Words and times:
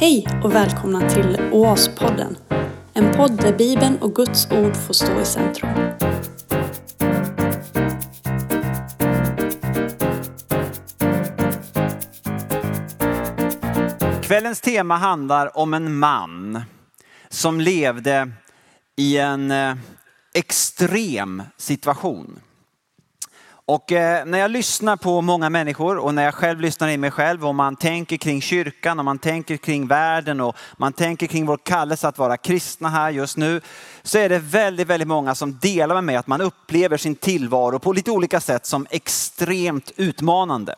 Hej 0.00 0.40
och 0.44 0.54
välkomna 0.54 1.10
till 1.10 1.40
Oaspodden. 1.52 2.36
En 2.92 3.12
podd 3.12 3.36
där 3.36 3.52
Bibeln 3.52 3.98
och 3.98 4.14
Guds 4.14 4.50
ord 4.50 4.76
får 4.76 4.94
stå 4.94 5.20
i 5.20 5.24
centrum. 5.24 5.70
Kvällens 14.22 14.60
tema 14.60 14.96
handlar 14.96 15.58
om 15.58 15.74
en 15.74 15.98
man 15.98 16.62
som 17.28 17.60
levde 17.60 18.30
i 18.96 19.18
en 19.18 19.50
eh, 19.50 19.76
extrem 20.34 21.42
situation. 21.56 22.40
Och 23.68 23.92
eh, 23.92 24.24
när 24.26 24.38
jag 24.38 24.50
lyssnar 24.50 24.96
på 24.96 25.20
många 25.20 25.50
människor 25.50 25.96
och 25.98 26.14
när 26.14 26.24
jag 26.24 26.34
själv 26.34 26.60
lyssnar 26.60 26.88
in 26.88 27.00
mig 27.00 27.10
själv 27.10 27.46
och 27.46 27.54
man 27.54 27.76
tänker 27.76 28.16
kring 28.16 28.40
kyrkan 28.40 28.98
och 28.98 29.04
man 29.04 29.18
tänker 29.18 29.56
kring 29.56 29.86
världen 29.86 30.40
och 30.40 30.56
man 30.76 30.92
tänker 30.92 31.26
kring 31.26 31.46
vår 31.46 31.56
kallelse 31.56 32.08
att 32.08 32.18
vara 32.18 32.36
kristna 32.36 32.88
här 32.88 33.10
just 33.10 33.36
nu. 33.36 33.60
Så 34.02 34.18
är 34.18 34.28
det 34.28 34.38
väldigt, 34.38 34.86
väldigt 34.86 35.08
många 35.08 35.34
som 35.34 35.58
delar 35.58 35.94
med 35.94 36.04
mig 36.04 36.16
att 36.16 36.26
man 36.26 36.40
upplever 36.40 36.96
sin 36.96 37.14
tillvaro 37.14 37.78
på 37.78 37.92
lite 37.92 38.10
olika 38.10 38.40
sätt 38.40 38.66
som 38.66 38.86
extremt 38.90 39.92
utmanande. 39.96 40.74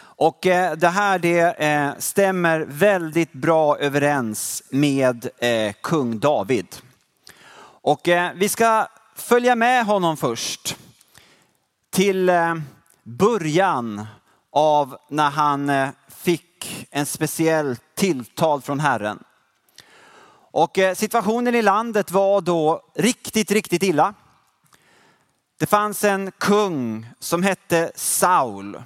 Och 0.00 0.46
eh, 0.46 0.72
det 0.76 0.88
här 0.88 1.18
det 1.18 1.40
eh, 1.40 1.90
stämmer 1.98 2.66
väldigt 2.68 3.32
bra 3.32 3.78
överens 3.78 4.62
med 4.70 5.28
eh, 5.38 5.72
kung 5.80 6.18
David. 6.18 6.66
Och 7.82 8.08
eh, 8.08 8.30
vi 8.34 8.48
ska 8.48 8.86
följa 9.16 9.54
med 9.54 9.86
honom 9.86 10.16
först 10.16 10.76
till 11.90 12.28
eh, 12.28 12.54
början 13.02 14.06
av 14.52 14.96
när 15.08 15.30
han 15.30 15.70
eh, 15.70 15.88
fick 16.08 16.86
en 16.90 17.06
speciell 17.06 17.76
tilltal 17.94 18.62
från 18.62 18.80
Herren. 18.80 19.18
Och 20.50 20.78
eh, 20.78 20.94
situationen 20.94 21.54
i 21.54 21.62
landet 21.62 22.10
var 22.10 22.40
då 22.40 22.82
riktigt, 22.94 23.50
riktigt 23.50 23.82
illa. 23.82 24.14
Det 25.58 25.66
fanns 25.66 26.04
en 26.04 26.30
kung 26.30 27.06
som 27.18 27.42
hette 27.42 27.92
Saul. 27.94 28.82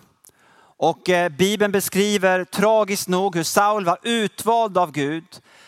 Och 0.76 1.10
Bibeln 1.38 1.72
beskriver 1.72 2.44
tragiskt 2.44 3.08
nog 3.08 3.36
hur 3.36 3.42
Saul 3.42 3.84
var 3.84 3.98
utvald 4.02 4.78
av 4.78 4.92
Gud, 4.92 5.24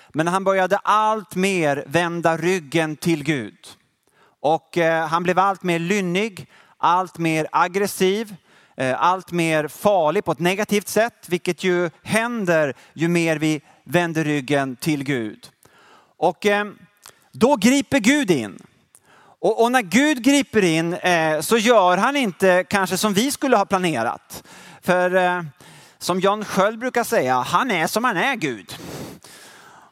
men 0.08 0.28
han 0.28 0.44
började 0.44 0.76
allt 0.76 1.34
mer 1.34 1.84
vända 1.86 2.36
ryggen 2.36 2.96
till 2.96 3.24
Gud. 3.24 3.58
Och 4.40 4.78
han 5.08 5.22
blev 5.22 5.38
allt 5.38 5.62
mer 5.62 5.78
lynnig, 5.78 6.48
allt 6.84 7.18
mer 7.18 7.46
aggressiv, 7.52 8.36
eh, 8.76 9.02
allt 9.02 9.32
mer 9.32 9.68
farlig 9.68 10.24
på 10.24 10.32
ett 10.32 10.38
negativt 10.38 10.88
sätt, 10.88 11.28
vilket 11.28 11.64
ju 11.64 11.90
händer 12.02 12.74
ju 12.92 13.08
mer 13.08 13.36
vi 13.38 13.60
vänder 13.84 14.24
ryggen 14.24 14.76
till 14.76 15.04
Gud. 15.04 15.48
Och 16.16 16.46
eh, 16.46 16.66
då 17.32 17.56
griper 17.56 17.98
Gud 17.98 18.30
in. 18.30 18.62
Och, 19.38 19.72
när 19.72 19.82
Gud 19.82 20.22
griper 20.22 20.64
in 20.64 20.94
eh, 20.94 21.40
så 21.40 21.56
gör 21.56 21.96
han 21.96 22.16
inte 22.16 22.64
kanske 22.68 22.96
som 22.96 23.12
vi 23.12 23.30
skulle 23.30 23.56
ha 23.56 23.64
planerat. 23.64 24.44
För 24.82 25.44
som 25.98 26.20
Jan 26.20 26.44
Sköld 26.44 26.78
brukar 26.78 27.04
säga, 27.04 27.40
han 27.40 27.70
är 27.70 27.86
som 27.86 28.04
han 28.04 28.16
är 28.16 28.36
Gud. 28.36 28.74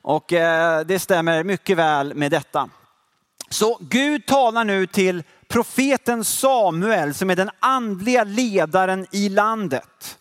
Och 0.03 0.25
det 0.87 1.03
stämmer 1.03 1.45
mycket 1.45 1.77
väl 1.77 2.15
med 2.15 2.31
detta. 2.31 2.69
Så 3.49 3.79
Gud 3.81 4.27
talar 4.27 4.65
nu 4.65 4.87
till 4.87 5.23
profeten 5.53 6.25
Samuel 6.25 7.15
som 7.15 7.31
är 7.31 7.37
den 7.37 7.51
andliga 7.61 8.25
ledaren 8.25 9.07
i 9.11 9.29
landet. 9.29 10.19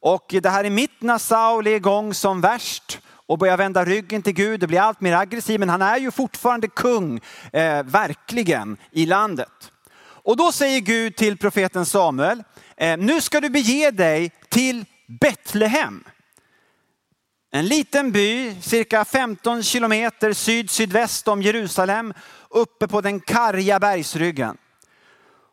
Och 0.00 0.34
det 0.42 0.50
här 0.50 0.64
är 0.64 0.70
mitt 0.70 1.02
när 1.02 1.18
Saul 1.18 1.66
är 1.66 1.74
igång 1.74 2.14
som 2.14 2.40
värst 2.40 3.00
och 3.26 3.38
börjar 3.38 3.56
vända 3.56 3.84
ryggen 3.84 4.22
till 4.22 4.32
Gud 4.32 4.62
och 4.62 4.68
blir 4.68 4.80
allt 4.80 5.00
mer 5.00 5.16
aggressiv. 5.16 5.60
Men 5.60 5.68
han 5.68 5.82
är 5.82 5.98
ju 5.98 6.10
fortfarande 6.10 6.68
kung, 6.68 7.20
eh, 7.52 7.82
verkligen, 7.82 8.76
i 8.90 9.06
landet. 9.06 9.70
Och 10.00 10.36
då 10.36 10.52
säger 10.52 10.80
Gud 10.80 11.16
till 11.16 11.38
profeten 11.38 11.86
Samuel, 11.86 12.42
Eh, 12.76 12.96
nu 12.98 13.20
ska 13.20 13.40
du 13.40 13.48
bege 13.48 13.90
dig 13.90 14.32
till 14.48 14.84
Betlehem. 15.20 16.04
En 17.56 17.66
liten 17.66 18.12
by, 18.12 18.56
cirka 18.60 19.04
15 19.04 19.62
kilometer 19.62 20.32
syd-sydväst 20.32 21.28
om 21.28 21.42
Jerusalem, 21.42 22.14
uppe 22.48 22.88
på 22.88 23.00
den 23.00 23.20
karga 23.20 23.80
bergsryggen. 23.80 24.56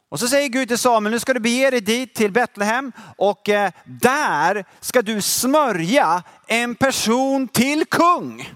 Och 0.10 0.20
så 0.20 0.28
säger 0.28 0.50
Gud 0.50 0.68
till 0.68 0.78
Samuel, 0.78 1.12
nu 1.12 1.20
ska 1.20 1.34
du 1.34 1.40
bege 1.40 1.70
dig 1.70 1.82
dit 1.82 2.14
till 2.14 2.32
Betlehem 2.32 2.92
och 3.18 3.50
eh, 3.50 3.72
där 3.86 4.66
ska 4.80 5.02
du 5.02 5.22
smörja 5.22 6.24
en 6.48 6.76
person 6.76 7.48
till 7.48 7.86
kung. 7.86 8.54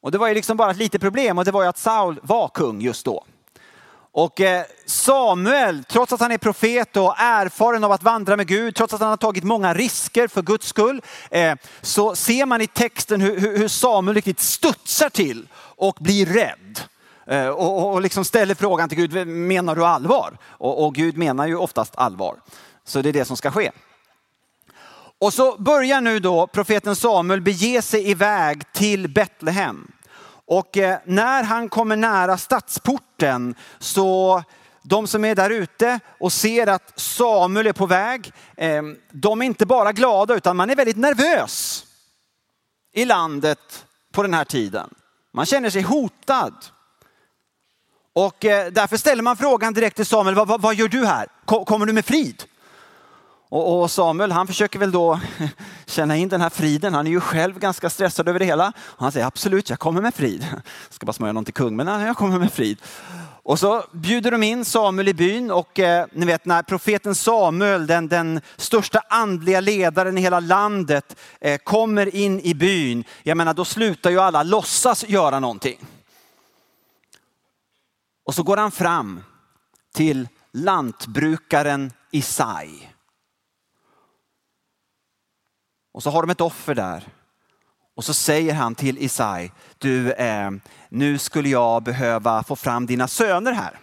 Och 0.00 0.10
det 0.10 0.18
var 0.18 0.28
ju 0.28 0.34
liksom 0.34 0.56
bara 0.56 0.70
ett 0.70 0.76
litet 0.76 1.00
problem 1.00 1.38
och 1.38 1.44
det 1.44 1.50
var 1.50 1.62
ju 1.62 1.68
att 1.68 1.78
Saul 1.78 2.20
var 2.22 2.48
kung 2.48 2.80
just 2.80 3.04
då. 3.04 3.24
Och 4.12 4.40
eh, 4.40 4.64
Samuel, 4.86 5.84
trots 5.84 6.12
att 6.12 6.20
han 6.20 6.32
är 6.32 6.38
profet 6.38 6.96
och 6.96 7.14
erfaren 7.18 7.84
av 7.84 7.92
att 7.92 8.02
vandra 8.02 8.36
med 8.36 8.46
Gud, 8.46 8.74
trots 8.74 8.94
att 8.94 9.00
han 9.00 9.08
har 9.08 9.16
tagit 9.16 9.44
många 9.44 9.74
risker 9.74 10.28
för 10.28 10.42
Guds 10.42 10.66
skull, 10.66 11.02
eh, 11.30 11.54
så 11.80 12.16
ser 12.16 12.46
man 12.46 12.60
i 12.60 12.66
texten 12.66 13.20
hur 13.20 13.68
Samuel 13.68 14.14
riktigt 14.14 14.40
studsar 14.40 15.08
till 15.08 15.48
och 15.54 15.96
blir 16.00 16.26
rädd. 16.26 16.80
Eh, 17.26 17.48
och 17.48 18.00
liksom 18.00 18.24
ställer 18.24 18.54
frågan 18.54 18.88
till 18.88 18.98
Gud, 18.98 19.26
menar 19.26 19.76
du 19.76 19.84
allvar? 19.84 20.38
Och 20.58 20.94
Gud 20.94 21.16
menar 21.16 21.46
ju 21.46 21.56
oftast 21.56 21.96
allvar. 21.96 22.36
Så 22.84 23.02
det 23.02 23.08
är 23.08 23.12
det 23.12 23.24
som 23.24 23.36
ska 23.36 23.50
ske. 23.50 23.70
Och 25.18 25.32
så 25.32 25.56
börjar 25.58 26.00
nu 26.00 26.18
då 26.18 26.46
profeten 26.46 26.96
Samuel 26.96 27.40
bege 27.40 27.82
sig 27.82 28.10
iväg 28.10 28.72
till 28.72 29.08
Betlehem. 29.08 29.92
Och 30.50 30.76
eh, 30.76 30.98
när 31.04 31.42
han 31.42 31.68
kommer 31.68 31.96
nära 31.96 32.38
stadsporten 32.38 33.54
så 33.78 34.42
de 34.82 35.06
som 35.06 35.24
är 35.24 35.34
där 35.34 35.50
ute 35.50 36.00
och 36.20 36.32
ser 36.32 36.66
att 36.66 37.00
Samuel 37.00 37.66
är 37.66 37.72
på 37.72 37.86
väg, 37.86 38.32
eh, 38.56 38.82
de 39.12 39.42
är 39.42 39.46
inte 39.46 39.66
bara 39.66 39.92
glada 39.92 40.34
utan 40.34 40.56
man 40.56 40.70
är 40.70 40.76
väldigt 40.76 40.96
nervös 40.96 41.84
i 42.92 43.04
landet 43.04 43.86
på 44.12 44.22
den 44.22 44.34
här 44.34 44.44
tiden. 44.44 44.94
Man 45.32 45.46
känner 45.46 45.70
sig 45.70 45.82
hotad. 45.82 46.54
Och 48.12 48.44
eh, 48.44 48.72
därför 48.72 48.96
ställer 48.96 49.22
man 49.22 49.36
frågan 49.36 49.74
direkt 49.74 49.96
till 49.96 50.06
Samuel, 50.06 50.34
vad, 50.34 50.48
vad, 50.48 50.60
vad 50.60 50.74
gör 50.74 50.88
du 50.88 51.06
här? 51.06 51.26
Kommer 51.44 51.86
du 51.86 51.92
med 51.92 52.04
frid? 52.04 52.44
Och, 53.52 53.90
Samuel 53.90 54.32
han 54.32 54.46
försöker 54.46 54.78
väl 54.78 54.92
då 54.92 55.20
känna 55.86 56.16
in 56.16 56.28
den 56.28 56.40
här 56.40 56.50
friden. 56.50 56.94
Han 56.94 57.06
är 57.06 57.10
ju 57.10 57.20
själv 57.20 57.58
ganska 57.58 57.90
stressad 57.90 58.28
över 58.28 58.38
det 58.38 58.44
hela. 58.44 58.72
Och 58.78 59.02
han 59.02 59.12
säger 59.12 59.26
absolut, 59.26 59.70
jag 59.70 59.78
kommer 59.78 60.00
med 60.02 60.14
frid. 60.14 60.46
Jag 60.52 60.62
ska 60.90 61.06
bara 61.06 61.12
smörja 61.12 61.32
någon 61.32 61.44
till 61.44 61.54
kung, 61.54 61.76
men 61.76 62.00
jag 62.00 62.16
kommer 62.16 62.38
med 62.38 62.52
frid. 62.52 62.78
Och 63.42 63.58
så 63.58 63.84
bjuder 63.92 64.30
de 64.30 64.42
in 64.42 64.64
Samuel 64.64 65.08
i 65.08 65.14
byn 65.14 65.50
och 65.50 65.78
eh, 65.78 66.06
ni 66.12 66.26
vet 66.26 66.44
när 66.44 66.62
profeten 66.62 67.14
Samuel, 67.14 67.86
den, 67.86 68.08
den 68.08 68.40
största 68.56 69.02
andliga 69.08 69.60
ledaren 69.60 70.18
i 70.18 70.20
hela 70.20 70.40
landet, 70.40 71.16
eh, 71.40 71.58
kommer 71.58 72.14
in 72.14 72.40
i 72.40 72.54
byn. 72.54 73.04
Jag 73.22 73.36
menar 73.36 73.54
då 73.54 73.64
slutar 73.64 74.10
ju 74.10 74.20
alla 74.20 74.42
låtsas 74.42 75.08
göra 75.08 75.40
någonting. 75.40 75.78
Och 78.24 78.34
så 78.34 78.42
går 78.42 78.56
han 78.56 78.70
fram 78.70 79.22
till 79.94 80.28
lantbrukaren 80.52 81.92
Isai. 82.10 82.89
Och 85.92 86.02
så 86.02 86.10
har 86.10 86.22
de 86.22 86.30
ett 86.30 86.40
offer 86.40 86.74
där. 86.74 87.08
Och 87.96 88.04
så 88.04 88.14
säger 88.14 88.54
han 88.54 88.74
till 88.74 88.98
Isai, 88.98 89.52
du, 89.78 90.12
eh, 90.12 90.50
nu 90.88 91.18
skulle 91.18 91.48
jag 91.48 91.82
behöva 91.82 92.42
få 92.42 92.56
fram 92.56 92.86
dina 92.86 93.08
söner 93.08 93.52
här. 93.52 93.78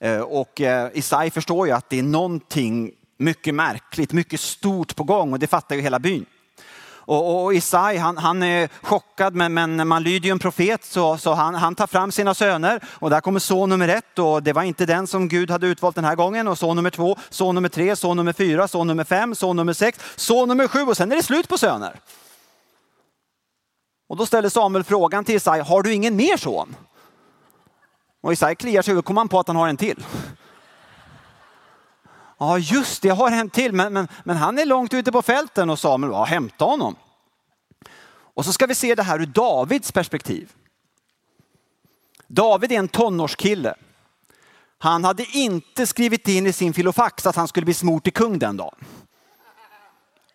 Eh, 0.00 0.20
och 0.20 0.60
eh, 0.60 0.90
Isai 0.94 1.30
förstår 1.30 1.66
ju 1.66 1.72
att 1.72 1.90
det 1.90 1.98
är 1.98 2.02
någonting 2.02 2.92
mycket 3.18 3.54
märkligt, 3.54 4.12
mycket 4.12 4.40
stort 4.40 4.96
på 4.96 5.04
gång 5.04 5.32
och 5.32 5.38
det 5.38 5.46
fattar 5.46 5.76
ju 5.76 5.82
hela 5.82 5.98
byn. 5.98 6.26
Och, 7.06 7.44
och 7.44 7.54
Isai 7.54 7.96
han, 7.96 8.18
han, 8.18 8.42
är 8.42 8.68
chockad 8.82 9.34
men, 9.34 9.54
men 9.54 9.88
man 9.88 10.02
lyder 10.02 10.26
ju 10.26 10.32
en 10.32 10.38
profet 10.38 10.84
så, 10.84 11.18
så 11.18 11.34
han, 11.34 11.54
han, 11.54 11.74
tar 11.74 11.86
fram 11.86 12.12
sina 12.12 12.34
söner 12.34 12.80
och 12.92 13.10
där 13.10 13.20
kommer 13.20 13.40
son 13.40 13.68
nummer 13.68 13.88
ett 13.88 14.18
och 14.18 14.42
det 14.42 14.52
var 14.52 14.62
inte 14.62 14.86
den 14.86 15.06
som 15.06 15.28
Gud 15.28 15.50
hade 15.50 15.66
utvalt 15.66 15.94
den 15.94 16.04
här 16.04 16.14
gången 16.14 16.48
och 16.48 16.58
son 16.58 16.76
nummer 16.76 16.90
två, 16.90 17.16
son 17.30 17.54
nummer 17.54 17.68
tre, 17.68 17.96
son 17.96 18.16
nummer 18.16 18.32
fyra, 18.32 18.68
son 18.68 18.86
nummer 18.86 19.04
fem, 19.04 19.34
son 19.34 19.56
nummer 19.56 19.72
sex, 19.72 19.98
son 20.16 20.48
nummer 20.48 20.68
sju 20.68 20.82
och 20.82 20.96
sen 20.96 21.12
är 21.12 21.16
det 21.16 21.22
slut 21.22 21.48
på 21.48 21.58
söner. 21.58 22.00
Och 24.08 24.16
då 24.16 24.26
ställer 24.26 24.48
Samuel 24.48 24.84
frågan 24.84 25.24
till 25.24 25.34
Isai, 25.34 25.60
har 25.60 25.82
du 25.82 25.94
ingen 25.94 26.16
mer 26.16 26.36
son? 26.36 26.76
Och 28.22 28.32
Isai 28.32 28.54
kliar 28.54 28.82
sig 28.82 28.96
och 28.96 29.04
kommer 29.04 29.20
han 29.20 29.28
på 29.28 29.40
att 29.40 29.46
han 29.46 29.56
har 29.56 29.68
en 29.68 29.76
till. 29.76 30.04
Ja 32.38 32.58
just 32.58 33.02
det, 33.02 33.08
jag 33.08 33.14
har 33.14 33.30
en 33.30 33.50
till, 33.50 33.72
men, 33.72 33.92
men, 33.92 34.08
men 34.24 34.36
han 34.36 34.58
är 34.58 34.66
långt 34.66 34.94
ute 34.94 35.12
på 35.12 35.22
fälten 35.22 35.70
och 35.70 35.78
Samuel, 35.78 36.12
ja 36.12 36.24
hämta 36.24 36.64
honom. 36.64 36.96
Och 38.34 38.44
så 38.44 38.52
ska 38.52 38.66
vi 38.66 38.74
se 38.74 38.94
det 38.94 39.02
här 39.02 39.22
ur 39.22 39.26
Davids 39.26 39.92
perspektiv. 39.92 40.52
David 42.26 42.72
är 42.72 42.78
en 42.78 42.88
tonårskille. 42.88 43.74
Han 44.78 45.04
hade 45.04 45.24
inte 45.32 45.86
skrivit 45.86 46.28
in 46.28 46.46
i 46.46 46.52
sin 46.52 46.74
filofax 46.74 47.26
att 47.26 47.36
han 47.36 47.48
skulle 47.48 47.64
bli 47.64 47.74
smort 47.74 48.02
till 48.02 48.12
kung 48.12 48.38
den 48.38 48.56
dagen. 48.56 48.74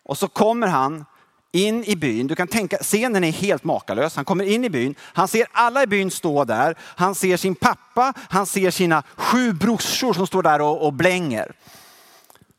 Och 0.02 0.18
så 0.18 0.28
kommer 0.28 0.66
han 0.66 1.04
in 1.52 1.84
i 1.84 1.96
byn. 1.96 2.26
Du 2.26 2.34
kan 2.34 2.48
tänka, 2.48 2.76
scenen 2.76 3.24
är 3.24 3.32
helt 3.32 3.64
makalös. 3.64 4.16
Han 4.16 4.24
kommer 4.24 4.44
in 4.44 4.64
i 4.64 4.70
byn, 4.70 4.94
han 5.00 5.28
ser 5.28 5.46
alla 5.52 5.82
i 5.82 5.86
byn 5.86 6.10
stå 6.10 6.44
där. 6.44 6.78
Han 6.80 7.14
ser 7.14 7.36
sin 7.36 7.54
pappa, 7.54 8.12
han 8.16 8.46
ser 8.46 8.70
sina 8.70 9.02
sju 9.16 9.52
brorsor 9.52 10.12
som 10.12 10.26
står 10.26 10.42
där 10.42 10.60
och, 10.60 10.86
och 10.86 10.92
blänger. 10.92 11.52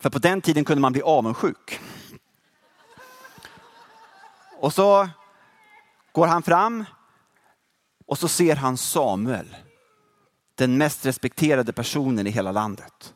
För 0.03 0.09
på 0.09 0.19
den 0.19 0.41
tiden 0.41 0.65
kunde 0.65 0.81
man 0.81 0.91
bli 0.91 1.01
avundsjuk. 1.01 1.79
Och 4.59 4.73
så 4.73 5.09
går 6.11 6.27
han 6.27 6.43
fram 6.43 6.85
och 8.05 8.17
så 8.17 8.27
ser 8.27 8.55
han 8.55 8.77
Samuel. 8.77 9.55
Den 10.55 10.77
mest 10.77 11.05
respekterade 11.05 11.73
personen 11.73 12.27
i 12.27 12.29
hela 12.29 12.51
landet. 12.51 13.13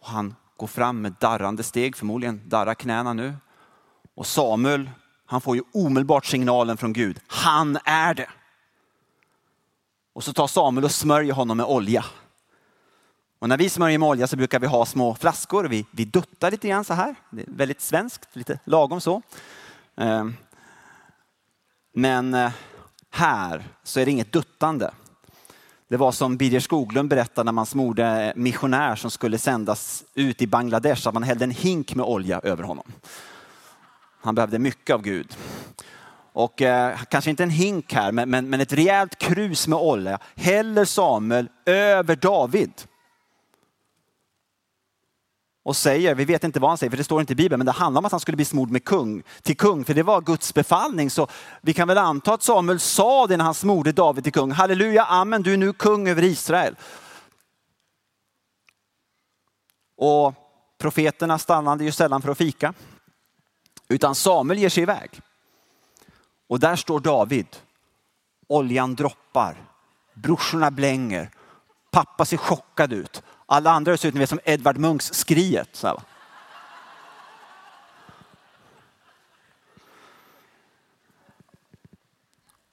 Och 0.00 0.08
han 0.08 0.34
går 0.56 0.66
fram 0.66 1.02
med 1.02 1.14
darrande 1.20 1.62
steg, 1.62 1.96
förmodligen 1.96 2.48
darrar 2.48 2.74
knäna 2.74 3.12
nu. 3.12 3.36
Och 4.14 4.26
Samuel, 4.26 4.90
han 5.26 5.40
får 5.40 5.56
ju 5.56 5.62
omedelbart 5.72 6.26
signalen 6.26 6.76
från 6.76 6.92
Gud. 6.92 7.20
Han 7.26 7.78
är 7.84 8.14
det. 8.14 8.30
Och 10.12 10.24
så 10.24 10.32
tar 10.32 10.46
Samuel 10.46 10.84
och 10.84 10.90
smörjer 10.90 11.32
honom 11.34 11.56
med 11.56 11.66
olja. 11.66 12.04
Och 13.40 13.48
när 13.48 13.56
vi 13.56 13.68
smörjer 13.68 13.98
med 13.98 14.08
olja 14.08 14.26
så 14.26 14.36
brukar 14.36 14.58
vi 14.58 14.66
ha 14.66 14.86
små 14.86 15.14
flaskor. 15.14 15.64
Vi, 15.64 15.86
vi 15.90 16.04
duttar 16.04 16.50
lite 16.50 16.68
grann 16.68 16.84
så 16.84 16.94
här. 16.94 17.14
Det 17.30 17.42
är 17.42 17.46
väldigt 17.48 17.80
svenskt, 17.80 18.28
lite 18.36 18.58
lagom 18.64 19.00
så. 19.00 19.22
Ehm, 19.96 20.36
men 21.94 22.34
eh, 22.34 22.50
här 23.10 23.64
så 23.82 24.00
är 24.00 24.04
det 24.04 24.10
inget 24.10 24.32
duttande. 24.32 24.90
Det 25.88 25.96
var 25.96 26.12
som 26.12 26.36
Birger 26.36 26.60
Skoglund 26.60 27.08
berättade 27.08 27.44
när 27.44 27.52
man 27.52 27.66
smorde 27.66 28.32
missionär 28.36 28.96
som 28.96 29.10
skulle 29.10 29.38
sändas 29.38 30.04
ut 30.14 30.42
i 30.42 30.46
Bangladesh, 30.46 31.08
att 31.08 31.14
man 31.14 31.22
hällde 31.22 31.44
en 31.44 31.50
hink 31.50 31.94
med 31.94 32.06
olja 32.06 32.40
över 32.40 32.62
honom. 32.62 32.92
Han 34.20 34.34
behövde 34.34 34.58
mycket 34.58 34.94
av 34.94 35.02
Gud. 35.02 35.36
Och 36.32 36.62
eh, 36.62 36.98
kanske 37.10 37.30
inte 37.30 37.42
en 37.42 37.50
hink 37.50 37.92
här, 37.92 38.12
men, 38.12 38.30
men, 38.30 38.50
men 38.50 38.60
ett 38.60 38.72
rejält 38.72 39.18
krus 39.18 39.68
med 39.68 39.78
olja 39.78 40.18
häller 40.36 40.84
Samuel 40.84 41.48
över 41.66 42.16
David 42.16 42.72
och 45.62 45.76
säger, 45.76 46.14
vi 46.14 46.24
vet 46.24 46.44
inte 46.44 46.60
vad 46.60 46.70
han 46.70 46.78
säger 46.78 46.90
för 46.90 46.96
det 46.96 47.04
står 47.04 47.20
inte 47.20 47.32
i 47.32 47.36
Bibeln, 47.36 47.58
men 47.58 47.66
det 47.66 47.72
handlar 47.72 47.98
om 47.98 48.04
att 48.04 48.12
han 48.12 48.20
skulle 48.20 48.36
bli 48.36 48.44
smord 48.44 48.70
med 48.70 48.84
kung, 48.84 49.22
till 49.42 49.56
kung, 49.56 49.84
för 49.84 49.94
det 49.94 50.02
var 50.02 50.20
Guds 50.20 50.54
befallning. 50.54 51.10
Så 51.10 51.26
vi 51.62 51.74
kan 51.74 51.88
väl 51.88 51.98
anta 51.98 52.34
att 52.34 52.42
Samuel 52.42 52.80
sa 52.80 53.26
det 53.26 53.36
när 53.36 53.44
han 53.44 53.54
smorde 53.54 53.92
David 53.92 54.24
till 54.24 54.32
kung. 54.32 54.50
Halleluja, 54.50 55.04
amen, 55.04 55.42
du 55.42 55.52
är 55.52 55.56
nu 55.56 55.72
kung 55.72 56.08
över 56.08 56.22
Israel. 56.22 56.76
Och 59.96 60.34
profeterna 60.78 61.38
stannade 61.38 61.84
ju 61.84 61.92
sällan 61.92 62.22
för 62.22 62.30
att 62.30 62.38
fika, 62.38 62.74
utan 63.88 64.14
Samuel 64.14 64.58
ger 64.58 64.68
sig 64.68 64.82
iväg. 64.82 65.20
Och 66.48 66.60
där 66.60 66.76
står 66.76 67.00
David. 67.00 67.46
Oljan 68.48 68.94
droppar, 68.94 69.56
brorsorna 70.14 70.70
blänger, 70.70 71.30
pappa 71.90 72.24
ser 72.24 72.36
chockad 72.36 72.92
ut. 72.92 73.22
Alla 73.52 73.70
andra 73.70 73.96
ser 73.96 74.08
ut 74.08 74.14
ni 74.14 74.20
vet, 74.20 74.28
som 74.28 74.40
Edvard 74.44 74.78
Munchs 74.78 75.14
Skriet. 75.14 75.68
Så 75.72 76.02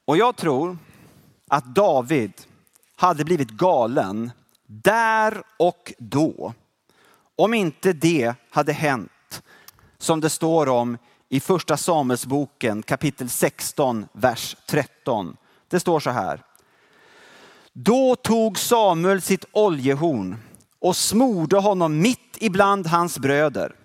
Och 0.06 0.18
jag 0.18 0.36
tror 0.36 0.78
att 1.48 1.76
David 1.76 2.32
hade 2.96 3.24
blivit 3.24 3.50
galen 3.50 4.32
där 4.66 5.44
och 5.58 5.94
då. 5.98 6.54
Om 7.36 7.54
inte 7.54 7.94
det 7.94 8.34
hade 8.50 8.74
hänt 8.74 9.44
som 9.98 10.22
det 10.22 10.30
står 10.30 10.70
om 10.70 10.98
i 11.30 11.40
första 11.40 11.78
Samuelsboken 11.78 12.84
kapitel 12.84 13.30
16, 13.30 14.08
vers 14.12 14.56
13. 14.66 15.38
Det 15.68 15.80
står 15.80 16.00
så 16.00 16.10
här. 16.10 16.44
Då 17.74 18.16
tog 18.16 18.60
Samuel 18.60 19.22
sitt 19.22 19.46
oljehorn 19.52 20.38
och 20.80 20.96
smorde 20.96 21.58
honom 21.58 22.00
mitt 22.00 22.38
ibland 22.38 22.88
hans 22.88 23.20
bröder. 23.20 23.76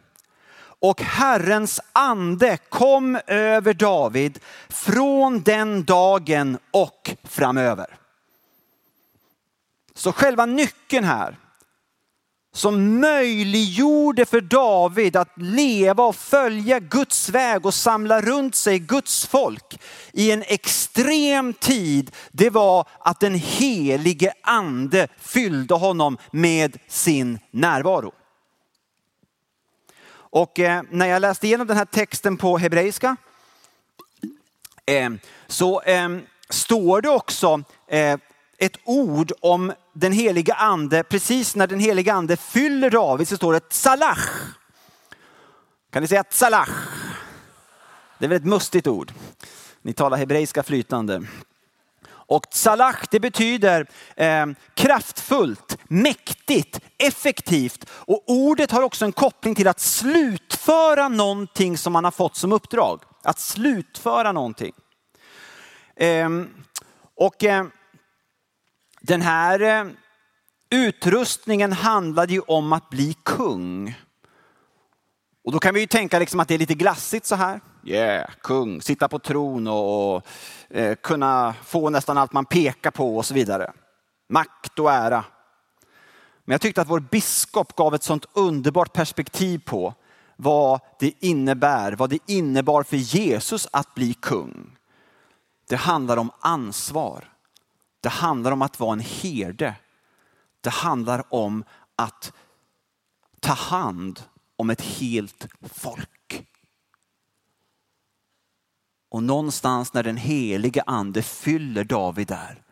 Och 0.80 1.00
Herrens 1.00 1.80
ande 1.92 2.58
kom 2.68 3.18
över 3.26 3.74
David 3.74 4.38
från 4.68 5.42
den 5.42 5.84
dagen 5.84 6.58
och 6.70 7.16
framöver. 7.24 7.86
Så 9.94 10.12
själva 10.12 10.46
nyckeln 10.46 11.04
här 11.04 11.36
som 12.54 13.00
möjliggjorde 13.00 14.26
för 14.26 14.40
David 14.40 15.16
att 15.16 15.32
leva 15.36 16.04
och 16.04 16.16
följa 16.16 16.80
Guds 16.80 17.28
väg 17.28 17.66
och 17.66 17.74
samla 17.74 18.20
runt 18.20 18.54
sig 18.54 18.78
Guds 18.78 19.26
folk 19.26 19.80
i 20.12 20.30
en 20.30 20.42
extrem 20.42 21.54
tid, 21.54 22.10
det 22.32 22.50
var 22.50 22.88
att 22.98 23.20
den 23.20 23.34
helige 23.34 24.32
ande 24.42 25.08
fyllde 25.18 25.74
honom 25.74 26.18
med 26.30 26.78
sin 26.88 27.38
närvaro. 27.50 28.12
Och 30.14 30.58
eh, 30.58 30.82
när 30.90 31.06
jag 31.06 31.20
läste 31.22 31.46
igenom 31.46 31.66
den 31.66 31.76
här 31.76 31.84
texten 31.84 32.36
på 32.36 32.58
hebreiska 32.58 33.16
eh, 34.86 35.10
så 35.46 35.82
eh, 35.82 36.08
står 36.48 37.00
det 37.00 37.08
också 37.08 37.64
ett 38.62 38.78
ord 38.84 39.32
om 39.40 39.72
den 39.92 40.12
heliga 40.12 40.54
ande, 40.54 41.02
precis 41.02 41.56
när 41.56 41.66
den 41.66 41.80
heliga 41.80 42.12
ande 42.14 42.36
fyller 42.36 42.90
David 42.90 43.28
så 43.28 43.36
står 43.36 43.52
det 43.52 43.68
tsalach. 43.68 44.28
Kan 45.90 46.02
ni 46.02 46.08
säga 46.08 46.24
tsalach? 46.24 46.70
Det 48.18 48.24
är 48.24 48.28
väl 48.28 48.36
ett 48.36 48.44
mustigt 48.44 48.86
ord. 48.86 49.12
Ni 49.82 49.92
talar 49.92 50.16
hebreiska 50.16 50.62
flytande. 50.62 51.22
Och 52.08 52.50
tsalach 52.50 53.04
det 53.10 53.20
betyder 53.20 53.86
eh, 54.16 54.46
kraftfullt, 54.74 55.78
mäktigt, 55.84 56.80
effektivt. 56.98 57.90
Och 57.90 58.22
ordet 58.26 58.70
har 58.70 58.82
också 58.82 59.04
en 59.04 59.12
koppling 59.12 59.54
till 59.54 59.68
att 59.68 59.80
slutföra 59.80 61.08
någonting 61.08 61.78
som 61.78 61.92
man 61.92 62.04
har 62.04 62.10
fått 62.10 62.36
som 62.36 62.52
uppdrag. 62.52 63.02
Att 63.22 63.38
slutföra 63.38 64.32
någonting. 64.32 64.72
Eh, 65.96 66.28
och 67.16 67.44
eh, 67.44 67.64
den 69.02 69.22
här 69.22 69.60
eh, 69.60 69.92
utrustningen 70.70 71.72
handlade 71.72 72.32
ju 72.32 72.40
om 72.40 72.72
att 72.72 72.90
bli 72.90 73.16
kung. 73.24 73.94
Och 75.44 75.52
då 75.52 75.58
kan 75.58 75.74
vi 75.74 75.80
ju 75.80 75.86
tänka 75.86 76.18
liksom 76.18 76.40
att 76.40 76.48
det 76.48 76.54
är 76.54 76.58
lite 76.58 76.74
glassigt 76.74 77.26
så 77.26 77.34
här. 77.34 77.60
Yeah, 77.84 78.30
kung, 78.40 78.82
sitta 78.82 79.08
på 79.08 79.18
tron 79.18 79.66
och, 79.66 80.14
och 80.16 80.26
eh, 80.70 80.94
kunna 80.94 81.54
få 81.64 81.90
nästan 81.90 82.18
allt 82.18 82.32
man 82.32 82.44
pekar 82.44 82.90
på 82.90 83.16
och 83.16 83.26
så 83.26 83.34
vidare. 83.34 83.72
Makt 84.28 84.78
och 84.78 84.92
ära. 84.92 85.24
Men 86.44 86.52
jag 86.54 86.60
tyckte 86.60 86.80
att 86.80 86.90
vår 86.90 87.00
biskop 87.00 87.76
gav 87.76 87.94
ett 87.94 88.02
sånt 88.02 88.26
underbart 88.32 88.92
perspektiv 88.92 89.58
på 89.66 89.94
vad 90.36 90.80
det 90.98 91.12
innebär, 91.20 91.92
vad 91.92 92.10
det 92.10 92.18
innebar 92.26 92.82
för 92.82 92.96
Jesus 92.96 93.68
att 93.72 93.94
bli 93.94 94.14
kung. 94.14 94.76
Det 95.68 95.76
handlar 95.76 96.16
om 96.16 96.30
ansvar. 96.40 97.31
Det 98.02 98.08
handlar 98.08 98.52
om 98.52 98.62
att 98.62 98.80
vara 98.80 98.92
en 98.92 99.00
herde. 99.00 99.74
Det 100.60 100.70
handlar 100.70 101.34
om 101.34 101.64
att 101.96 102.32
ta 103.40 103.52
hand 103.52 104.22
om 104.56 104.70
ett 104.70 104.80
helt 104.80 105.48
folk. 105.60 106.46
Och 109.10 109.22
någonstans 109.22 109.92
när 109.94 110.02
den 110.02 110.16
helige 110.16 110.82
ande 110.86 111.22
fyller 111.22 111.84
David 111.84 112.26
där 112.26 112.62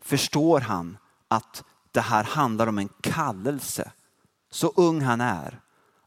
förstår 0.00 0.60
han 0.60 0.98
att 1.28 1.64
det 1.90 2.00
här 2.00 2.24
handlar 2.24 2.66
om 2.66 2.78
en 2.78 2.88
kallelse, 3.00 3.92
så 4.50 4.68
ung 4.76 5.00
han 5.00 5.20
är, 5.20 5.60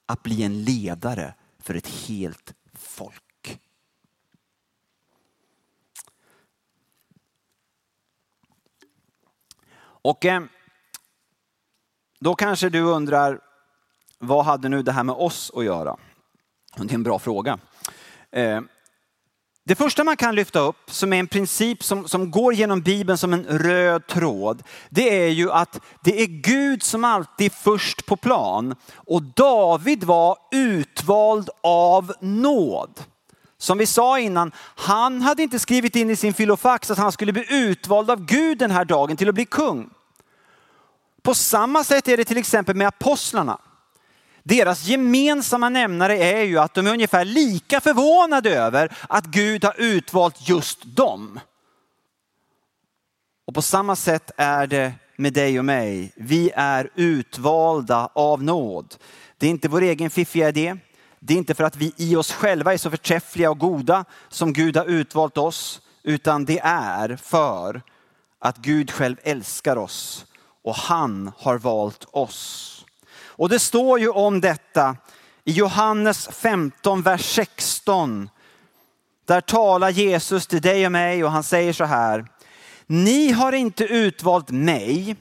att 0.06 0.24
bli 0.24 0.44
en 0.44 0.64
ledare 0.64 1.34
för 1.60 1.74
ett 1.74 1.88
helt 1.88 2.54
folk. 2.74 3.26
Och 10.08 10.26
eh, 10.26 10.42
då 12.20 12.36
kanske 12.36 12.70
du 12.70 12.82
undrar, 12.82 13.40
vad 14.20 14.46
hade 14.46 14.70
nu 14.70 14.84
det 14.84 14.92
här 14.92 15.04
med 15.04 15.16
oss 15.16 15.52
att 15.56 15.66
göra? 15.66 15.98
Det 16.76 16.92
är 16.92 16.96
en 16.96 17.04
bra 17.04 17.20
fråga. 17.20 17.60
Eh, 18.32 18.62
det 19.66 19.76
första 19.76 20.04
man 20.04 20.18
kan 20.18 20.36
lyfta 20.36 20.60
upp 20.60 20.92
som 20.92 21.14
är 21.14 21.20
en 21.20 21.28
princip 21.28 21.84
som, 21.84 22.08
som 22.08 22.32
går 22.32 22.54
genom 22.54 22.82
Bibeln 22.82 23.18
som 23.18 23.34
en 23.34 23.44
röd 23.44 24.08
tråd, 24.08 24.64
det 24.90 25.26
är 25.26 25.30
ju 25.30 25.52
att 25.52 25.80
det 26.04 26.22
är 26.22 26.28
Gud 26.28 26.84
som 26.84 27.04
alltid 27.04 27.46
är 27.46 27.56
först 27.56 28.06
på 28.06 28.18
plan. 28.18 28.76
Och 28.94 29.22
David 29.22 30.04
var 30.04 30.38
utvald 30.52 31.50
av 31.64 32.14
nåd. 32.22 33.04
Som 33.58 33.78
vi 33.78 33.86
sa 33.86 34.20
innan, 34.20 34.52
han 34.76 35.22
hade 35.22 35.44
inte 35.44 35.60
skrivit 35.60 35.96
in 35.96 36.10
i 36.10 36.16
sin 36.16 36.34
filofax 36.34 36.92
att 36.92 36.98
han 36.98 37.12
skulle 37.12 37.34
bli 37.34 37.46
utvald 37.50 38.12
av 38.12 38.26
Gud 38.26 38.58
den 38.58 38.72
här 38.72 38.86
dagen 38.86 39.18
till 39.18 39.30
att 39.30 39.36
bli 39.36 39.46
kung. 39.46 39.90
På 41.27 41.36
samma 41.36 41.84
sätt 41.84 42.07
är 42.07 42.17
det 42.17 42.25
till 42.25 42.38
exempel 42.38 42.75
med 42.75 42.88
apostlarna. 42.88 43.57
Deras 44.43 44.86
gemensamma 44.86 45.69
nämnare 45.69 46.17
är 46.17 46.43
ju 46.43 46.60
att 46.60 46.74
de 46.74 46.88
är 46.88 46.91
ungefär 46.91 47.25
lika 47.25 47.81
förvånade 47.81 48.55
över 48.55 48.98
att 49.10 49.25
Gud 49.25 49.63
har 49.63 49.75
utvalt 49.77 50.50
just 50.50 50.84
dem. 50.84 51.39
Och 53.48 53.53
på 53.53 53.62
samma 53.62 53.96
sätt 53.96 54.31
är 54.38 54.67
det 54.67 54.93
med 55.15 55.34
dig 55.34 55.60
och 55.60 55.65
mig. 55.65 56.13
Vi 56.15 56.51
är 56.55 56.89
utvalda 56.96 58.10
av 58.13 58.43
nåd. 58.43 58.96
Det 59.38 59.46
är 59.46 59.50
inte 59.50 59.69
vår 59.69 59.81
egen 59.81 60.10
fiffiga 60.10 60.50
idé. 60.50 60.77
Det 61.19 61.34
är 61.34 61.38
inte 61.38 61.55
för 61.55 61.63
att 61.63 61.75
vi 61.75 61.93
i 61.98 62.15
oss 62.15 62.31
själva 62.31 62.74
är 62.74 62.77
så 62.77 62.89
förträffliga 62.89 63.50
och 63.50 63.60
goda 63.60 64.05
som 64.29 64.53
Gud 64.53 64.77
har 64.77 64.86
utvalt 64.86 65.38
oss, 65.38 65.81
utan 66.03 66.46
det 66.46 66.60
är 66.63 67.15
för 67.15 67.81
att 68.39 68.57
Gud 68.57 68.91
själv 68.91 69.15
älskar 69.24 69.75
oss 69.75 70.27
och 70.68 70.76
han 70.76 71.32
har 71.38 71.58
valt 71.58 72.06
oss. 72.12 72.86
Och 73.26 73.50
det 73.50 73.60
står 73.60 74.00
ju 74.00 74.10
om 74.10 74.42
detta 74.42 74.96
i 75.44 75.52
Johannes 75.52 76.28
15, 76.28 77.02
vers 77.02 77.36
16. 77.36 78.30
Där 79.26 79.42
talar 79.42 79.90
Jesus 79.90 80.48
till 80.48 80.62
dig 80.62 80.86
och 80.86 80.92
mig 80.92 81.24
och 81.24 81.32
han 81.32 81.44
säger 81.44 81.74
så 81.74 81.84
här. 81.86 82.26
Ni 82.86 83.32
har 83.32 83.52
inte 83.52 83.84
utvalt 83.84 84.50
mig, 84.50 85.16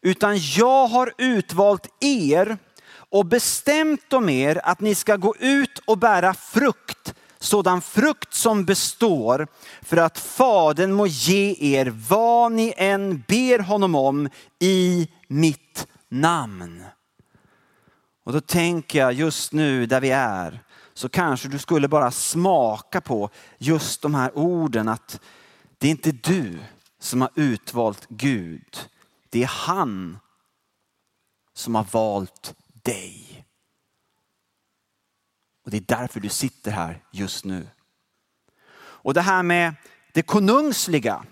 utan 0.00 0.38
jag 0.38 0.86
har 0.86 1.12
utvalt 1.18 1.86
er 2.00 2.58
och 2.94 3.26
bestämt 3.26 4.12
om 4.12 4.28
er 4.28 4.60
att 4.64 4.80
ni 4.80 4.94
ska 4.94 5.16
gå 5.16 5.36
ut 5.36 5.78
och 5.86 5.98
bära 5.98 6.34
frukt, 6.34 7.14
sådan 7.44 7.82
frukt 7.82 8.34
som 8.34 8.64
består, 8.64 9.46
för 9.82 9.96
att 9.96 10.18
Fadern 10.18 10.92
må 10.92 11.06
ge 11.06 11.56
er 11.58 11.86
vad 12.08 12.52
ni 12.52 12.74
än 12.76 13.24
ber 13.28 13.58
honom 13.58 13.94
om 13.94 14.28
i 14.58 15.08
mitt 15.28 15.86
namn. 16.08 16.84
Och 18.24 18.32
då 18.32 18.40
tänker 18.40 18.98
jag 18.98 19.12
just 19.12 19.52
nu 19.52 19.86
där 19.86 20.00
vi 20.00 20.10
är, 20.10 20.60
så 20.94 21.08
kanske 21.08 21.48
du 21.48 21.58
skulle 21.58 21.88
bara 21.88 22.10
smaka 22.10 23.00
på 23.00 23.30
just 23.58 24.02
de 24.02 24.14
här 24.14 24.38
orden 24.38 24.88
att 24.88 25.20
det 25.78 25.86
är 25.86 25.90
inte 25.90 26.12
du 26.12 26.58
som 27.00 27.20
har 27.20 27.30
utvalt 27.34 28.06
Gud. 28.08 28.88
Det 29.30 29.42
är 29.42 29.46
han 29.46 30.18
som 31.54 31.74
har 31.74 31.86
valt 31.92 32.54
dig. 32.82 33.43
Och 35.64 35.70
det 35.70 35.76
är 35.76 35.98
därför 35.98 36.20
du 36.20 36.28
sitter 36.28 36.70
här 36.70 37.02
just 37.10 37.44
nu. 37.44 37.66
Och 38.76 39.14
det 39.14 39.20
här 39.20 39.42
med 39.42 39.74
det 40.12 40.22
konungsliga, 40.22 41.24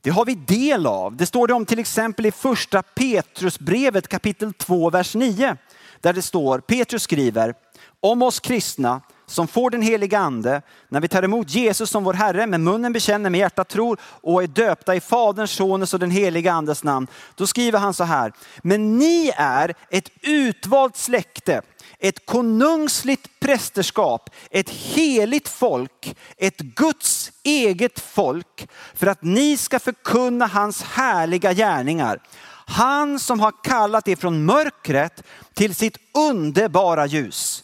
det 0.00 0.10
har 0.10 0.24
vi 0.24 0.34
del 0.34 0.86
av. 0.86 1.16
Det 1.16 1.26
står 1.26 1.48
det 1.48 1.54
om 1.54 1.66
till 1.66 1.78
exempel 1.78 2.26
i 2.26 2.30
första 2.30 2.82
Petrusbrevet 2.82 4.08
kapitel 4.08 4.52
2, 4.52 4.90
vers 4.90 5.14
9 5.14 5.56
där 6.00 6.12
det 6.12 6.22
står, 6.22 6.58
Petrus 6.58 7.02
skriver 7.02 7.54
om 8.00 8.22
oss 8.22 8.40
kristna 8.40 9.00
som 9.26 9.48
får 9.48 9.70
den 9.70 9.82
heliga 9.82 10.18
ande 10.18 10.62
när 10.88 11.00
vi 11.00 11.08
tar 11.08 11.22
emot 11.22 11.50
Jesus 11.50 11.90
som 11.90 12.04
vår 12.04 12.14
Herre, 12.14 12.46
med 12.46 12.60
munnen 12.60 12.92
bekänner, 12.92 13.30
med 13.30 13.40
hjärtat 13.40 13.68
tror 13.68 13.98
och 14.02 14.42
är 14.42 14.46
döpta 14.46 14.94
i 14.94 15.00
Faderns, 15.00 15.50
Sonens 15.50 15.94
och 15.94 16.00
den 16.00 16.10
heliga 16.10 16.52
Andes 16.52 16.84
namn. 16.84 17.06
Då 17.34 17.46
skriver 17.46 17.78
han 17.78 17.94
så 17.94 18.04
här, 18.04 18.32
men 18.62 18.98
ni 18.98 19.32
är 19.36 19.74
ett 19.90 20.10
utvalt 20.22 20.96
släkte, 20.96 21.62
ett 21.98 22.26
konungsligt 22.26 23.40
prästerskap, 23.40 24.30
ett 24.50 24.70
heligt 24.70 25.48
folk, 25.48 26.16
ett 26.36 26.58
Guds 26.58 27.32
eget 27.42 28.00
folk 28.00 28.68
för 28.94 29.06
att 29.06 29.22
ni 29.22 29.56
ska 29.56 29.78
förkunna 29.78 30.46
hans 30.46 30.82
härliga 30.82 31.52
gärningar. 31.52 32.20
Han 32.66 33.18
som 33.18 33.40
har 33.40 33.52
kallat 33.64 34.08
er 34.08 34.16
från 34.16 34.44
mörkret 34.44 35.22
till 35.54 35.74
sitt 35.74 35.98
underbara 36.14 37.06
ljus. 37.06 37.62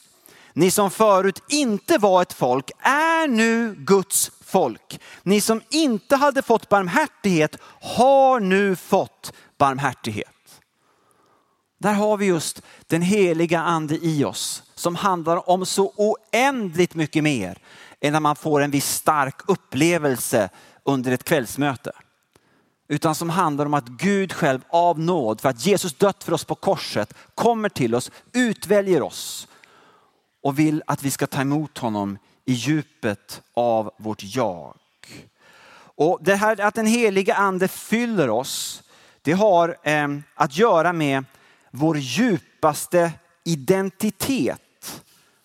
Ni 0.53 0.71
som 0.71 0.91
förut 0.91 1.43
inte 1.49 1.99
var 1.99 2.23
ett 2.23 2.33
folk 2.33 2.71
är 2.81 3.29
nu 3.29 3.75
Guds 3.79 4.31
folk. 4.45 5.01
Ni 5.23 5.41
som 5.41 5.61
inte 5.71 6.17
hade 6.17 6.43
fått 6.43 6.69
barmhärtighet 6.69 7.57
har 7.81 8.41
nu 8.41 8.77
fått 8.77 9.33
barmhärtighet. 9.59 10.32
Där 11.83 11.93
har 11.93 12.17
vi 12.17 12.27
just 12.27 12.63
den 12.87 13.03
heliga 13.03 13.61
ande 13.61 13.95
i 13.95 14.25
oss 14.25 14.63
som 14.75 14.97
handlar 14.97 15.51
om 15.51 15.67
så 15.67 15.93
oändligt 15.97 16.95
mycket 16.95 17.25
mer 17.25 17.59
än 18.01 18.13
när 18.13 18.21
man 18.21 18.37
får 18.37 18.61
en 18.61 18.71
viss 18.71 18.95
stark 18.95 19.41
upplevelse 19.49 20.49
under 20.85 21.13
ett 21.13 21.25
kvällsmöte 21.25 21.93
utan 22.89 23.15
som 23.15 23.31
handlar 23.31 23.67
om 23.67 23.75
att 23.75 23.89
Gud 23.89 24.33
själv 24.33 24.61
av 24.69 25.01
nåd, 25.01 25.41
för 25.41 25.49
att 25.49 25.67
Jesus 25.67 25.95
dött 25.95 26.25
för 26.25 26.33
oss 26.33 26.45
på 26.45 26.55
korset, 26.55 27.15
kommer 27.35 27.69
till 27.69 27.95
oss, 27.95 28.11
utväljer 28.33 29.03
oss 29.03 29.49
och 30.43 30.59
vill 30.59 30.83
att 30.87 31.03
vi 31.03 31.11
ska 31.11 31.27
ta 31.27 31.41
emot 31.41 31.79
honom 31.79 32.19
i 32.45 32.53
djupet 32.53 33.43
av 33.55 33.91
vårt 33.99 34.23
jag. 34.23 34.75
Och 35.75 36.19
det 36.23 36.35
här 36.35 36.61
att 36.61 36.75
den 36.75 36.87
heliga 36.87 37.35
ande 37.35 37.69
fyller 37.69 38.31
oss, 38.31 38.83
det 39.23 39.33
har 39.33 39.77
eh, 39.83 40.09
att 40.35 40.57
göra 40.57 40.93
med 40.93 41.25
vår 41.73 41.99
djupaste 41.99 43.13
identitet. 43.45 45.03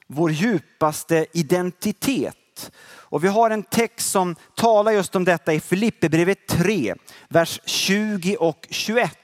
Vår 0.07 0.31
djupaste 0.31 1.25
identitet. 1.33 2.71
Och 2.89 3.23
vi 3.23 3.27
har 3.27 3.49
en 3.49 3.63
text 3.63 4.11
som 4.11 4.35
talar 4.55 4.91
just 4.91 5.15
om 5.15 5.25
detta 5.25 5.53
i 5.53 5.59
Filipperbrevet 5.59 6.47
3, 6.47 6.95
vers 7.29 7.61
20 7.65 8.35
och 8.35 8.67
21. 8.69 9.17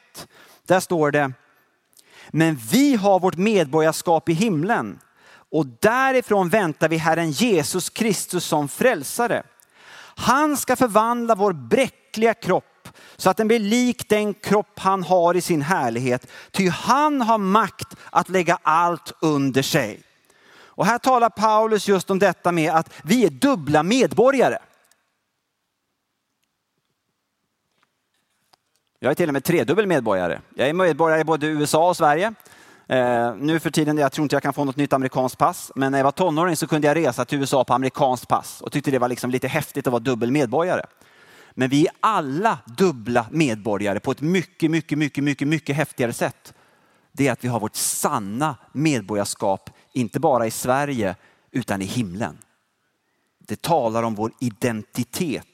Där 0.67 0.79
står 0.79 1.11
det, 1.11 1.33
men 2.29 2.55
vi 2.55 2.95
har 2.95 3.19
vårt 3.19 3.37
medborgarskap 3.37 4.29
i 4.29 4.33
himlen 4.33 4.99
och 5.51 5.65
därifrån 5.65 6.49
väntar 6.49 6.89
vi 6.89 6.97
Herren 6.97 7.31
Jesus 7.31 7.89
Kristus 7.89 8.45
som 8.45 8.67
frälsare. 8.67 9.43
Han 10.15 10.57
ska 10.57 10.75
förvandla 10.75 11.35
vår 11.35 11.53
bräckliga 11.53 12.33
kropp 12.33 12.72
så 13.17 13.29
att 13.29 13.37
den 13.37 13.47
blir 13.47 13.59
lik 13.59 14.09
den 14.09 14.33
kropp 14.33 14.79
han 14.79 15.03
har 15.03 15.35
i 15.35 15.41
sin 15.41 15.61
härlighet. 15.61 16.27
Ty 16.51 16.69
han 16.69 17.21
har 17.21 17.37
makt 17.37 17.95
att 18.09 18.29
lägga 18.29 18.57
allt 18.61 19.11
under 19.21 19.61
sig. 19.61 20.01
Och 20.75 20.85
här 20.85 20.97
talar 20.97 21.29
Paulus 21.29 21.87
just 21.87 22.09
om 22.09 22.19
detta 22.19 22.51
med 22.51 22.71
att 22.71 22.93
vi 23.03 23.25
är 23.25 23.29
dubbla 23.29 23.83
medborgare. 23.83 24.57
Jag 28.99 29.11
är 29.11 29.15
till 29.15 29.29
och 29.29 29.33
med 29.33 29.43
tredubbel 29.43 29.87
medborgare. 29.87 30.39
Jag 30.55 30.69
är 30.69 30.73
medborgare 30.73 31.21
i 31.21 31.23
både 31.23 31.47
USA 31.47 31.89
och 31.89 31.97
Sverige. 31.97 32.33
Eh, 32.87 33.35
nu 33.35 33.59
för 33.59 33.69
tiden, 33.69 33.97
jag 33.97 34.11
tror 34.11 34.23
inte 34.23 34.35
jag 34.35 34.43
kan 34.43 34.53
få 34.53 34.63
något 34.63 34.75
nytt 34.75 34.93
amerikanskt 34.93 35.37
pass, 35.37 35.71
men 35.75 35.91
när 35.91 35.99
jag 35.99 36.03
var 36.03 36.11
tonåring 36.11 36.55
så 36.55 36.67
kunde 36.67 36.87
jag 36.87 36.97
resa 36.97 37.25
till 37.25 37.39
USA 37.39 37.63
på 37.63 37.73
amerikanskt 37.73 38.27
pass 38.27 38.61
och 38.61 38.71
tyckte 38.71 38.91
det 38.91 38.99
var 38.99 39.07
liksom 39.07 39.29
lite 39.29 39.47
häftigt 39.47 39.87
att 39.87 39.91
vara 39.91 40.03
dubbel 40.03 40.31
medborgare. 40.31 40.85
Men 41.53 41.69
vi 41.69 41.87
är 41.87 41.93
alla 41.99 42.59
dubbla 42.65 43.25
medborgare 43.31 43.99
på 43.99 44.11
ett 44.11 44.21
mycket, 44.21 44.71
mycket, 44.71 44.97
mycket, 44.97 45.23
mycket, 45.23 45.47
mycket 45.47 45.75
häftigare 45.75 46.13
sätt. 46.13 46.53
Det 47.11 47.27
är 47.27 47.31
att 47.31 47.43
vi 47.43 47.47
har 47.47 47.59
vårt 47.59 47.75
sanna 47.75 48.55
medborgarskap 48.71 49.69
inte 49.93 50.19
bara 50.19 50.47
i 50.47 50.51
Sverige 50.51 51.15
utan 51.51 51.81
i 51.81 51.85
himlen. 51.85 52.37
Det 53.39 53.61
talar 53.61 54.03
om 54.03 54.15
vår 54.15 54.31
identitet. 54.39 55.47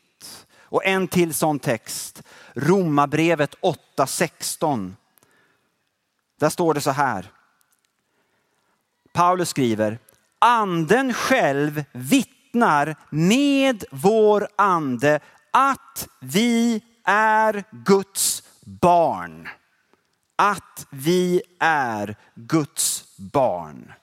Och 0.62 0.86
en 0.86 1.08
till 1.08 1.34
sån 1.34 1.60
text, 1.60 2.24
Romarbrevet 2.54 3.56
8.16. 3.62 4.94
Där 6.40 6.50
står 6.50 6.74
det 6.74 6.82
så 6.82 6.92
här. 6.92 7.32
Paulus 9.14 9.50
skriver, 9.50 10.00
anden 10.40 11.14
själv 11.14 11.84
vittnar 11.92 12.96
med 13.10 13.84
vår 13.92 14.48
ande 14.56 15.20
att 15.52 16.08
vi 16.20 16.82
är 17.04 17.64
Guds 17.72 18.44
barn. 18.64 19.50
Att 20.36 20.88
vi 20.90 21.42
är 21.60 22.16
Guds 22.36 23.18
barn. 23.18 23.94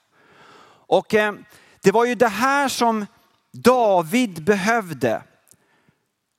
Och 0.87 1.15
eh, 1.15 1.35
det 1.83 1.93
var 1.93 2.05
ju 2.05 2.15
det 2.15 2.29
här 2.29 2.69
som 2.69 3.07
David 3.53 4.45
behövde. 4.45 5.23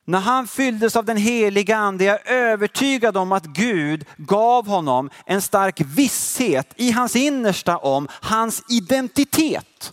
När 0.04 0.20
han 0.20 0.48
fylldes 0.48 0.96
av 0.96 1.04
den 1.04 1.16
heliga 1.16 1.76
ande, 1.76 2.04
jag 2.04 2.26
är 2.26 2.32
övertygad 2.32 3.16
om 3.16 3.32
att 3.32 3.44
Gud 3.44 4.06
gav 4.16 4.66
honom 4.66 5.10
en 5.26 5.42
stark 5.42 5.80
visshet 5.80 6.72
i 6.76 6.90
hans 6.90 7.16
innersta 7.16 7.76
om 7.76 8.08
hans 8.10 8.62
identitet. 8.68 9.92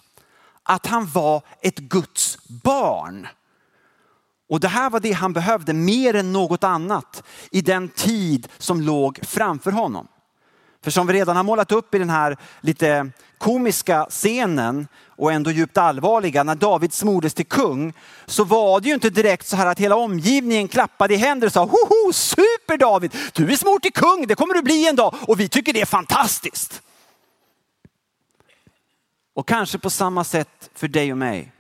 Att 0.63 0.86
han 0.86 1.05
var 1.05 1.41
ett 1.62 1.77
Guds 1.77 2.38
barn. 2.63 3.27
Och 4.49 4.59
det 4.59 4.67
här 4.67 4.89
var 4.89 4.99
det 4.99 5.11
han 5.11 5.33
behövde 5.33 5.73
mer 5.73 6.15
än 6.15 6.33
något 6.33 6.63
annat 6.63 7.23
i 7.51 7.61
den 7.61 7.89
tid 7.89 8.47
som 8.57 8.81
låg 8.81 9.19
framför 9.23 9.71
honom. 9.71 10.07
För 10.83 10.91
som 10.91 11.07
vi 11.07 11.13
redan 11.13 11.35
har 11.35 11.43
målat 11.43 11.71
upp 11.71 11.95
i 11.95 11.99
den 11.99 12.09
här 12.09 12.37
lite 12.61 13.11
komiska 13.37 14.07
scenen 14.09 14.87
och 15.07 15.31
ändå 15.31 15.51
djupt 15.51 15.77
allvarliga, 15.77 16.43
när 16.43 16.55
David 16.55 16.93
smordes 16.93 17.33
till 17.33 17.45
kung, 17.45 17.93
så 18.25 18.43
var 18.43 18.79
det 18.79 18.87
ju 18.87 18.93
inte 18.93 19.09
direkt 19.09 19.47
så 19.47 19.55
här 19.55 19.65
att 19.65 19.79
hela 19.79 19.95
omgivningen 19.95 20.67
klappade 20.67 21.13
i 21.13 21.17
händer 21.17 21.47
och 21.47 21.53
sa 21.53 21.65
hoho, 21.65 22.13
super 22.13 22.77
David, 22.77 23.15
du 23.33 23.51
är 23.51 23.55
smord 23.55 23.81
till 23.81 23.93
kung, 23.93 24.27
det 24.27 24.35
kommer 24.35 24.53
du 24.53 24.61
bli 24.61 24.87
en 24.87 24.95
dag 24.95 25.15
och 25.21 25.39
vi 25.39 25.49
tycker 25.49 25.73
det 25.73 25.81
är 25.81 25.85
fantastiskt. 25.85 26.81
Och 29.33 29.47
kanske 29.47 29.77
på 29.77 29.89
samma 29.89 30.23
sätt 30.23 30.69
för 30.75 30.87
dig 30.87 31.11
och 31.11 31.17
mig. 31.17 31.54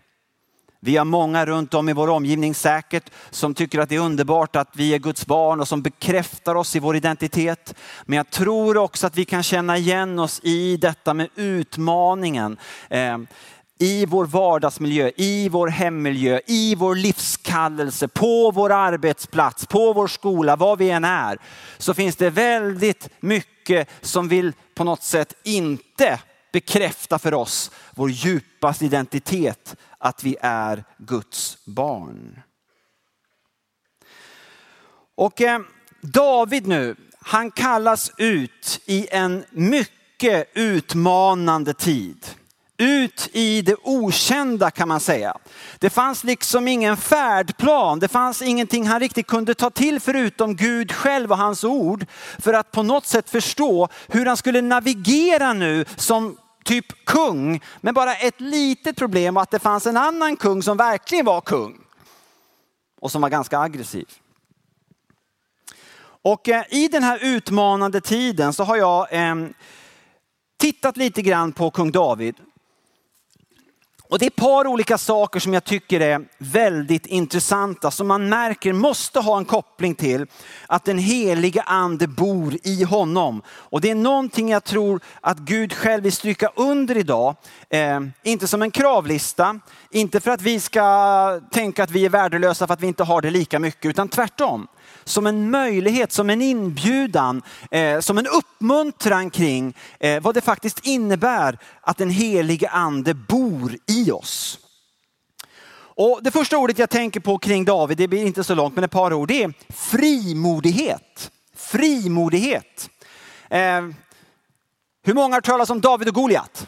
Vi 0.85 0.97
har 0.97 1.05
många 1.05 1.45
runt 1.45 1.73
om 1.73 1.89
i 1.89 1.93
vår 1.93 2.07
omgivning 2.07 2.55
säkert 2.55 3.09
som 3.29 3.53
tycker 3.53 3.79
att 3.79 3.89
det 3.89 3.95
är 3.95 3.99
underbart 3.99 4.55
att 4.55 4.69
vi 4.73 4.93
är 4.93 4.99
Guds 4.99 5.25
barn 5.25 5.59
och 5.59 5.67
som 5.67 5.81
bekräftar 5.81 6.55
oss 6.55 6.75
i 6.75 6.79
vår 6.79 6.95
identitet. 6.95 7.75
Men 8.05 8.17
jag 8.17 8.29
tror 8.29 8.77
också 8.77 9.07
att 9.07 9.17
vi 9.17 9.25
kan 9.25 9.43
känna 9.43 9.77
igen 9.77 10.19
oss 10.19 10.39
i 10.43 10.77
detta 10.77 11.13
med 11.13 11.29
utmaningen. 11.35 12.57
Eh, 12.89 13.17
i 13.79 14.05
vår 14.05 14.25
vardagsmiljö, 14.25 15.11
i 15.15 15.49
vår 15.49 15.67
hemmiljö, 15.67 16.39
i 16.45 16.75
vår 16.75 16.95
livskallelse, 16.95 18.07
på 18.07 18.51
vår 18.51 18.71
arbetsplats, 18.71 19.65
på 19.65 19.93
vår 19.93 20.07
skola, 20.07 20.55
var 20.55 20.77
vi 20.77 20.89
än 20.89 21.03
är. 21.03 21.37
Så 21.77 21.93
finns 21.93 22.15
det 22.15 22.29
väldigt 22.29 23.09
mycket 23.19 23.89
som 24.01 24.27
vill 24.27 24.53
på 24.75 24.83
något 24.83 25.03
sätt 25.03 25.33
inte 25.43 26.19
bekräfta 26.55 27.19
för 27.19 27.33
oss 27.33 27.71
vår 27.91 28.09
djupaste 28.09 28.85
identitet, 28.85 29.75
att 29.97 30.23
vi 30.23 30.37
är 30.41 30.83
Guds 30.97 31.57
barn. 31.65 32.41
Och 35.15 35.41
eh, 35.41 35.59
David 36.01 36.67
nu, 36.67 36.95
han 37.19 37.51
kallas 37.51 38.11
ut 38.17 38.81
i 38.85 39.07
en 39.11 39.45
mycket 39.51 40.47
utmanande 40.53 41.73
tid. 41.73 42.25
Ut 42.77 43.29
i 43.33 43.61
det 43.61 43.75
okända 43.83 44.71
kan 44.71 44.87
man 44.87 44.99
säga. 44.99 45.37
Det 45.79 45.89
fanns 45.89 46.23
liksom 46.23 46.67
ingen 46.67 46.97
färdplan. 46.97 47.99
Det 47.99 48.07
fanns 48.07 48.41
ingenting 48.41 48.87
han 48.87 48.99
riktigt 48.99 49.27
kunde 49.27 49.53
ta 49.53 49.69
till 49.69 49.99
förutom 49.99 50.55
Gud 50.55 50.91
själv 50.91 51.31
och 51.31 51.37
hans 51.37 51.63
ord. 51.63 52.05
För 52.39 52.53
att 52.53 52.71
på 52.71 52.83
något 52.83 53.05
sätt 53.05 53.29
förstå 53.29 53.89
hur 54.07 54.25
han 54.25 54.37
skulle 54.37 54.61
navigera 54.61 55.53
nu 55.53 55.85
som 55.95 56.37
typ 56.65 57.05
kung. 57.05 57.61
Men 57.81 57.93
bara 57.93 58.15
ett 58.15 58.41
litet 58.41 58.97
problem 58.97 59.37
att 59.37 59.51
det 59.51 59.59
fanns 59.59 59.87
en 59.87 59.97
annan 59.97 60.37
kung 60.37 60.63
som 60.63 60.77
verkligen 60.77 61.25
var 61.25 61.41
kung. 61.41 61.81
Och 62.99 63.11
som 63.11 63.21
var 63.21 63.29
ganska 63.29 63.59
aggressiv. 63.59 64.07
Och 66.21 66.49
eh, 66.49 66.63
i 66.69 66.87
den 66.87 67.03
här 67.03 67.19
utmanande 67.21 68.01
tiden 68.01 68.53
så 68.53 68.63
har 68.63 68.77
jag 68.77 69.13
eh, 69.13 69.35
tittat 70.57 70.97
lite 70.97 71.21
grann 71.21 71.51
på 71.51 71.71
kung 71.71 71.91
David. 71.91 72.35
Och 74.09 74.19
det 74.19 74.25
är 74.25 74.27
ett 74.27 74.35
par 74.35 74.67
olika 74.67 74.97
saker 74.97 75.39
som 75.39 75.53
jag 75.53 75.63
tycker 75.63 75.99
är 75.99 76.25
väldigt 76.37 77.05
intressanta 77.05 77.91
som 77.91 78.07
man 78.07 78.29
märker 78.29 78.73
måste 78.73 79.19
ha 79.19 79.37
en 79.37 79.45
koppling 79.45 79.95
till 79.95 80.27
att 80.67 80.85
den 80.85 80.97
heliga 80.97 81.61
ande 81.61 82.07
bor 82.07 82.57
i 82.63 82.83
honom. 82.83 83.41
Och 83.47 83.81
det 83.81 83.91
är 83.91 83.95
någonting 83.95 84.49
jag 84.49 84.63
tror 84.63 84.99
att 85.21 85.37
Gud 85.37 85.73
själv 85.73 86.03
vill 86.03 86.11
stryka 86.11 86.49
under 86.55 86.97
idag. 86.97 87.35
Eh, 87.69 87.99
inte 88.23 88.47
som 88.47 88.61
en 88.61 88.71
kravlista, 88.71 89.59
inte 89.91 90.19
för 90.19 90.31
att 90.31 90.41
vi 90.41 90.59
ska 90.59 91.41
tänka 91.51 91.83
att 91.83 91.91
vi 91.91 92.05
är 92.05 92.09
värdelösa 92.09 92.67
för 92.67 92.73
att 92.73 92.81
vi 92.81 92.87
inte 92.87 93.03
har 93.03 93.21
det 93.21 93.29
lika 93.29 93.59
mycket, 93.59 93.89
utan 93.89 94.09
tvärtom 94.09 94.67
som 95.03 95.27
en 95.27 95.51
möjlighet, 95.51 96.11
som 96.11 96.29
en 96.29 96.41
inbjudan, 96.41 97.41
eh, 97.71 97.99
som 97.99 98.17
en 98.17 98.27
uppmuntran 98.27 99.29
kring 99.29 99.73
eh, 99.99 100.21
vad 100.21 100.35
det 100.35 100.41
faktiskt 100.41 100.85
innebär 100.85 101.57
att 101.81 101.97
den 101.97 102.09
helige 102.09 102.69
ande 102.69 103.13
bor 103.13 103.77
i 103.87 104.11
oss. 104.11 104.59
Och 105.97 106.19
det 106.21 106.31
första 106.31 106.57
ordet 106.57 106.79
jag 106.79 106.89
tänker 106.89 107.19
på 107.19 107.37
kring 107.37 107.65
David, 107.65 107.97
det 107.97 108.07
blir 108.07 108.25
inte 108.25 108.43
så 108.43 108.55
långt 108.55 108.75
men 108.75 108.83
ett 108.83 108.91
par 108.91 109.13
ord, 109.13 109.27
det 109.27 109.43
är 109.43 109.53
frimodighet. 109.69 111.31
Frimodighet. 111.55 112.89
Eh, 113.49 113.81
hur 115.03 115.13
många 115.13 115.35
har 115.35 115.41
talat 115.41 115.69
om 115.69 115.81
David 115.81 116.07
och 116.07 116.13
Goliat? 116.13 116.67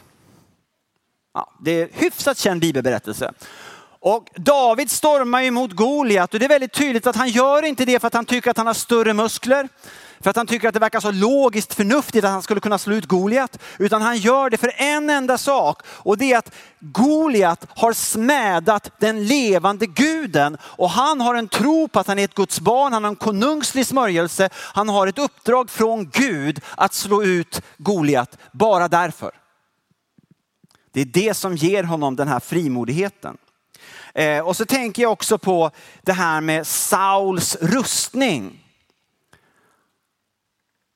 Ja, 1.34 1.52
det 1.60 1.70
är 1.70 1.88
hyfsat 1.92 2.38
känd 2.38 2.60
bibelberättelse. 2.60 3.32
Och 4.00 4.28
David 4.36 4.90
stormar 4.90 5.42
emot 5.42 5.72
Goliat 5.72 6.34
och 6.34 6.40
det 6.40 6.46
är 6.46 6.48
väldigt 6.48 6.72
tydligt 6.72 7.06
att 7.06 7.16
han 7.16 7.28
gör 7.28 7.64
inte 7.64 7.84
det 7.84 8.00
för 8.00 8.06
att 8.06 8.14
han 8.14 8.24
tycker 8.24 8.50
att 8.50 8.56
han 8.56 8.66
har 8.66 8.74
större 8.74 9.14
muskler. 9.14 9.68
För 10.20 10.30
att 10.30 10.36
han 10.36 10.46
tycker 10.46 10.68
att 10.68 10.74
det 10.74 10.80
verkar 10.80 11.00
så 11.00 11.10
logiskt 11.10 11.74
förnuftigt 11.74 12.24
att 12.24 12.30
han 12.30 12.42
skulle 12.42 12.60
kunna 12.60 12.78
slå 12.78 12.94
ut 12.94 13.06
Goliat. 13.06 13.58
Utan 13.78 14.02
han 14.02 14.18
gör 14.18 14.50
det 14.50 14.56
för 14.56 14.72
en 14.76 15.10
enda 15.10 15.38
sak 15.38 15.82
och 15.86 16.18
det 16.18 16.32
är 16.32 16.38
att 16.38 16.54
Goliat 16.80 17.66
har 17.68 17.92
smädat 17.92 18.90
den 18.98 19.26
levande 19.26 19.86
guden. 19.86 20.56
Och 20.62 20.90
han 20.90 21.20
har 21.20 21.34
en 21.34 21.48
tro 21.48 21.88
på 21.88 22.00
att 22.00 22.06
han 22.06 22.18
är 22.18 22.24
ett 22.24 22.34
Guds 22.34 22.60
barn, 22.60 22.92
han 22.92 23.04
har 23.04 23.10
en 23.10 23.16
konungslig 23.16 23.86
smörjelse. 23.86 24.48
Han 24.54 24.88
har 24.88 25.06
ett 25.06 25.18
uppdrag 25.18 25.70
från 25.70 26.10
Gud 26.10 26.60
att 26.76 26.94
slå 26.94 27.22
ut 27.22 27.62
Goliat 27.76 28.38
bara 28.52 28.88
därför. 28.88 29.30
Det 30.92 31.00
är 31.00 31.04
det 31.04 31.34
som 31.34 31.56
ger 31.56 31.82
honom 31.82 32.16
den 32.16 32.28
här 32.28 32.40
frimodigheten. 32.40 33.36
Eh, 34.14 34.40
och 34.40 34.56
så 34.56 34.64
tänker 34.64 35.02
jag 35.02 35.12
också 35.12 35.38
på 35.38 35.70
det 36.02 36.12
här 36.12 36.40
med 36.40 36.66
Sauls 36.66 37.56
rustning. 37.60 38.64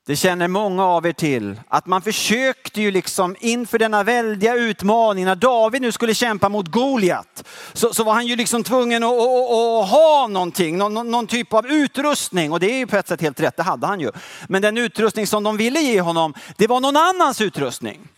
Det 0.07 0.17
känner 0.17 0.49
många 0.49 0.85
av 0.85 1.07
er 1.07 1.13
till, 1.13 1.61
att 1.69 1.87
man 1.87 2.03
försökte 2.03 2.83
ju 2.83 2.91
liksom 2.91 3.37
inför 3.41 3.79
denna 3.79 4.03
väldiga 4.03 4.55
utmaning, 4.55 5.25
när 5.25 5.35
David 5.35 5.83
nu 5.83 5.93
skulle 5.93 6.15
kämpa 6.15 6.49
mot 6.49 6.69
Goliat, 6.69 7.49
så, 7.73 7.95
så 7.95 8.05
var 8.05 8.13
han 8.13 8.27
ju 8.27 8.37
liksom 8.37 8.65
tvungen 8.65 9.05
att, 9.05 9.11
att, 9.11 9.51
att 9.51 9.91
ha 9.91 10.27
någonting, 10.31 10.79
någon, 10.79 11.11
någon, 11.11 11.27
typ 11.27 11.53
av 11.53 11.67
utrustning. 11.67 12.53
Och 12.53 12.61
det 12.61 12.71
är 12.71 12.79
ju 12.79 12.87
på 12.87 12.97
ett 12.97 13.09
sätt 13.09 13.21
helt 13.21 13.41
rätt, 13.41 13.57
det 13.57 13.63
hade 13.63 13.87
han 13.87 14.01
ju. 14.01 14.11
Men 14.49 14.63
den 14.63 14.79
utrustning 14.79 15.27
som 15.27 15.43
de 15.43 15.57
ville 15.57 15.81
ge 15.81 16.01
honom, 16.01 16.35
det 16.57 16.67
var 16.67 16.81
någon 16.81 16.97
annans 16.97 17.41
utrustning. 17.41 18.09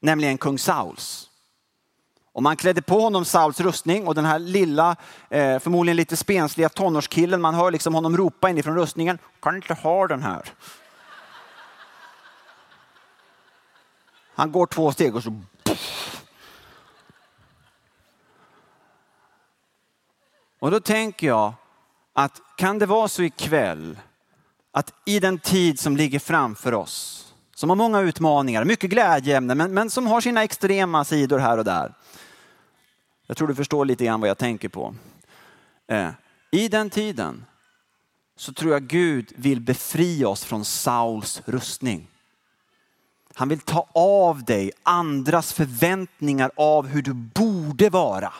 Nämligen 0.00 0.38
kung 0.38 0.58
Sauls. 0.58 1.29
Och 2.32 2.42
man 2.42 2.56
klädde 2.56 2.82
på 2.82 3.00
honom 3.00 3.24
Sauls 3.24 3.60
rustning 3.60 4.06
och 4.06 4.14
den 4.14 4.24
här 4.24 4.38
lilla, 4.38 4.96
eh, 5.30 5.58
förmodligen 5.58 5.96
lite 5.96 6.16
spensliga 6.16 6.68
tonårskillen, 6.68 7.40
man 7.40 7.54
hör 7.54 7.70
liksom 7.70 7.94
honom 7.94 8.16
ropa 8.16 8.50
inifrån 8.50 8.74
rustningen, 8.74 9.18
kan 9.40 9.56
inte 9.56 9.74
ha 9.74 10.06
den 10.06 10.22
här. 10.22 10.42
Han 14.34 14.52
går 14.52 14.66
två 14.66 14.92
steg 14.92 15.16
och 15.16 15.22
så... 15.22 15.40
Och 20.58 20.70
då 20.70 20.80
tänker 20.80 21.26
jag 21.26 21.54
att 22.12 22.40
kan 22.56 22.78
det 22.78 22.86
vara 22.86 23.08
så 23.08 23.22
ikväll 23.22 23.98
att 24.72 24.92
i 25.04 25.20
den 25.20 25.38
tid 25.38 25.80
som 25.80 25.96
ligger 25.96 26.18
framför 26.18 26.74
oss, 26.74 27.26
som 27.54 27.68
har 27.68 27.76
många 27.76 28.00
utmaningar, 28.00 28.64
mycket 28.64 28.90
glädjeämnen, 28.90 29.58
men, 29.58 29.74
men 29.74 29.90
som 29.90 30.06
har 30.06 30.20
sina 30.20 30.44
extrema 30.44 31.04
sidor 31.04 31.38
här 31.38 31.58
och 31.58 31.64
där. 31.64 31.94
Jag 33.30 33.36
tror 33.36 33.48
du 33.48 33.54
förstår 33.54 33.84
lite 33.84 34.04
grann 34.04 34.20
vad 34.20 34.30
jag 34.30 34.38
tänker 34.38 34.68
på. 34.68 34.94
Eh, 35.88 36.10
I 36.50 36.68
den 36.68 36.90
tiden 36.90 37.44
så 38.36 38.52
tror 38.52 38.72
jag 38.72 38.82
Gud 38.82 39.32
vill 39.36 39.60
befria 39.60 40.28
oss 40.28 40.44
från 40.44 40.64
Sauls 40.64 41.42
rustning. 41.44 42.06
Han 43.34 43.48
vill 43.48 43.60
ta 43.60 43.86
av 43.94 44.44
dig 44.44 44.72
andras 44.82 45.52
förväntningar 45.52 46.50
av 46.56 46.86
hur 46.86 47.02
du 47.02 47.12
borde 47.12 47.90
vara. 47.90 48.32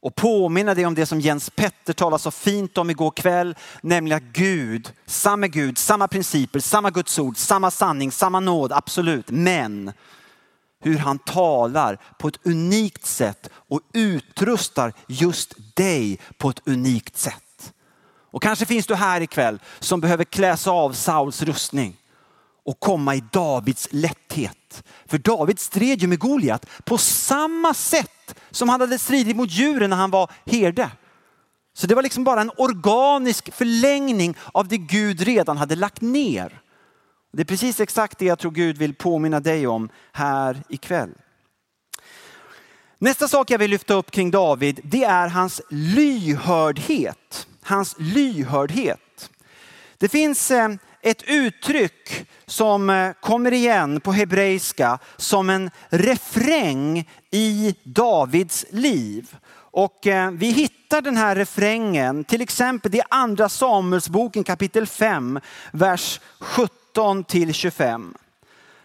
Och 0.00 0.14
påminna 0.14 0.74
dig 0.74 0.86
om 0.86 0.94
det 0.94 1.06
som 1.06 1.20
Jens 1.20 1.50
Petter 1.50 1.92
talade 1.92 2.22
så 2.22 2.30
fint 2.30 2.78
om 2.78 2.90
igår 2.90 3.10
kväll, 3.10 3.56
nämligen 3.82 4.16
att 4.16 4.32
Gud, 4.32 4.92
samma 5.06 5.46
Gud, 5.46 5.78
samma 5.78 6.08
principer, 6.08 6.60
samma 6.60 6.90
Guds 6.90 7.18
ord, 7.18 7.36
samma 7.36 7.70
sanning, 7.70 8.12
samma 8.12 8.40
nåd, 8.40 8.72
absolut. 8.72 9.30
Men 9.30 9.92
hur 10.84 10.98
han 10.98 11.18
talar 11.18 11.98
på 12.18 12.28
ett 12.28 12.46
unikt 12.46 13.06
sätt 13.06 13.50
och 13.54 13.80
utrustar 13.94 14.92
just 15.08 15.76
dig 15.76 16.20
på 16.38 16.50
ett 16.50 16.60
unikt 16.64 17.16
sätt. 17.16 17.72
Och 18.30 18.42
kanske 18.42 18.66
finns 18.66 18.86
du 18.86 18.94
här 18.94 19.20
ikväll 19.20 19.58
som 19.78 20.00
behöver 20.00 20.24
kläsa 20.24 20.70
av 20.70 20.92
Sauls 20.92 21.42
rustning 21.42 21.96
och 22.64 22.80
komma 22.80 23.14
i 23.14 23.24
Davids 23.32 23.88
lätthet. 23.90 24.84
För 25.06 25.18
David 25.18 25.58
stred 25.58 26.02
ju 26.02 26.06
med 26.06 26.18
Goliat 26.18 26.66
på 26.84 26.98
samma 26.98 27.74
sätt 27.74 28.34
som 28.50 28.68
han 28.68 28.80
hade 28.80 28.98
stridit 28.98 29.36
mot 29.36 29.50
djuren 29.50 29.90
när 29.90 29.96
han 29.96 30.10
var 30.10 30.30
herde. 30.46 30.90
Så 31.76 31.86
det 31.86 31.94
var 31.94 32.02
liksom 32.02 32.24
bara 32.24 32.40
en 32.40 32.50
organisk 32.56 33.54
förlängning 33.54 34.36
av 34.52 34.68
det 34.68 34.78
Gud 34.78 35.20
redan 35.20 35.56
hade 35.56 35.76
lagt 35.76 36.00
ner. 36.00 36.60
Det 37.34 37.42
är 37.42 37.44
precis 37.44 37.80
exakt 37.80 38.18
det 38.18 38.24
jag 38.24 38.38
tror 38.38 38.50
Gud 38.50 38.78
vill 38.78 38.94
påminna 38.94 39.40
dig 39.40 39.66
om 39.66 39.88
här 40.12 40.62
ikväll. 40.68 41.10
Nästa 42.98 43.28
sak 43.28 43.50
jag 43.50 43.58
vill 43.58 43.70
lyfta 43.70 43.94
upp 43.94 44.10
kring 44.10 44.30
David, 44.30 44.80
det 44.84 45.04
är 45.04 45.28
hans 45.28 45.60
lyhördhet. 45.70 47.46
Hans 47.62 47.94
lyhördhet. 47.98 49.30
Det 49.98 50.08
finns 50.08 50.50
eh, 50.50 50.68
ett 51.02 51.22
uttryck 51.22 52.26
som 52.46 52.90
eh, 52.90 53.12
kommer 53.20 53.52
igen 53.52 54.00
på 54.00 54.12
hebreiska 54.12 54.98
som 55.16 55.50
en 55.50 55.70
refräng 55.88 57.10
i 57.30 57.74
Davids 57.82 58.64
liv. 58.70 59.36
Och 59.56 60.06
eh, 60.06 60.30
vi 60.30 60.50
hittar 60.50 61.02
den 61.02 61.16
här 61.16 61.36
refrängen 61.36 62.24
till 62.24 62.40
exempel 62.40 62.94
i 62.94 63.02
andra 63.10 63.48
Samuelsboken 63.48 64.44
kapitel 64.44 64.86
5, 64.86 65.40
vers 65.72 66.20
17 66.40 66.83
till 67.24 67.54
25. 67.54 68.14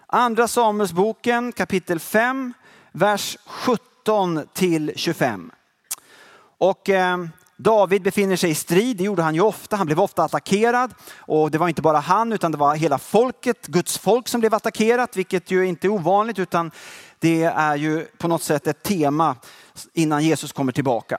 Andra 0.08 0.48
Samuelsboken 0.48 1.52
kapitel 1.52 2.00
5, 2.00 2.54
vers 2.92 3.38
17 3.46 4.48
till 4.54 4.92
25. 4.96 5.52
Och 6.58 6.90
eh, 6.90 7.18
David 7.58 8.02
befinner 8.02 8.36
sig 8.36 8.50
i 8.50 8.56
strid, 8.56 8.98
det 8.98 9.04
gjorde 9.04 9.22
han 9.22 9.36
ju 9.36 9.42
ofta. 9.42 9.76
Han 9.76 9.86
blev 9.86 10.00
ofta 10.00 10.24
attackerad 10.24 10.94
och 11.18 11.52
det 11.52 11.58
var 11.58 11.68
inte 11.68 11.82
bara 11.82 12.00
han 12.00 12.34
utan 12.34 12.52
det 12.52 12.58
var 12.58 12.76
hela 12.76 12.98
folket, 12.98 13.68
Guds 13.68 13.98
folk 13.98 14.28
som 14.28 14.40
blev 14.40 14.54
attackerat, 14.54 15.18
vilket 15.18 15.52
ju 15.52 15.66
inte 15.66 15.88
är 15.88 15.90
ovanligt 15.90 16.40
utan 16.40 16.72
det 17.20 17.44
är 17.44 17.76
ju 17.76 18.06
på 18.06 18.28
något 18.28 18.44
sätt 18.44 18.68
ett 18.68 18.84
tema 18.84 19.36
innan 19.94 20.24
Jesus 20.24 20.52
kommer 20.52 20.72
tillbaka. 20.72 21.18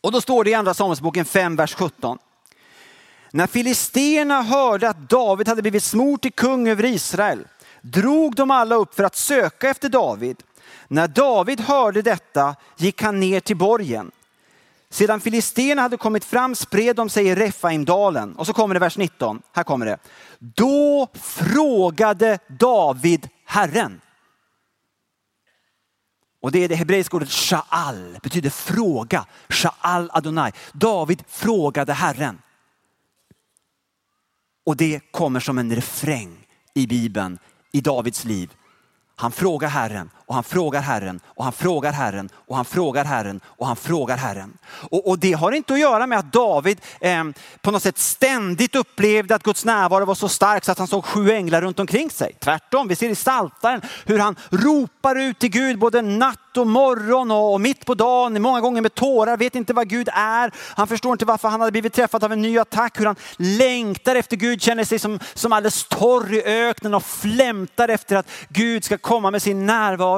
Och 0.00 0.12
då 0.12 0.20
står 0.20 0.44
det 0.44 0.50
i 0.50 0.54
andra 0.54 0.74
Samuelsboken 0.74 1.24
5, 1.24 1.56
vers 1.56 1.74
17. 1.74 2.18
När 3.30 3.46
filisterna 3.46 4.42
hörde 4.42 4.88
att 4.88 5.10
David 5.10 5.48
hade 5.48 5.62
blivit 5.62 5.84
smort 5.84 6.22
till 6.22 6.32
kung 6.32 6.68
över 6.68 6.84
Israel 6.84 7.46
drog 7.82 8.34
de 8.34 8.50
alla 8.50 8.74
upp 8.74 8.94
för 8.94 9.04
att 9.04 9.16
söka 9.16 9.68
efter 9.68 9.88
David. 9.88 10.42
När 10.88 11.08
David 11.08 11.60
hörde 11.60 12.02
detta 12.02 12.56
gick 12.76 13.02
han 13.02 13.20
ner 13.20 13.40
till 13.40 13.56
borgen. 13.56 14.10
Sedan 14.90 15.20
filisterna 15.20 15.82
hade 15.82 15.96
kommit 15.96 16.24
fram 16.24 16.54
spred 16.54 16.96
de 16.96 17.08
sig 17.08 17.26
i 17.26 17.34
Refaimdalen. 17.34 18.34
Och 18.34 18.46
så 18.46 18.52
kommer 18.52 18.74
det 18.74 18.80
vers 18.80 18.98
19. 18.98 19.42
Här 19.52 19.64
kommer 19.64 19.86
det. 19.86 19.98
Då 20.38 21.08
frågade 21.14 22.38
David 22.58 23.28
Herren. 23.44 24.00
Och 26.42 26.52
det 26.52 26.64
är 26.64 26.68
det 26.68 26.74
hebreiska 26.74 27.16
ordet 27.16 27.28
sha'al, 27.28 28.20
betyder 28.20 28.50
fråga. 28.50 29.26
Sha'al 29.48 30.08
Adonai. 30.12 30.52
David 30.72 31.24
frågade 31.28 31.92
Herren. 31.92 32.38
Och 34.68 34.76
det 34.76 35.00
kommer 35.10 35.40
som 35.40 35.58
en 35.58 35.74
refräng 35.74 36.46
i 36.74 36.86
Bibeln, 36.86 37.38
i 37.72 37.80
Davids 37.80 38.24
liv. 38.24 38.50
Han 39.16 39.32
frågar 39.32 39.68
Herren 39.68 40.10
och 40.28 40.34
han 40.34 40.44
frågar 40.44 40.80
Herren 40.80 41.20
och 41.26 41.44
han 41.44 41.52
frågar 41.52 41.92
Herren 41.92 42.28
och 42.34 42.56
han 42.56 42.64
frågar 42.64 43.04
Herren 43.04 43.40
och 43.46 43.66
han 43.66 43.76
frågar 43.76 44.16
Herren. 44.16 44.58
Och, 44.90 45.08
och 45.08 45.18
det 45.18 45.32
har 45.32 45.52
inte 45.52 45.72
att 45.72 45.80
göra 45.80 46.06
med 46.06 46.18
att 46.18 46.32
David 46.32 46.80
eh, 47.00 47.24
på 47.60 47.70
något 47.70 47.82
sätt 47.82 47.98
ständigt 47.98 48.76
upplevde 48.76 49.34
att 49.34 49.42
Guds 49.42 49.64
närvaro 49.64 50.04
var 50.04 50.14
så 50.14 50.28
stark 50.28 50.64
så 50.64 50.72
att 50.72 50.78
han 50.78 50.86
såg 50.86 51.04
sju 51.04 51.30
änglar 51.30 51.60
runt 51.60 51.78
omkring 51.78 52.10
sig. 52.10 52.36
Tvärtom, 52.40 52.88
vi 52.88 52.96
ser 52.96 53.10
i 53.10 53.14
Psaltaren 53.14 53.80
hur 54.04 54.18
han 54.18 54.36
ropar 54.50 55.16
ut 55.16 55.38
till 55.38 55.50
Gud 55.50 55.78
både 55.78 56.02
natt 56.02 56.56
och 56.56 56.66
morgon 56.66 57.30
och 57.30 57.60
mitt 57.60 57.86
på 57.86 57.94
dagen, 57.94 58.42
många 58.42 58.60
gånger 58.60 58.82
med 58.82 58.94
tårar, 58.94 59.36
vet 59.36 59.54
inte 59.54 59.72
vad 59.72 59.88
Gud 59.88 60.08
är. 60.12 60.50
Han 60.76 60.86
förstår 60.86 61.12
inte 61.12 61.24
varför 61.24 61.48
han 61.48 61.60
hade 61.60 61.72
blivit 61.72 61.92
träffad 61.92 62.24
av 62.24 62.32
en 62.32 62.42
ny 62.42 62.58
attack, 62.58 63.00
hur 63.00 63.06
han 63.06 63.16
längtar 63.36 64.14
efter 64.14 64.36
Gud, 64.36 64.62
känner 64.62 64.84
sig 64.84 64.98
som, 64.98 65.18
som 65.34 65.52
alldeles 65.52 65.84
torr 65.84 66.34
i 66.34 66.42
öknen 66.44 66.94
och 66.94 67.04
flämtar 67.04 67.88
efter 67.88 68.16
att 68.16 68.30
Gud 68.48 68.84
ska 68.84 68.98
komma 68.98 69.30
med 69.30 69.42
sin 69.42 69.66
närvaro. 69.66 70.17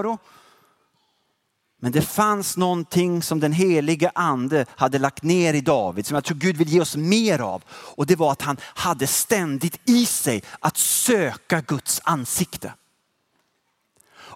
Men 1.82 1.92
det 1.92 2.02
fanns 2.02 2.56
någonting 2.56 3.22
som 3.22 3.40
den 3.40 3.52
helige 3.52 4.10
ande 4.14 4.66
hade 4.76 4.98
lagt 4.98 5.22
ner 5.22 5.54
i 5.54 5.60
David, 5.60 6.06
som 6.06 6.14
jag 6.14 6.24
tror 6.24 6.36
Gud 6.36 6.56
vill 6.56 6.68
ge 6.68 6.80
oss 6.80 6.96
mer 6.96 7.38
av. 7.38 7.62
Och 7.70 8.06
det 8.06 8.16
var 8.16 8.32
att 8.32 8.42
han 8.42 8.56
hade 8.62 9.06
ständigt 9.06 9.80
i 9.84 10.06
sig 10.06 10.42
att 10.60 10.76
söka 10.76 11.60
Guds 11.60 12.00
ansikte. 12.04 12.72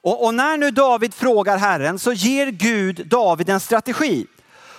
Och, 0.04 0.24
och 0.24 0.34
när 0.34 0.56
nu 0.56 0.70
David 0.70 1.14
frågar 1.14 1.58
Herren 1.58 1.98
så 1.98 2.12
ger 2.12 2.46
Gud 2.46 3.06
David 3.06 3.48
en 3.48 3.60
strategi. 3.60 4.26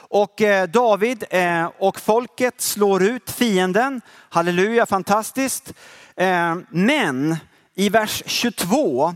Och 0.10 0.42
eh, 0.42 0.68
David 0.68 1.24
eh, 1.30 1.72
och 1.80 2.00
folket 2.00 2.62
slår 2.62 3.04
ut 3.04 3.32
fienden. 3.32 4.02
Halleluja, 4.30 4.86
fantastiskt. 4.86 5.74
Eh, 6.16 6.56
men 6.70 7.38
i 7.76 7.90
vers 7.90 8.24
22 8.26 9.16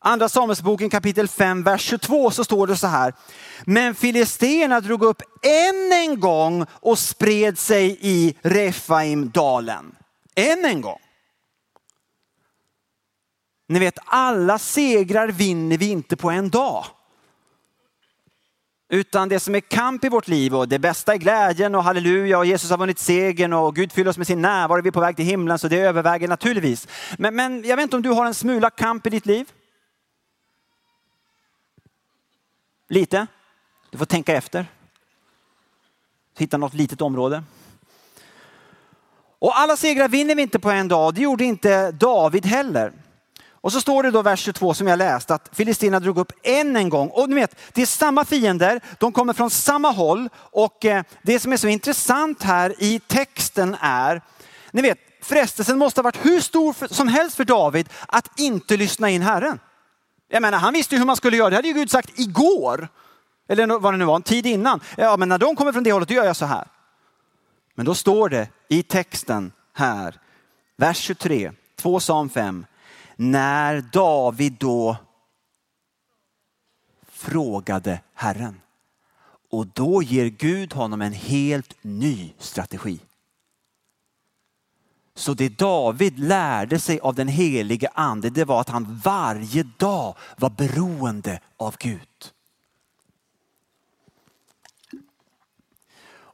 Andra 0.00 0.28
Samuelsboken 0.28 0.90
kapitel 0.90 1.28
5, 1.28 1.62
vers 1.62 1.82
22 1.82 2.30
så 2.30 2.44
står 2.44 2.66
det 2.66 2.76
så 2.76 2.86
här. 2.86 3.14
Men 3.64 3.94
filisterna 3.94 4.80
drog 4.80 5.02
upp 5.02 5.22
än 5.42 5.92
en 5.92 6.20
gång 6.20 6.66
och 6.70 6.98
spred 6.98 7.58
sig 7.58 7.98
i 8.00 8.34
Refaimdalen. 8.42 9.94
Än 10.34 10.64
en 10.64 10.80
gång. 10.80 10.98
Ni 13.68 13.78
vet, 13.78 13.98
alla 14.04 14.58
segrar 14.58 15.28
vinner 15.28 15.78
vi 15.78 15.90
inte 15.90 16.16
på 16.16 16.30
en 16.30 16.50
dag. 16.50 16.84
Utan 18.90 19.28
det 19.28 19.40
som 19.40 19.54
är 19.54 19.60
kamp 19.60 20.04
i 20.04 20.08
vårt 20.08 20.28
liv 20.28 20.54
och 20.54 20.68
det 20.68 20.78
bästa 20.78 21.14
är 21.14 21.18
glädjen 21.18 21.74
och 21.74 21.84
halleluja 21.84 22.38
och 22.38 22.46
Jesus 22.46 22.70
har 22.70 22.78
vunnit 22.78 22.98
segern 22.98 23.52
och 23.52 23.74
Gud 23.74 23.92
fyller 23.92 24.10
oss 24.10 24.18
med 24.18 24.26
sin 24.26 24.42
närvaro. 24.42 24.82
Vi 24.82 24.88
är 24.88 24.92
på 24.92 25.00
väg 25.00 25.16
till 25.16 25.24
himlen 25.24 25.58
så 25.58 25.68
det 25.68 25.80
överväger 25.80 26.28
naturligtvis. 26.28 26.88
Men, 27.18 27.36
men 27.36 27.64
jag 27.64 27.76
vet 27.76 27.82
inte 27.82 27.96
om 27.96 28.02
du 28.02 28.10
har 28.10 28.26
en 28.26 28.34
smula 28.34 28.70
kamp 28.70 29.06
i 29.06 29.10
ditt 29.10 29.26
liv? 29.26 29.46
Lite. 32.88 33.26
Du 33.90 33.98
får 33.98 34.04
tänka 34.04 34.36
efter. 34.36 34.66
Hitta 36.38 36.56
något 36.56 36.74
litet 36.74 37.00
område. 37.00 37.42
Och 39.38 39.58
alla 39.58 39.76
segrar 39.76 40.08
vinner 40.08 40.34
vi 40.34 40.42
inte 40.42 40.58
på 40.58 40.70
en 40.70 40.88
dag. 40.88 41.14
Det 41.14 41.20
gjorde 41.20 41.44
inte 41.44 41.90
David 41.90 42.46
heller. 42.46 42.92
Och 43.60 43.72
så 43.72 43.80
står 43.80 44.02
det 44.02 44.10
då 44.10 44.22
vers 44.22 44.40
22 44.40 44.74
som 44.74 44.86
jag 44.86 44.98
läst 44.98 45.30
att 45.30 45.48
Filistina 45.52 46.00
drog 46.00 46.18
upp 46.18 46.32
än 46.42 46.76
en 46.76 46.88
gång. 46.88 47.08
Och 47.08 47.28
ni 47.28 47.34
vet, 47.34 47.56
det 47.72 47.82
är 47.82 47.86
samma 47.86 48.24
fiender, 48.24 48.80
de 48.98 49.12
kommer 49.12 49.32
från 49.32 49.50
samma 49.50 49.90
håll. 49.90 50.28
Och 50.34 50.84
eh, 50.84 51.02
det 51.22 51.40
som 51.40 51.52
är 51.52 51.56
så 51.56 51.68
intressant 51.68 52.42
här 52.42 52.74
i 52.78 53.00
texten 53.06 53.76
är, 53.80 54.22
ni 54.70 54.82
vet, 54.82 54.98
frestelsen 55.22 55.78
måste 55.78 56.00
ha 56.00 56.02
varit 56.02 56.26
hur 56.26 56.40
stor 56.40 56.94
som 56.94 57.08
helst 57.08 57.36
för 57.36 57.44
David 57.44 57.88
att 58.06 58.40
inte 58.40 58.76
lyssna 58.76 59.10
in 59.10 59.22
Herren. 59.22 59.58
Jag 60.28 60.42
menar, 60.42 60.58
han 60.58 60.72
visste 60.72 60.94
ju 60.94 60.98
hur 60.98 61.06
man 61.06 61.16
skulle 61.16 61.36
göra. 61.36 61.50
Det 61.50 61.56
hade 61.56 61.68
ju 61.68 61.74
Gud 61.74 61.90
sagt 61.90 62.18
igår. 62.18 62.88
Eller 63.48 63.78
vad 63.78 63.94
det 63.94 63.96
nu 63.96 64.04
var, 64.04 64.16
en 64.16 64.22
tid 64.22 64.46
innan. 64.46 64.80
Ja, 64.96 65.16
men 65.16 65.28
när 65.28 65.38
de 65.38 65.56
kommer 65.56 65.72
från 65.72 65.82
det 65.82 65.92
hållet, 65.92 66.08
då 66.08 66.14
gör 66.14 66.24
jag 66.24 66.36
så 66.36 66.46
här. 66.46 66.68
Men 67.74 67.86
då 67.86 67.94
står 67.94 68.28
det 68.28 68.48
i 68.68 68.82
texten 68.82 69.52
här, 69.74 70.20
vers 70.76 70.96
23, 70.96 71.52
2 71.76 71.98
Psalm 71.98 72.30
5. 72.30 72.66
När 73.16 73.80
David 73.80 74.52
då 74.52 74.96
frågade 77.08 78.00
Herren. 78.14 78.60
Och 79.50 79.66
då 79.66 80.02
ger 80.02 80.26
Gud 80.26 80.72
honom 80.72 81.02
en 81.02 81.12
helt 81.12 81.74
ny 81.82 82.32
strategi. 82.38 83.00
Så 85.18 85.34
det 85.34 85.48
David 85.48 86.18
lärde 86.18 86.78
sig 86.78 87.00
av 87.00 87.14
den 87.14 87.28
helige 87.28 87.88
ande, 87.94 88.30
det 88.30 88.44
var 88.44 88.60
att 88.60 88.68
han 88.68 89.00
varje 89.04 89.62
dag 89.62 90.16
var 90.36 90.50
beroende 90.50 91.40
av 91.56 91.76
Gud. 91.78 92.00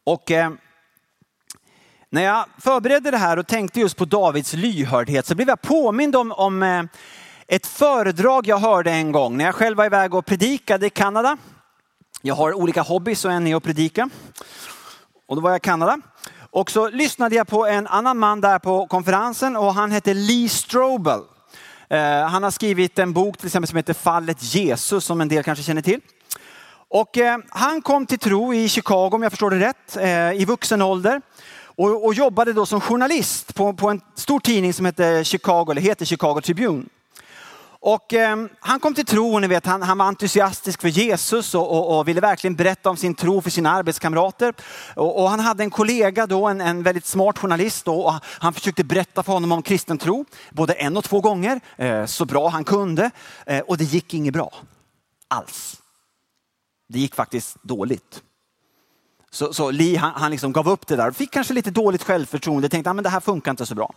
Och 0.04 0.30
eh, 0.30 0.50
när 2.10 2.22
jag 2.22 2.46
förberedde 2.58 3.10
det 3.10 3.16
här 3.16 3.36
och 3.36 3.46
tänkte 3.46 3.80
just 3.80 3.96
på 3.96 4.04
Davids 4.04 4.52
lyhördhet 4.52 5.26
så 5.26 5.34
blev 5.34 5.48
jag 5.48 5.62
påmind 5.62 6.16
om, 6.16 6.32
om 6.32 6.62
eh, 6.62 6.84
ett 7.46 7.66
föredrag 7.66 8.46
jag 8.46 8.58
hörde 8.58 8.90
en 8.90 9.12
gång 9.12 9.36
när 9.36 9.44
jag 9.44 9.54
själv 9.54 9.76
var 9.76 9.84
iväg 9.84 10.14
och 10.14 10.26
predikade 10.26 10.86
i 10.86 10.90
Kanada. 10.90 11.36
Jag 12.22 12.34
har 12.34 12.54
olika 12.54 12.82
hobbys 12.82 13.24
och 13.24 13.32
en 13.32 13.46
är 13.46 13.56
att 13.56 13.62
predika. 13.62 14.10
Och 15.26 15.36
då 15.36 15.42
var 15.42 15.50
jag 15.50 15.58
i 15.58 15.60
Kanada. 15.60 16.00
Och 16.54 16.70
så 16.70 16.88
lyssnade 16.88 17.34
jag 17.36 17.46
på 17.46 17.66
en 17.66 17.86
annan 17.86 18.18
man 18.18 18.40
där 18.40 18.58
på 18.58 18.86
konferensen 18.86 19.56
och 19.56 19.74
han 19.74 19.90
hette 19.90 20.14
Lee 20.14 20.48
Strobel. 20.48 21.20
Eh, 21.88 22.26
han 22.26 22.42
har 22.42 22.50
skrivit 22.50 22.98
en 22.98 23.12
bok 23.12 23.38
till 23.38 23.46
exempel 23.46 23.68
som 23.68 23.76
heter 23.76 23.94
Fallet 23.94 24.42
Jesus 24.54 25.04
som 25.04 25.20
en 25.20 25.28
del 25.28 25.42
kanske 25.42 25.64
känner 25.64 25.82
till. 25.82 26.00
Och 26.88 27.18
eh, 27.18 27.38
han 27.48 27.82
kom 27.82 28.06
till 28.06 28.18
tro 28.18 28.54
i 28.54 28.68
Chicago 28.68 29.10
om 29.12 29.22
jag 29.22 29.32
förstår 29.32 29.50
det 29.50 29.58
rätt, 29.58 29.96
eh, 29.96 30.42
i 30.42 30.44
vuxen 30.44 30.82
ålder. 30.82 31.20
Och, 31.64 32.04
och 32.04 32.14
jobbade 32.14 32.52
då 32.52 32.66
som 32.66 32.80
journalist 32.80 33.54
på, 33.54 33.72
på 33.72 33.88
en 33.88 34.00
stor 34.14 34.40
tidning 34.40 34.72
som 34.72 34.86
heter 34.86 35.24
Chicago, 35.24 35.70
eller 35.70 35.82
heter 35.82 36.04
Chicago 36.04 36.40
Tribune. 36.40 36.84
Och 37.86 38.14
eh, 38.14 38.46
han 38.60 38.80
kom 38.80 38.94
till 38.94 39.06
tro, 39.06 39.38
ni 39.38 39.46
vet, 39.46 39.66
han, 39.66 39.82
han 39.82 39.98
var 39.98 40.06
entusiastisk 40.06 40.80
för 40.80 40.88
Jesus 40.88 41.54
och, 41.54 41.70
och, 41.70 41.98
och, 41.98 42.08
ville 42.08 42.20
verkligen 42.20 42.56
berätta 42.56 42.90
om 42.90 42.96
sin 42.96 43.14
tro 43.14 43.40
för 43.40 43.50
sina 43.50 43.70
arbetskamrater. 43.70 44.54
Och, 44.96 45.22
och 45.22 45.30
han 45.30 45.40
hade 45.40 45.62
en 45.62 45.70
kollega 45.70 46.26
då, 46.26 46.46
en, 46.46 46.60
en 46.60 46.82
väldigt 46.82 47.06
smart 47.06 47.38
journalist 47.38 47.84
då, 47.84 48.00
och 48.00 48.14
han 48.24 48.52
försökte 48.52 48.84
berätta 48.84 49.22
för 49.22 49.32
honom 49.32 49.52
om 49.52 49.62
kristen 49.62 49.98
tro, 49.98 50.24
både 50.50 50.72
en 50.72 50.96
och 50.96 51.04
två 51.04 51.20
gånger, 51.20 51.60
eh, 51.76 52.06
så 52.06 52.24
bra 52.24 52.48
han 52.48 52.64
kunde. 52.64 53.10
Eh, 53.46 53.60
och 53.60 53.78
det 53.78 53.84
gick 53.84 54.14
inget 54.14 54.34
bra 54.34 54.54
alls. 55.28 55.76
Det 56.88 56.98
gick 56.98 57.14
faktiskt 57.14 57.56
dåligt. 57.62 58.22
Så, 59.30 59.52
så 59.52 59.70
Lee 59.70 59.98
han, 59.98 60.12
han 60.14 60.30
liksom 60.30 60.52
gav 60.52 60.68
upp 60.68 60.86
det 60.86 60.96
där, 60.96 61.10
fick 61.10 61.30
kanske 61.30 61.54
lite 61.54 61.70
dåligt 61.70 62.02
självförtroende, 62.02 62.68
tänkte 62.68 62.90
att 62.90 62.98
ah, 62.98 63.02
det 63.02 63.08
här 63.08 63.20
funkar 63.20 63.50
inte 63.50 63.66
så 63.66 63.74
bra. 63.74 63.94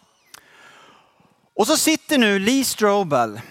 Och 1.56 1.68
så 1.68 1.78
sitter 1.78 2.18
nu 2.18 2.40
Lee 2.40 2.64
Strobel 2.64 3.42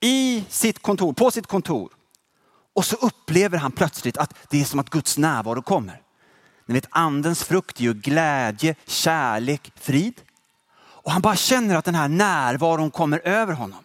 i 0.00 0.44
sitt 0.48 0.82
kontor, 0.82 1.12
på 1.12 1.30
sitt 1.30 1.46
kontor. 1.46 1.90
Och 2.74 2.84
så 2.84 2.96
upplever 2.96 3.58
han 3.58 3.72
plötsligt 3.72 4.16
att 4.16 4.34
det 4.50 4.60
är 4.60 4.64
som 4.64 4.80
att 4.80 4.90
Guds 4.90 5.18
närvaro 5.18 5.62
kommer. 5.62 6.02
Ni 6.66 6.74
vet 6.74 6.86
andens 6.90 7.44
frukt 7.44 7.80
är 7.80 7.82
ju 7.82 7.94
glädje, 7.94 8.74
kärlek, 8.86 9.72
frid. 9.76 10.20
Och 10.78 11.12
han 11.12 11.22
bara 11.22 11.36
känner 11.36 11.76
att 11.76 11.84
den 11.84 11.94
här 11.94 12.08
närvaron 12.08 12.90
kommer 12.90 13.18
över 13.28 13.52
honom. 13.52 13.84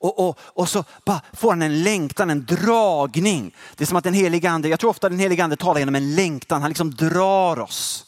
Och, 0.00 0.28
och, 0.28 0.38
och 0.42 0.68
så 0.68 0.84
bara 1.04 1.20
får 1.32 1.50
han 1.50 1.62
en 1.62 1.82
längtan, 1.82 2.30
en 2.30 2.44
dragning. 2.44 3.54
Det 3.76 3.84
är 3.84 3.86
som 3.86 3.96
att 3.96 4.04
den 4.04 4.14
helige 4.14 4.50
ande, 4.50 4.68
jag 4.68 4.80
tror 4.80 4.90
ofta 4.90 5.08
den 5.08 5.18
helige 5.18 5.44
ande 5.44 5.56
talar 5.56 5.78
genom 5.78 5.94
en 5.94 6.14
längtan. 6.14 6.62
Han 6.62 6.70
liksom 6.70 6.90
drar 6.90 7.58
oss, 7.58 8.04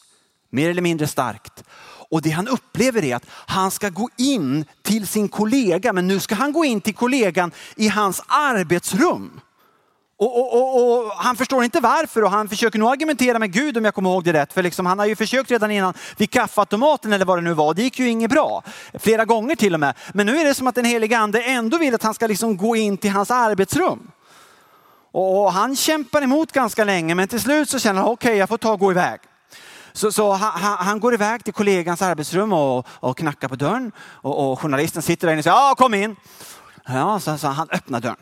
mer 0.51 0.71
eller 0.71 0.83
mindre 0.83 1.07
starkt. 1.07 1.65
Och 2.13 2.23
det 2.23 2.31
han 2.31 2.49
upplever 2.49 3.05
är 3.05 3.17
att 3.17 3.27
han 3.31 3.71
ska 3.71 3.89
gå 3.89 4.09
in 4.17 4.65
till 4.83 5.07
sin 5.07 5.29
kollega, 5.29 5.93
men 5.93 6.09
nu 6.09 6.21
ska 6.21 6.35
han 6.35 6.53
gå 6.53 6.65
in 6.65 6.81
till 6.81 6.95
kollegan 6.95 7.53
i 7.77 7.89
hans 7.89 8.23
arbetsrum. 8.27 9.41
Och, 10.19 10.39
och, 10.39 10.55
och, 10.55 11.05
och, 11.07 11.13
han 11.13 11.37
förstår 11.37 11.65
inte 11.65 11.81
varför 11.81 12.25
och 12.25 12.31
han 12.31 12.49
försöker 12.49 12.79
nog 12.79 12.89
argumentera 12.89 13.39
med 13.39 13.53
Gud 13.53 13.77
om 13.77 13.85
jag 13.85 13.95
kommer 13.95 14.11
ihåg 14.11 14.25
det 14.25 14.33
rätt. 14.33 14.53
För 14.53 14.63
liksom, 14.63 14.87
han 14.87 14.99
har 14.99 15.07
ju 15.07 15.17
försökt 15.17 15.51
redan 15.51 15.71
innan 15.71 15.95
vid 16.17 16.31
kaffeautomaten 16.31 17.13
eller 17.13 17.25
vad 17.25 17.39
det 17.39 17.43
nu 17.43 17.55
var. 17.55 17.75
Det 17.75 17.83
gick 17.83 17.99
ju 17.99 18.09
inget 18.09 18.31
bra. 18.31 18.63
Flera 18.95 19.25
gånger 19.25 19.57
till 19.57 19.75
och 19.75 19.81
med. 19.81 19.95
Men 20.13 20.27
nu 20.27 20.37
är 20.37 20.45
det 20.45 20.55
som 20.55 20.67
att 20.67 20.75
den 20.75 20.85
helige 20.85 21.19
ande 21.19 21.43
ändå 21.43 21.79
vill 21.79 21.95
att 21.95 22.03
han 22.03 22.15
ska 22.15 22.27
liksom 22.27 22.57
gå 22.57 22.77
in 22.77 22.97
till 22.97 23.11
hans 23.11 23.31
arbetsrum. 23.31 24.11
Och 25.13 25.53
han 25.53 25.77
kämpar 25.77 26.23
emot 26.23 26.53
ganska 26.53 26.85
länge 26.85 27.15
men 27.15 27.29
till 27.29 27.41
slut 27.41 27.71
så 27.71 27.79
känner 27.79 28.01
han 28.01 28.11
okej 28.11 28.29
okay, 28.29 28.39
jag 28.39 28.49
får 28.49 28.59
ta 28.59 28.73
och 28.73 28.81
gå 28.81 28.91
iväg. 28.91 29.21
Så, 29.93 30.13
så 30.13 30.33
han, 30.33 30.77
han, 30.79 31.01
går 31.01 31.15
iväg 31.15 31.45
till 31.45 31.53
kollegans 31.53 32.03
arbetsrum 32.03 32.53
och, 32.53 32.87
och 32.89 33.19
knackar 33.19 33.49
på 33.49 33.57
dörren. 33.57 33.93
Och, 33.99 34.53
och 34.53 34.61
journalisten 34.61 35.03
sitter 35.03 35.27
där 35.27 35.33
inne 35.33 35.41
och 35.41 35.45
säger 35.45 35.57
ja 35.57 35.75
kom 35.79 35.95
in. 35.95 36.17
Ja, 36.87 37.21
så, 37.21 37.39
så 37.39 37.49
han 37.49 37.69
öppnar 37.71 38.01
dörren. 38.01 38.17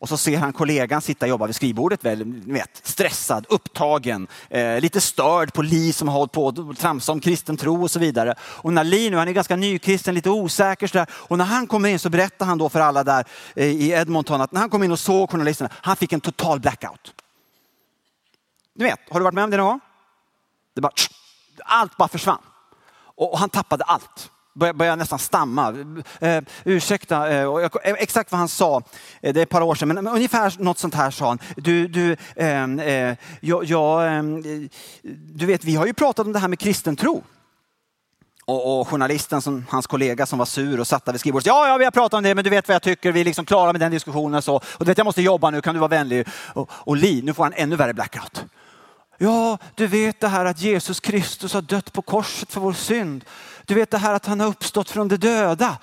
Och 0.00 0.08
så 0.08 0.16
ser 0.16 0.38
han 0.38 0.52
kollegan 0.52 1.02
sitta 1.02 1.26
och 1.26 1.30
jobba 1.30 1.46
vid 1.46 1.54
skrivbordet, 1.54 2.04
väl, 2.04 2.24
vet, 2.46 2.80
stressad, 2.82 3.46
upptagen, 3.48 4.28
eh, 4.50 4.80
lite 4.80 5.00
störd 5.00 5.52
på 5.52 5.62
Li 5.62 5.92
som 5.92 6.08
har 6.08 6.14
hållit 6.14 6.32
på 6.32 6.46
och 6.46 6.78
tramsat 6.78 7.12
om 7.12 7.20
kristen 7.20 7.56
tro 7.56 7.82
och 7.82 7.90
så 7.90 7.98
vidare. 7.98 8.34
Och 8.40 8.72
när 8.72 8.84
Li 8.84 9.10
nu, 9.10 9.16
han 9.16 9.28
är 9.28 9.32
ganska 9.32 9.56
nykristen, 9.56 10.14
lite 10.14 10.30
osäker 10.30 10.86
sådär. 10.86 11.06
Och 11.12 11.38
när 11.38 11.44
han 11.44 11.66
kommer 11.66 11.88
in 11.88 11.98
så 11.98 12.10
berättar 12.10 12.46
han 12.46 12.58
då 12.58 12.68
för 12.68 12.80
alla 12.80 13.04
där 13.04 13.24
eh, 13.54 13.66
i 13.66 13.90
Edmonton 13.90 14.40
att 14.40 14.52
när 14.52 14.60
han 14.60 14.70
kom 14.70 14.82
in 14.82 14.92
och 14.92 14.98
såg 14.98 15.30
journalisterna, 15.30 15.70
han 15.72 15.96
fick 15.96 16.12
en 16.12 16.20
total 16.20 16.60
blackout. 16.60 17.14
Du 18.74 18.84
vet, 18.84 18.98
har 19.10 19.20
du 19.20 19.24
varit 19.24 19.34
med 19.34 19.44
om 19.44 19.50
det 19.50 19.56
någon 19.56 19.66
gång? 19.66 19.80
Det 20.80 20.82
bara, 20.82 20.92
allt 21.64 21.96
bara 21.96 22.08
försvann. 22.08 22.42
Och 23.14 23.38
han 23.38 23.48
tappade 23.48 23.84
allt 23.84 24.30
började 24.54 24.96
nästan 24.96 25.18
stamma. 25.18 25.74
Eh, 26.20 26.42
ursäkta, 26.64 27.28
eh, 27.28 27.44
eh, 27.84 27.94
exakt 27.98 28.32
vad 28.32 28.38
han 28.38 28.48
sa, 28.48 28.82
eh, 29.20 29.32
det 29.34 29.40
är 29.40 29.42
ett 29.42 29.48
par 29.48 29.60
år 29.60 29.74
sedan, 29.74 29.88
men 29.88 30.08
ungefär 30.08 30.54
något 30.58 30.78
sånt 30.78 30.94
här 30.94 31.10
sa 31.10 31.28
han. 31.28 31.38
Du, 31.56 31.88
du, 31.88 32.16
ehm, 32.36 32.80
eh, 32.80 33.16
jag, 33.40 33.64
jag, 33.64 34.16
ehm, 34.16 34.42
du 35.34 35.46
vet, 35.46 35.64
vi 35.64 35.76
har 35.76 35.86
ju 35.86 35.94
pratat 35.94 36.26
om 36.26 36.32
det 36.32 36.38
här 36.38 36.48
med 36.48 36.58
kristen 36.58 36.96
tro. 36.96 37.22
Och, 38.44 38.80
och, 38.80 38.88
journalisten, 38.88 39.42
som, 39.42 39.66
hans 39.68 39.86
kollega 39.86 40.26
som 40.26 40.38
var 40.38 40.46
sur 40.46 40.80
och 40.80 40.86
satt 40.86 41.04
där 41.04 41.12
vid 41.12 41.20
skrivbordet. 41.20 41.46
Ja, 41.46 41.68
ja, 41.68 41.76
vi 41.76 41.84
har 41.84 41.90
pratat 41.90 42.14
om 42.18 42.22
det, 42.22 42.34
men 42.34 42.44
du 42.44 42.50
vet 42.50 42.68
vad 42.68 42.74
jag 42.74 42.82
tycker. 42.82 43.12
Vi 43.12 43.20
är 43.20 43.24
liksom 43.24 43.44
klara 43.44 43.72
med 43.72 43.80
den 43.80 43.92
diskussionen. 43.92 44.42
Så. 44.42 44.56
Och 44.56 44.64
du 44.78 44.84
vet, 44.84 44.98
jag 44.98 45.04
måste 45.04 45.22
jobba 45.22 45.50
nu, 45.50 45.60
kan 45.60 45.74
du 45.74 45.80
vara 45.80 45.88
vänlig? 45.88 46.28
Och, 46.54 46.70
och 46.72 46.96
Li, 46.96 47.22
nu 47.22 47.34
får 47.34 47.42
han 47.42 47.52
ännu 47.56 47.76
värre 47.76 47.94
blackout. 47.94 48.44
Ja, 49.22 49.58
du 49.74 49.86
vet 49.86 50.20
det 50.20 50.28
här 50.28 50.44
att 50.44 50.60
Jesus 50.60 51.00
Kristus 51.00 51.52
har 51.52 51.62
dött 51.62 51.92
på 51.92 52.02
korset 52.02 52.52
för 52.52 52.60
vår 52.60 52.72
synd. 52.72 53.24
Du 53.64 53.74
vet 53.74 53.90
det 53.90 53.98
här 53.98 54.14
att 54.14 54.26
han 54.26 54.40
har 54.40 54.46
uppstått 54.46 54.90
från 54.90 55.08
de 55.08 55.16
döda. 55.16 55.78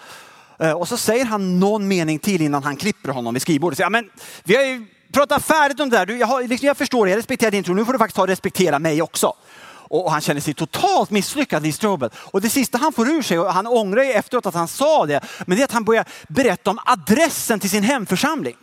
Eh, 0.59 0.71
och 0.71 0.87
så 0.87 0.97
säger 0.97 1.25
han 1.25 1.59
någon 1.59 1.87
mening 1.87 2.19
till 2.19 2.41
innan 2.41 2.63
han 2.63 2.75
klipper 2.75 3.09
honom 3.09 3.33
vid 3.33 3.41
skrivbordet. 3.41 3.79
Ja, 3.79 3.89
men 3.89 4.09
vi 4.43 4.55
har 4.55 4.63
ju 4.63 4.85
pratat 5.11 5.43
färdigt 5.43 5.79
om 5.79 5.89
det 5.89 6.05
där. 6.05 6.13
Jag, 6.13 6.27
har, 6.27 6.43
liksom, 6.43 6.67
jag 6.67 6.77
förstår, 6.77 7.09
jag 7.09 7.17
respekterar 7.17 7.51
din 7.51 7.63
tro. 7.63 7.73
Nu 7.73 7.85
får 7.85 7.93
du 7.93 7.99
faktiskt 7.99 8.15
ta 8.15 8.21
och 8.21 8.27
respektera 8.27 8.79
mig 8.79 9.01
också. 9.01 9.33
Och 9.69 10.11
han 10.11 10.21
känner 10.21 10.41
sig 10.41 10.53
totalt 10.53 11.09
misslyckad, 11.09 11.65
i 11.65 11.71
Strobel. 11.71 12.09
Och 12.15 12.41
det 12.41 12.49
sista 12.49 12.77
han 12.77 12.93
får 12.93 13.09
ur 13.09 13.21
sig, 13.21 13.39
och 13.39 13.53
han 13.53 13.67
ångrar 13.67 14.03
ju 14.03 14.11
efteråt 14.11 14.45
att 14.45 14.53
han 14.53 14.67
sa 14.67 15.05
det, 15.05 15.21
men 15.45 15.57
det 15.57 15.61
är 15.61 15.65
att 15.65 15.71
han 15.71 15.83
börjar 15.83 16.05
berätta 16.27 16.69
om 16.69 16.79
adressen 16.85 17.59
till 17.59 17.69
sin 17.69 17.83
hemförsamling. 17.83 18.55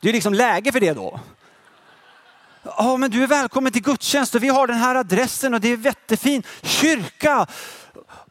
Det 0.00 0.08
är 0.08 0.12
liksom 0.12 0.34
läge 0.34 0.72
för 0.72 0.80
det 0.80 0.92
då. 0.92 1.20
Ja, 2.62 2.96
men 2.96 3.10
du 3.10 3.22
är 3.22 3.26
välkommen 3.26 3.72
till 3.72 3.82
gudstjänst 3.82 4.34
och 4.34 4.42
vi 4.42 4.48
har 4.48 4.66
den 4.66 4.76
här 4.76 4.94
adressen 4.94 5.54
och 5.54 5.60
det 5.60 5.68
är 5.68 5.76
jättefin 5.76 6.42
kyrka. 6.62 7.46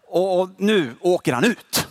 Och 0.07 0.49
nu 0.57 0.95
åker 0.99 1.33
han 1.33 1.43
ut. 1.43 1.87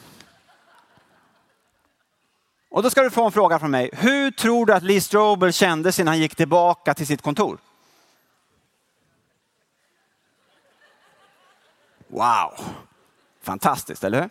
Och 2.70 2.83
då 2.83 2.90
ska 2.90 3.03
du 3.03 3.11
få 3.11 3.24
en 3.24 3.33
fråga 3.33 3.59
från 3.59 3.70
mig. 3.70 3.90
Hur 3.92 4.31
tror 4.31 4.66
du 4.66 4.72
att 4.72 4.83
Lee 4.83 5.00
Strobel 5.00 5.53
kände 5.53 5.92
sig 5.92 6.05
när 6.05 6.12
han 6.12 6.18
gick 6.18 6.35
tillbaka 6.35 6.94
till 6.94 7.07
sitt 7.07 7.22
kontor? 7.22 7.59
Wow, 12.09 12.61
fantastiskt, 13.42 14.05
eller 14.05 14.20
hur? 14.20 14.31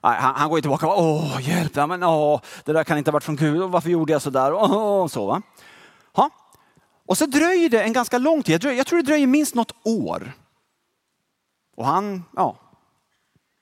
Han, 0.00 0.34
han 0.34 0.48
går 0.48 0.58
ju 0.58 0.62
tillbaka 0.62 0.86
och 0.86 1.02
åh, 1.02 1.48
hjälp, 1.48 1.76
ja, 1.76 1.86
men, 1.86 2.02
åh, 2.02 2.40
det 2.64 2.72
där 2.72 2.84
kan 2.84 2.98
inte 2.98 3.10
ha 3.10 3.12
varit 3.12 3.24
från 3.24 3.36
Gud, 3.36 3.60
varför 3.62 3.90
gjorde 3.90 4.12
jag 4.12 4.22
så 4.22 4.30
där? 4.30 4.52
Åh, 4.52 5.06
så, 5.06 5.26
va? 5.26 5.42
Och 7.12 7.18
så 7.18 7.26
dröjer 7.26 7.68
det 7.68 7.82
en 7.82 7.92
ganska 7.92 8.18
lång 8.18 8.42
tid. 8.42 8.64
Jag 8.64 8.86
tror 8.86 8.96
det 8.96 9.02
dröjer 9.02 9.26
minst 9.26 9.54
något 9.54 9.72
år. 9.82 10.32
Och 11.76 11.86
han 11.86 12.24
ja, 12.36 12.56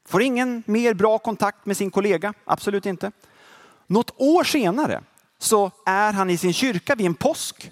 får 0.09 0.23
ingen 0.23 0.63
mer 0.67 0.95
bra 0.95 1.19
kontakt 1.19 1.67
med 1.67 1.77
sin 1.77 1.91
kollega. 1.91 2.35
Absolut 2.45 2.87
inte. 2.87 3.13
Något 3.87 4.11
år 4.17 4.45
senare 4.45 5.03
så 5.39 5.71
är 5.87 6.13
han 6.13 6.31
i 6.31 6.37
sin 6.37 6.53
kyrka 6.53 6.95
vid 6.95 7.07
en 7.07 7.15
påsk. 7.15 7.71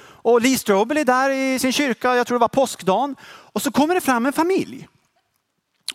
Och 0.00 0.40
Lee 0.40 0.58
Strobel 0.58 0.96
är 0.96 1.04
där 1.04 1.30
i 1.30 1.58
sin 1.58 1.72
kyrka, 1.72 2.16
jag 2.16 2.26
tror 2.26 2.38
det 2.38 2.40
var 2.40 2.48
påskdagen. 2.48 3.16
Och 3.26 3.62
så 3.62 3.70
kommer 3.70 3.94
det 3.94 4.00
fram 4.00 4.26
en 4.26 4.32
familj. 4.32 4.88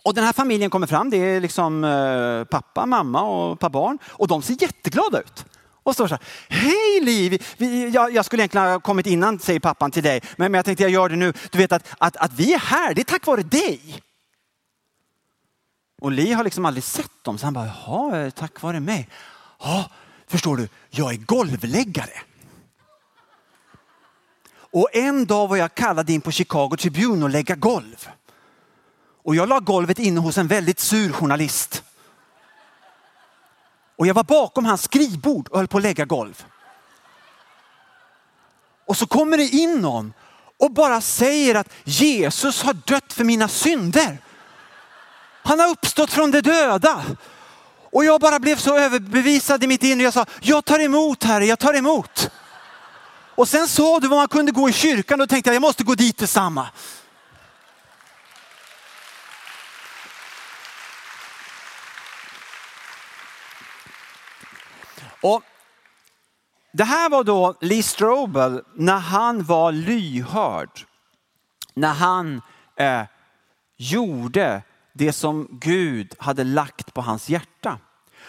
Och 0.02 0.14
den 0.14 0.24
här 0.24 0.32
familjen 0.32 0.70
kommer 0.70 0.86
fram, 0.86 1.10
det 1.10 1.16
är 1.16 1.40
liksom 1.40 1.84
eh, 1.84 2.44
pappa, 2.44 2.86
mamma 2.86 3.22
och 3.22 3.52
ett 3.52 3.60
par 3.60 3.70
barn. 3.70 3.98
Och 4.06 4.28
de 4.28 4.42
ser 4.42 4.62
jätteglada 4.62 5.20
ut 5.20 5.44
och 5.86 5.94
står 5.94 6.08
så 6.08 6.14
här. 6.14 6.24
Hej 6.48 7.00
Liv! 7.00 7.46
Vi, 7.56 7.88
jag, 7.88 8.12
jag, 8.12 8.24
skulle 8.24 8.42
egentligen 8.42 8.66
ha 8.66 8.80
kommit 8.80 9.06
innan, 9.06 9.38
säger 9.38 9.60
pappan 9.60 9.90
till 9.90 10.02
dig. 10.02 10.20
Men, 10.36 10.52
men 10.52 10.58
jag 10.58 10.64
tänkte 10.64 10.84
jag 10.84 10.90
gör 10.90 11.08
det 11.08 11.16
nu. 11.16 11.32
Du 11.50 11.58
vet 11.58 11.72
att, 11.72 11.86
att, 11.98 12.16
att 12.16 12.32
vi 12.32 12.54
är 12.54 12.58
här, 12.58 12.94
det 12.94 13.00
är 13.00 13.04
tack 13.04 13.26
vare 13.26 13.42
dig. 13.42 14.02
Och 16.00 16.12
Li 16.12 16.32
har 16.32 16.44
liksom 16.44 16.64
aldrig 16.64 16.84
sett 16.84 17.24
dem, 17.24 17.38
så 17.38 17.46
han 17.46 17.54
bara, 17.54 17.66
jaha, 17.66 18.30
tack 18.30 18.62
vare 18.62 18.80
mig. 18.80 19.08
Ja, 19.60 19.90
förstår 20.28 20.56
du, 20.56 20.68
jag 20.90 21.12
är 21.12 21.16
golvläggare. 21.16 22.20
Och 24.50 24.88
en 24.92 25.26
dag 25.26 25.48
var 25.48 25.56
jag 25.56 25.74
kallad 25.74 26.10
in 26.10 26.20
på 26.20 26.30
Chicago 26.30 26.76
Tribune 26.78 27.24
och 27.24 27.30
lägga 27.30 27.54
golv. 27.54 28.08
Och 29.24 29.36
jag 29.36 29.48
la 29.48 29.60
golvet 29.60 29.98
inne 29.98 30.20
hos 30.20 30.38
en 30.38 30.46
väldigt 30.46 30.80
sur 30.80 31.12
journalist. 31.12 31.82
Och 33.96 34.06
jag 34.06 34.14
var 34.14 34.24
bakom 34.24 34.64
hans 34.64 34.82
skrivbord 34.82 35.48
och 35.48 35.58
höll 35.58 35.68
på 35.68 35.76
att 35.76 35.82
lägga 35.82 36.04
golv. 36.04 36.44
Och 38.86 38.96
så 38.96 39.06
kommer 39.06 39.36
det 39.36 39.48
in 39.48 39.80
någon 39.80 40.12
och 40.58 40.72
bara 40.72 41.00
säger 41.00 41.54
att 41.54 41.72
Jesus 41.84 42.62
har 42.62 42.72
dött 42.72 43.12
för 43.12 43.24
mina 43.24 43.48
synder. 43.48 44.18
Han 45.42 45.60
har 45.60 45.68
uppstått 45.68 46.12
från 46.12 46.30
de 46.30 46.40
döda. 46.40 47.04
Och 47.92 48.04
jag 48.04 48.20
bara 48.20 48.38
blev 48.38 48.56
så 48.56 48.78
överbevisad 48.78 49.64
i 49.64 49.66
mitt 49.66 49.82
inre. 49.82 50.02
Jag 50.02 50.12
sa, 50.12 50.26
jag 50.40 50.64
tar 50.64 50.78
emot 50.78 51.24
Herre, 51.24 51.46
jag 51.46 51.58
tar 51.58 51.74
emot. 51.74 52.30
Och 53.34 53.48
sen 53.48 53.68
sa 53.68 54.00
du 54.00 54.08
vad 54.08 54.18
man 54.18 54.28
kunde 54.28 54.52
gå 54.52 54.68
i 54.68 54.72
kyrkan 54.72 55.20
och 55.20 55.28
tänkte 55.28 55.50
jag, 55.50 55.54
jag 55.54 55.62
måste 55.62 55.84
gå 55.84 55.94
dit 55.94 56.18
detsamma. 56.18 56.68
Och 65.22 65.42
det 66.72 66.84
här 66.84 67.08
var 67.08 67.24
då 67.24 67.54
Lee 67.60 67.82
Strobel 67.82 68.62
när 68.74 68.98
han 68.98 69.44
var 69.44 69.72
lyhörd. 69.72 70.70
När 71.74 71.92
han 71.92 72.40
eh, 72.76 73.02
gjorde 73.76 74.62
det 74.92 75.12
som 75.12 75.48
Gud 75.50 76.14
hade 76.18 76.44
lagt 76.44 76.94
på 76.94 77.00
hans 77.00 77.28
hjärta. 77.28 77.78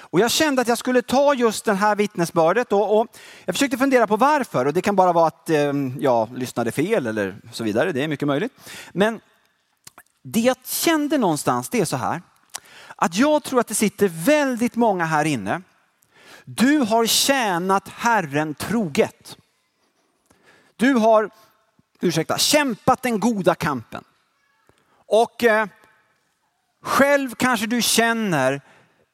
Och 0.09 0.19
jag 0.19 0.31
kände 0.31 0.61
att 0.61 0.67
jag 0.67 0.77
skulle 0.77 1.01
ta 1.01 1.33
just 1.33 1.65
det 1.65 1.73
här 1.73 1.95
vittnesbördet 1.95 2.73
och, 2.73 2.99
och, 2.99 3.07
jag 3.45 3.55
försökte 3.55 3.77
fundera 3.77 4.07
på 4.07 4.17
varför. 4.17 4.65
Och 4.65 4.73
det 4.73 4.81
kan 4.81 4.95
bara 4.95 5.13
vara 5.13 5.27
att 5.27 5.49
eh, 5.49 5.73
jag 5.99 6.37
lyssnade 6.37 6.71
fel 6.71 7.07
eller 7.07 7.35
så 7.51 7.63
vidare. 7.63 7.91
Det 7.91 8.03
är 8.03 8.07
mycket 8.07 8.27
möjligt. 8.27 8.51
Men 8.91 9.21
det 10.23 10.39
jag 10.39 10.57
kände 10.65 11.17
någonstans 11.17 11.69
det 11.69 11.81
är 11.81 11.85
så 11.85 11.97
här. 11.97 12.21
Att 12.95 13.15
jag 13.15 13.43
tror 13.43 13.59
att 13.59 13.67
det 13.67 13.75
sitter 13.75 14.07
väldigt 14.07 14.75
många 14.75 15.05
här 15.05 15.25
inne 15.25 15.61
du 16.49 16.77
har 16.77 17.05
tjänat 17.05 17.89
Herren 17.89 18.53
troget. 18.53 19.37
Du 20.75 20.93
har, 20.93 21.29
ursäkta, 22.01 22.37
kämpat 22.37 23.01
den 23.01 23.19
goda 23.19 23.55
kampen. 23.55 24.03
Och 25.07 25.43
eh, 25.43 25.67
själv 26.81 27.35
kanske 27.35 27.67
du 27.67 27.81
känner 27.81 28.61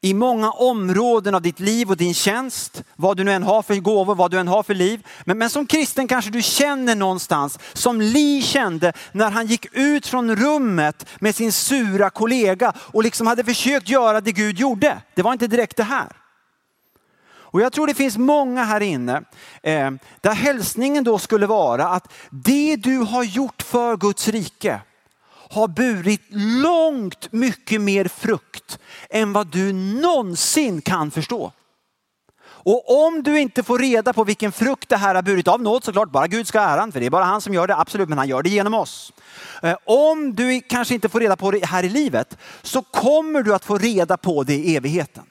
i 0.02 0.13
många 0.13 0.52
områden 0.52 1.36
av 1.36 1.41
ditt 1.41 1.60
liv 1.60 1.89
och 1.89 1.98
din 1.98 2.13
tjänst, 2.13 2.84
vad 2.96 3.17
du 3.17 3.24
nu 3.24 3.32
än 3.32 3.43
har 3.43 3.62
för 3.62 3.76
gåvor, 3.76 4.15
vad 4.15 4.32
du 4.32 4.39
än 4.39 4.48
har 4.48 4.63
för 4.63 4.74
liv. 4.74 5.08
Men, 5.26 5.38
men 5.38 5.50
som 5.50 5.67
kristen 5.67 6.08
kanske 6.08 6.32
du 6.32 6.41
känner 6.41 6.96
någonstans, 6.96 7.60
som 7.74 8.02
Li 8.02 8.41
kände 8.41 8.93
när 9.12 9.32
han 9.32 9.46
gick 9.46 9.65
ut 9.72 10.08
från 10.08 10.36
rummet 10.36 11.06
med 11.19 11.36
sin 11.36 11.52
sura 11.52 12.10
kollega 12.10 12.74
och 12.78 13.04
liksom 13.04 13.28
hade 13.28 13.43
försökt 13.43 13.89
göra 13.89 14.22
det 14.22 14.32
Gud 14.32 14.60
gjorde. 14.60 15.02
Det 15.15 15.22
var 15.22 15.34
inte 15.34 15.48
direkt 15.48 15.78
det 15.78 15.84
här. 15.84 16.22
Och 17.54 17.62
jag 17.62 17.74
tror 17.74 17.88
det 17.88 17.94
finns 17.94 18.18
många 18.18 18.63
här 18.63 18.82
inne 18.82 19.24
eh, 19.63 19.92
där 20.22 20.34
hälsningen 20.34 21.04
då 21.04 21.20
skulle 21.20 21.48
vara 21.48 21.88
att 21.88 22.13
det 22.30 22.76
du 22.76 22.98
har 22.98 23.24
gjort 23.24 23.62
för 23.62 23.98
Guds 23.98 24.28
rike 24.28 24.82
har 25.50 25.68
burit 25.68 26.22
långt 26.63 27.32
mycket 27.32 27.82
mer 27.82 28.08
frukt 28.08 28.80
än 29.10 29.34
vad 29.34 29.48
du 29.48 29.74
någonsin 29.74 30.82
kan 30.82 31.12
förstå. 31.12 31.52
Och 32.46 33.06
om 33.06 33.24
du 33.24 33.39
inte 33.39 33.63
får 33.63 33.80
reda 33.80 34.13
på 34.13 34.24
vilken 34.24 34.52
frukt 34.52 34.89
det 34.89 34.98
här 34.98 35.16
har 35.16 35.22
burit 35.22 35.48
av 35.48 35.62
nåd 35.62 35.84
såklart, 35.84 36.12
bara 36.12 36.28
Gud 36.28 36.48
ska 36.48 36.60
ha 36.60 36.68
äran, 36.68 36.92
för 36.92 37.00
det 37.00 37.06
är 37.06 37.10
bara 37.10 37.24
han 37.24 37.42
som 37.42 37.54
gör 37.54 37.68
det, 37.68 37.76
absolut, 37.76 38.10
men 38.10 38.18
han 38.18 38.28
gör 38.28 38.44
det 38.44 38.50
genom 38.50 38.74
oss. 38.74 39.13
Eh, 39.62 39.78
om 39.86 40.36
du 40.36 40.62
kanske 40.62 40.94
inte 40.94 41.10
får 41.10 41.20
reda 41.20 41.36
på 41.36 41.52
det 41.52 41.66
här 41.66 41.84
i 41.84 41.89
livet 41.89 42.38
så 42.62 42.82
kommer 42.82 43.44
du 43.44 43.56
att 43.56 43.66
få 43.66 43.78
reda 43.78 44.18
på 44.18 44.44
det 44.44 44.56
i 44.56 44.76
evigheten. 44.76 45.24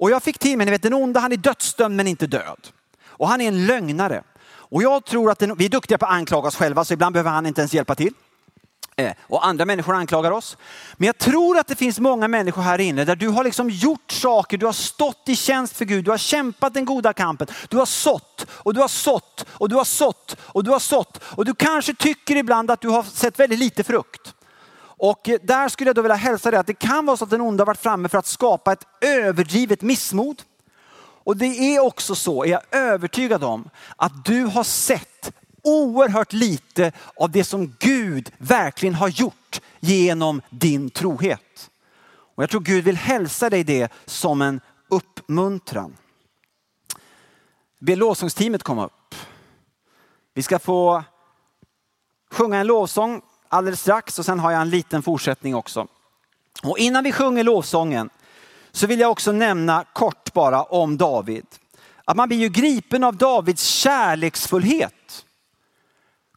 Och 0.00 0.10
jag 0.10 0.22
fick 0.22 0.38
till 0.38 0.56
mig, 0.56 0.64
ni 0.64 0.70
vet 0.70 0.82
den 0.82 0.94
onda 0.94 1.20
han 1.20 1.32
är 1.32 1.36
dödsdömd 1.36 1.96
men 1.96 2.06
inte 2.06 2.26
död. 2.26 2.68
Och 3.06 3.28
han 3.28 3.40
är 3.40 3.48
en 3.48 3.66
lögnare. 3.66 4.22
Och 4.50 4.82
jag 4.82 5.04
tror 5.04 5.30
att 5.30 5.38
den, 5.38 5.56
vi 5.56 5.64
är 5.64 5.68
duktiga 5.68 5.98
på 5.98 6.06
att 6.06 6.12
anklaga 6.12 6.48
oss 6.48 6.56
själva 6.56 6.84
så 6.84 6.94
ibland 6.94 7.12
behöver 7.12 7.30
han 7.30 7.46
inte 7.46 7.60
ens 7.60 7.74
hjälpa 7.74 7.94
till. 7.94 8.12
Eh, 8.96 9.12
och 9.22 9.46
andra 9.46 9.64
människor 9.64 9.94
anklagar 9.94 10.30
oss. 10.30 10.56
Men 10.96 11.06
jag 11.06 11.18
tror 11.18 11.58
att 11.58 11.66
det 11.66 11.76
finns 11.76 11.98
många 11.98 12.28
människor 12.28 12.62
här 12.62 12.78
inne 12.78 13.04
där 13.04 13.16
du 13.16 13.28
har 13.28 13.44
liksom 13.44 13.70
gjort 13.70 14.12
saker, 14.12 14.58
du 14.58 14.66
har 14.66 14.72
stått 14.72 15.28
i 15.28 15.36
tjänst 15.36 15.76
för 15.76 15.84
Gud, 15.84 16.04
du 16.04 16.10
har 16.10 16.18
kämpat 16.18 16.74
den 16.74 16.84
goda 16.84 17.12
kampen, 17.12 17.48
du 17.68 17.76
har 17.76 17.86
sått 17.86 18.46
och 18.50 18.74
du 18.74 18.80
har 18.80 18.88
sått 18.88 19.46
och 19.48 19.68
du 19.68 19.76
har 19.76 19.84
sått 19.84 20.36
och 20.40 20.64
du 20.64 20.70
har 20.70 20.78
sått 20.78 21.20
och 21.24 21.44
du 21.44 21.54
kanske 21.54 21.94
tycker 21.94 22.36
ibland 22.36 22.70
att 22.70 22.80
du 22.80 22.88
har 22.88 23.02
sett 23.02 23.40
väldigt 23.40 23.58
lite 23.58 23.84
frukt. 23.84 24.34
Och 25.02 25.30
där 25.42 25.68
skulle 25.68 25.88
jag 25.88 25.96
då 25.96 26.02
vilja 26.02 26.16
hälsa 26.16 26.50
dig 26.50 26.60
att 26.60 26.66
det 26.66 26.74
kan 26.74 27.06
vara 27.06 27.16
så 27.16 27.24
att 27.24 27.30
den 27.30 27.40
onda 27.40 27.62
har 27.62 27.66
varit 27.66 27.80
framme 27.80 28.08
för 28.08 28.18
att 28.18 28.26
skapa 28.26 28.72
ett 28.72 28.86
överdrivet 29.00 29.82
missmod. 29.82 30.42
Och 31.24 31.36
det 31.36 31.46
är 31.46 31.80
också 31.80 32.14
så, 32.14 32.44
är 32.44 32.48
jag 32.48 32.62
övertygad 32.70 33.44
om, 33.44 33.70
att 33.96 34.24
du 34.24 34.44
har 34.44 34.64
sett 34.64 35.32
oerhört 35.62 36.32
lite 36.32 36.92
av 37.16 37.30
det 37.30 37.44
som 37.44 37.74
Gud 37.78 38.32
verkligen 38.38 38.94
har 38.94 39.08
gjort 39.08 39.60
genom 39.80 40.42
din 40.50 40.90
trohet. 40.90 41.70
Och 42.34 42.42
jag 42.42 42.50
tror 42.50 42.60
Gud 42.60 42.84
vill 42.84 42.96
hälsa 42.96 43.50
dig 43.50 43.64
det 43.64 43.92
som 44.06 44.42
en 44.42 44.60
uppmuntran. 44.88 45.96
Be 47.78 47.96
lovsångsteamet 47.96 48.62
komma 48.62 48.84
upp. 48.84 49.14
Vi 50.34 50.42
ska 50.42 50.58
få 50.58 51.04
sjunga 52.30 52.58
en 52.58 52.66
lovsång 52.66 53.22
alldeles 53.50 53.80
strax 53.80 54.18
och 54.18 54.24
sen 54.24 54.38
har 54.38 54.50
jag 54.50 54.60
en 54.60 54.70
liten 54.70 55.02
fortsättning 55.02 55.54
också. 55.54 55.86
Och 56.62 56.78
innan 56.78 57.04
vi 57.04 57.12
sjunger 57.12 57.44
lovsången 57.44 58.10
så 58.72 58.86
vill 58.86 59.00
jag 59.00 59.10
också 59.10 59.32
nämna 59.32 59.84
kort 59.92 60.32
bara 60.32 60.62
om 60.62 60.96
David. 60.96 61.46
Att 62.04 62.16
man 62.16 62.28
blir 62.28 62.38
ju 62.38 62.48
gripen 62.48 63.04
av 63.04 63.16
Davids 63.16 63.64
kärleksfullhet. 63.64 65.24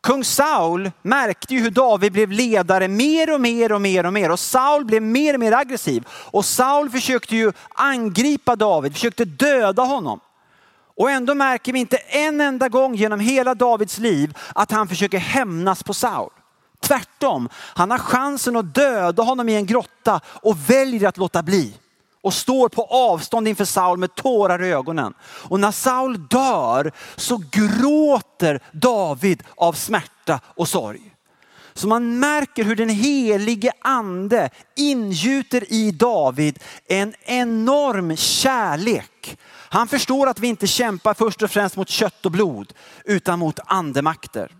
Kung 0.02 0.23
Saul 0.23 0.91
märkte 1.02 1.54
ju 1.54 1.62
hur 1.62 1.71
David 1.71 2.12
blev 2.12 2.32
ledare 2.32 2.88
mer 2.88 3.34
och 3.34 3.41
mer 3.41 3.71
och 3.71 3.82
mer 3.82 4.06
och 4.06 4.13
mer 4.13 4.32
och 4.32 4.39
Saul 4.39 4.86
blev 4.86 5.02
mer 5.02 5.34
och 5.34 5.39
mer 5.39 5.52
aggressiv. 5.52 6.08
Och 6.10 6.45
Saul 6.45 6.89
försökte 6.89 7.36
ju 7.36 7.52
angripa 7.69 8.56
David, 8.56 8.93
försökte 8.93 9.26
döda 9.26 9.84
honom. 9.84 10.19
Och 10.95 11.12
ändå 11.12 11.36
märker 11.36 11.73
vi 11.73 11.80
inte 11.80 11.97
en 11.97 12.41
enda 12.41 12.69
gång 12.69 12.95
genom 12.95 13.19
hela 13.19 13.56
Davids 13.56 13.97
liv 13.97 14.38
att 14.56 14.71
han 14.71 14.88
försöker 14.88 15.17
hämnas 15.17 15.84
på 15.84 15.93
Saul. 15.93 16.30
Tvärtom, 16.83 17.49
han 17.55 17.91
har 17.91 17.97
chansen 17.97 18.55
att 18.55 18.75
döda 18.75 19.23
honom 19.23 19.49
i 19.49 19.55
en 19.55 19.65
grotta 19.65 20.21
och 20.25 20.69
väljer 20.69 21.09
att 21.09 21.17
låta 21.17 21.43
bli. 21.43 21.73
Och 22.21 22.33
står 22.33 22.69
på 22.69 22.83
avstånd 22.83 23.47
inför 23.47 23.65
Saul 23.65 23.97
med 23.97 24.15
tårar 24.15 24.63
i 24.63 24.71
ögonen. 24.71 25.13
Och 25.23 25.59
när 25.59 25.71
Saul 25.71 26.27
dör 26.27 26.91
så 27.15 27.41
gråter 27.51 28.59
David 28.71 29.43
av 29.55 29.73
smärta 29.73 30.39
och 30.45 30.67
sorg. 30.67 31.13
Så 31.73 31.87
man 31.87 32.19
märker 32.19 32.63
hur 32.63 32.75
den 32.75 32.89
helige 32.89 33.71
ande 33.81 34.49
ingjuter 34.75 35.73
i 35.73 35.91
David 35.91 36.59
en 36.87 37.13
enorm 37.25 38.15
kärlek. 38.15 39.37
Han 39.49 39.87
förstår 39.87 40.27
att 40.27 40.39
vi 40.39 40.47
inte 40.47 40.67
kämpar 40.67 41.13
först 41.13 41.41
och 41.41 41.51
främst 41.51 41.75
mot 41.75 41.89
kött 41.89 42.25
och 42.25 42.31
blod 42.31 42.73
utan 43.05 43.39
mot 43.39 43.59
andemakter. 43.65 44.51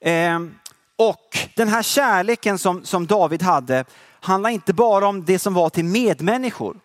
Ehm, 0.00 0.54
och 0.96 1.38
den 1.56 1.68
här 1.68 1.82
kärleken 1.82 2.58
som, 2.58 2.84
som 2.84 3.06
David 3.06 3.42
hade 3.42 3.84
handlar 4.20 4.50
inte 4.50 4.72
bara 4.72 5.06
om 5.06 5.24
det 5.24 5.38
som 5.38 5.54
var 5.54 5.70
till 5.70 5.84
medmänniskor. 5.84 6.76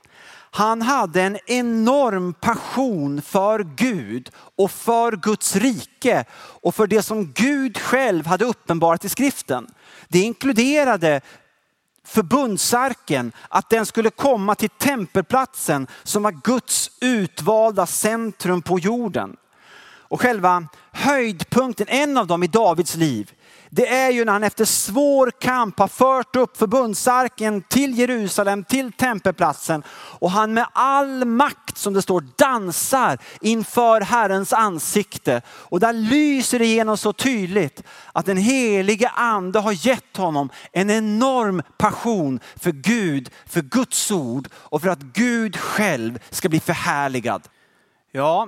Han 0.52 0.82
hade 0.82 1.22
en 1.22 1.38
enorm 1.46 2.34
passion 2.34 3.22
för 3.22 3.64
Gud 3.76 4.30
och 4.58 4.72
för 4.72 5.12
Guds 5.12 5.56
rike 5.56 6.26
och 6.36 6.76
för 6.76 6.88
det 6.88 7.04
som 7.04 7.32
Gud 7.32 7.78
själv 7.78 8.26
hade 8.26 8.46
uppenbarat 8.46 9.06
i 9.06 9.10
skriften. 9.10 9.68
Det 10.08 10.20
inkluderade 10.20 11.22
förbundsarken, 12.06 13.32
att 13.50 13.70
den 13.70 13.86
skulle 13.86 14.10
komma 14.10 14.56
till 14.56 14.70
tempelplatsen 14.70 15.88
som 16.04 16.24
var 16.24 16.32
Guds 16.32 16.92
utvalda 17.02 17.86
centrum 17.86 18.62
på 18.62 18.80
jorden. 18.80 19.38
Och 19.82 20.22
själva 20.22 20.68
höjdpunkten, 20.92 21.88
en 21.90 22.18
av 22.18 22.28
dem 22.28 22.44
i 22.44 22.48
Davids 22.48 22.96
liv, 22.96 23.32
det 23.70 23.88
är 23.88 24.10
ju 24.10 24.26
när 24.26 24.34
han 24.34 24.44
efter 24.44 24.66
svår 24.66 25.32
kamp 25.40 25.80
har 25.80 25.88
fört 25.88 26.36
upp 26.36 26.58
förbundsarken 26.58 27.62
till 27.62 28.00
Jerusalem, 28.00 28.64
till 28.64 28.92
tempelplatsen 28.92 29.84
och 29.92 30.32
han 30.32 30.54
med 30.54 30.68
all 30.74 31.26
makt 31.26 31.78
som 31.78 31.94
det 31.94 32.02
står 32.02 32.24
dansar 32.36 33.18
inför 33.42 34.02
Herrens 34.02 34.54
ansikte. 34.54 35.42
Och 35.48 35.80
där 35.80 35.94
lyser 35.94 36.60
det 36.60 36.66
igenom 36.66 36.98
så 36.98 37.14
tydligt 37.14 37.84
att 38.14 38.26
den 38.26 38.38
helige 38.38 39.10
ande 39.10 39.60
har 39.60 39.88
gett 39.88 40.18
honom 40.18 40.50
en 40.72 40.90
enorm 40.90 41.62
passion 41.78 42.40
för 42.56 42.72
Gud, 42.72 43.30
för 43.46 43.62
Guds 43.62 44.12
ord 44.12 44.48
och 44.54 44.82
för 44.82 44.90
att 44.90 45.02
Gud 45.02 45.58
själv 45.58 46.20
ska 46.30 46.50
bli 46.50 46.60
förhärligad. 46.60 47.42
Ja, 48.12 48.48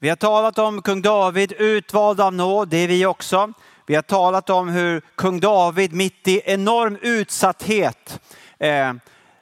vi 0.00 0.08
har 0.08 0.16
talat 0.16 0.58
om 0.58 0.82
kung 0.82 1.02
David, 1.02 1.52
utvald 1.52 2.20
av 2.20 2.32
nåd, 2.32 2.68
det 2.68 2.76
är 2.76 2.88
vi 2.88 3.06
också. 3.06 3.52
Vi 3.88 3.94
har 3.94 4.02
talat 4.02 4.50
om 4.50 4.68
hur 4.68 5.00
kung 5.14 5.40
David 5.40 5.92
mitt 5.92 6.28
i 6.28 6.42
enorm 6.44 6.98
utsatthet, 7.02 8.20
eh, 8.58 8.92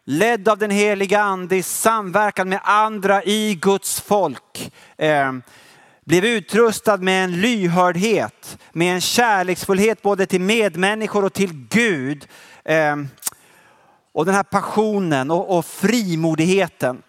ledd 0.04 0.48
av 0.48 0.58
den 0.58 0.70
heliga 0.70 1.20
ande 1.20 1.56
i 1.56 1.62
samverkan 1.62 2.48
med 2.48 2.60
andra 2.62 3.24
i 3.24 3.54
Guds 3.54 4.00
folk, 4.00 4.72
eh, 4.96 5.32
blev 6.04 6.24
utrustad 6.24 6.96
med 6.96 7.24
en 7.24 7.40
lyhördhet, 7.40 8.58
med 8.72 8.94
en 8.94 9.00
kärleksfullhet 9.00 10.02
både 10.02 10.26
till 10.26 10.40
medmänniskor 10.40 11.24
och 11.24 11.32
till 11.32 11.66
Gud. 11.70 12.28
Eh, 12.64 12.96
och 14.12 14.24
den 14.24 14.34
här 14.34 14.42
passionen 14.42 15.30
och, 15.30 15.58
och 15.58 15.64
frimodigheten. 15.64 17.02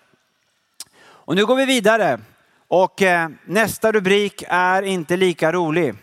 Och 0.99 1.35
nu 1.35 1.45
går 1.45 1.55
vi 1.55 1.65
vidare 1.65 2.19
och 2.67 3.01
eh, 3.01 3.29
nästa 3.45 3.91
rubrik 3.91 4.43
är 4.47 4.81
inte 4.81 5.17
lika 5.17 5.51
rolig. 5.51 5.95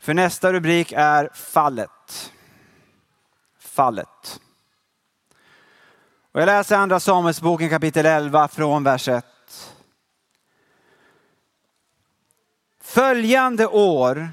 För 0.00 0.14
nästa 0.14 0.52
rubrik 0.52 0.92
är 0.92 1.30
fallet. 1.34 2.32
Fallet. 3.58 4.40
Och 6.32 6.40
jag 6.40 6.46
läser 6.46 6.76
andra 6.76 7.00
Samuelsboken 7.00 7.68
kapitel 7.68 8.06
11 8.06 8.48
från 8.48 8.84
vers 8.84 9.08
1. 9.08 9.24
Följande 12.80 13.66
år, 13.66 14.28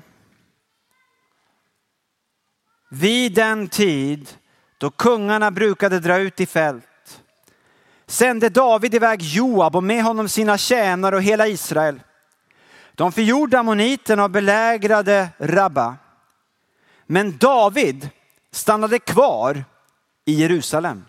vid 2.90 3.34
den 3.34 3.68
tid 3.68 4.30
då 4.78 4.90
kungarna 4.90 5.52
brukade 5.52 6.00
dra 6.00 6.18
ut 6.18 6.40
i 6.40 6.46
fält, 6.46 7.22
sände 8.06 8.50
David 8.50 8.96
iväg 8.96 9.22
Joab 9.22 9.76
och 9.76 9.84
med 9.84 10.04
honom 10.04 10.30
sina 10.30 10.58
tjänare 10.58 11.16
och 11.16 11.24
hela 11.24 11.48
Israel. 11.48 12.00
De 12.98 13.12
förgjorde 13.12 13.60
ammoniterna 13.60 14.24
och 14.24 14.32
belägrade 14.32 15.30
Rabba. 15.38 15.96
Men 17.06 17.38
David 17.38 18.10
stannade 18.52 19.00
kvar 19.00 19.66
i 20.26 20.34
Jerusalem. 20.34 21.06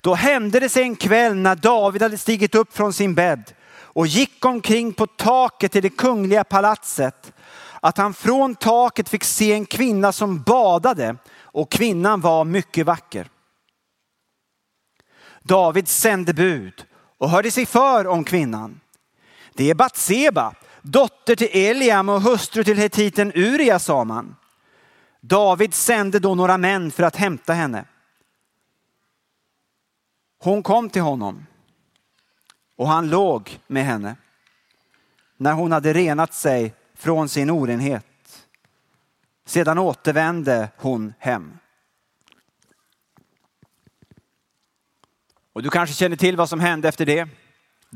Då 0.00 0.14
hände 0.14 0.60
det 0.60 0.68
sig 0.68 0.82
en 0.82 0.96
kväll 0.96 1.34
när 1.34 1.54
David 1.54 2.02
hade 2.02 2.18
stigit 2.18 2.54
upp 2.54 2.76
från 2.76 2.92
sin 2.92 3.14
bädd 3.14 3.52
och 3.68 4.06
gick 4.06 4.44
omkring 4.44 4.92
på 4.92 5.06
taket 5.06 5.72
till 5.72 5.82
det 5.82 5.96
kungliga 5.96 6.44
palatset 6.44 7.32
att 7.80 7.98
han 7.98 8.14
från 8.14 8.54
taket 8.54 9.08
fick 9.08 9.24
se 9.24 9.52
en 9.52 9.66
kvinna 9.66 10.12
som 10.12 10.42
badade 10.42 11.16
och 11.40 11.70
kvinnan 11.70 12.20
var 12.20 12.44
mycket 12.44 12.86
vacker. 12.86 13.28
David 15.42 15.88
sände 15.88 16.34
bud 16.34 16.84
och 17.18 17.30
hörde 17.30 17.50
sig 17.50 17.66
för 17.66 18.06
om 18.06 18.24
kvinnan. 18.24 18.80
Det 19.56 19.70
är 19.70 19.74
Batseba, 19.74 20.54
dotter 20.82 21.36
till 21.36 21.50
Eliam 21.52 22.08
och 22.08 22.22
hustru 22.22 22.64
till 22.64 22.78
hetiten 22.78 23.32
Uria, 23.34 23.78
sa 23.78 24.04
man. 24.04 24.36
David 25.20 25.74
sände 25.74 26.18
då 26.18 26.34
några 26.34 26.58
män 26.58 26.90
för 26.90 27.02
att 27.02 27.16
hämta 27.16 27.52
henne. 27.52 27.84
Hon 30.38 30.62
kom 30.62 30.90
till 30.90 31.02
honom 31.02 31.46
och 32.76 32.88
han 32.88 33.10
låg 33.10 33.60
med 33.66 33.84
henne 33.84 34.16
när 35.36 35.52
hon 35.52 35.72
hade 35.72 35.92
renat 35.92 36.34
sig 36.34 36.74
från 36.94 37.28
sin 37.28 37.50
orenhet. 37.50 38.46
Sedan 39.46 39.78
återvände 39.78 40.68
hon 40.76 41.14
hem. 41.18 41.58
Och 45.52 45.62
du 45.62 45.70
kanske 45.70 45.94
känner 45.94 46.16
till 46.16 46.36
vad 46.36 46.48
som 46.48 46.60
hände 46.60 46.88
efter 46.88 47.06
det. 47.06 47.28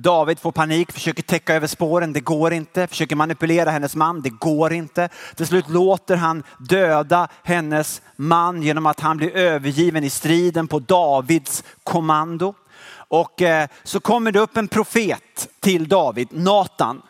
David 0.02 0.38
får 0.38 0.52
panik, 0.52 0.92
försöker 0.92 1.22
täcka 1.22 1.54
över 1.54 1.66
spåren, 1.66 2.12
det 2.12 2.20
går 2.20 2.52
inte. 2.52 2.86
Försöker 2.86 3.16
manipulera 3.16 3.70
hennes 3.70 3.96
man, 3.96 4.22
det 4.22 4.30
går 4.30 4.72
inte. 4.72 5.08
Till 5.36 5.46
slut 5.46 5.68
låter 5.68 6.16
han 6.16 6.42
döda 6.58 7.28
hennes 7.42 8.02
man 8.16 8.62
genom 8.62 8.86
att 8.86 9.00
han 9.00 9.16
blir 9.16 9.36
övergiven 9.36 10.04
i 10.04 10.10
striden 10.10 10.68
på 10.68 10.78
Davids 10.78 11.64
kommando. 11.84 12.54
Och 12.92 13.42
eh, 13.42 13.68
så 13.82 14.00
kommer 14.00 14.32
det 14.32 14.40
upp 14.40 14.56
en 14.56 14.68
profet 14.68 15.48
till 15.60 15.88
David, 15.88 16.28
Natan. 16.30 17.02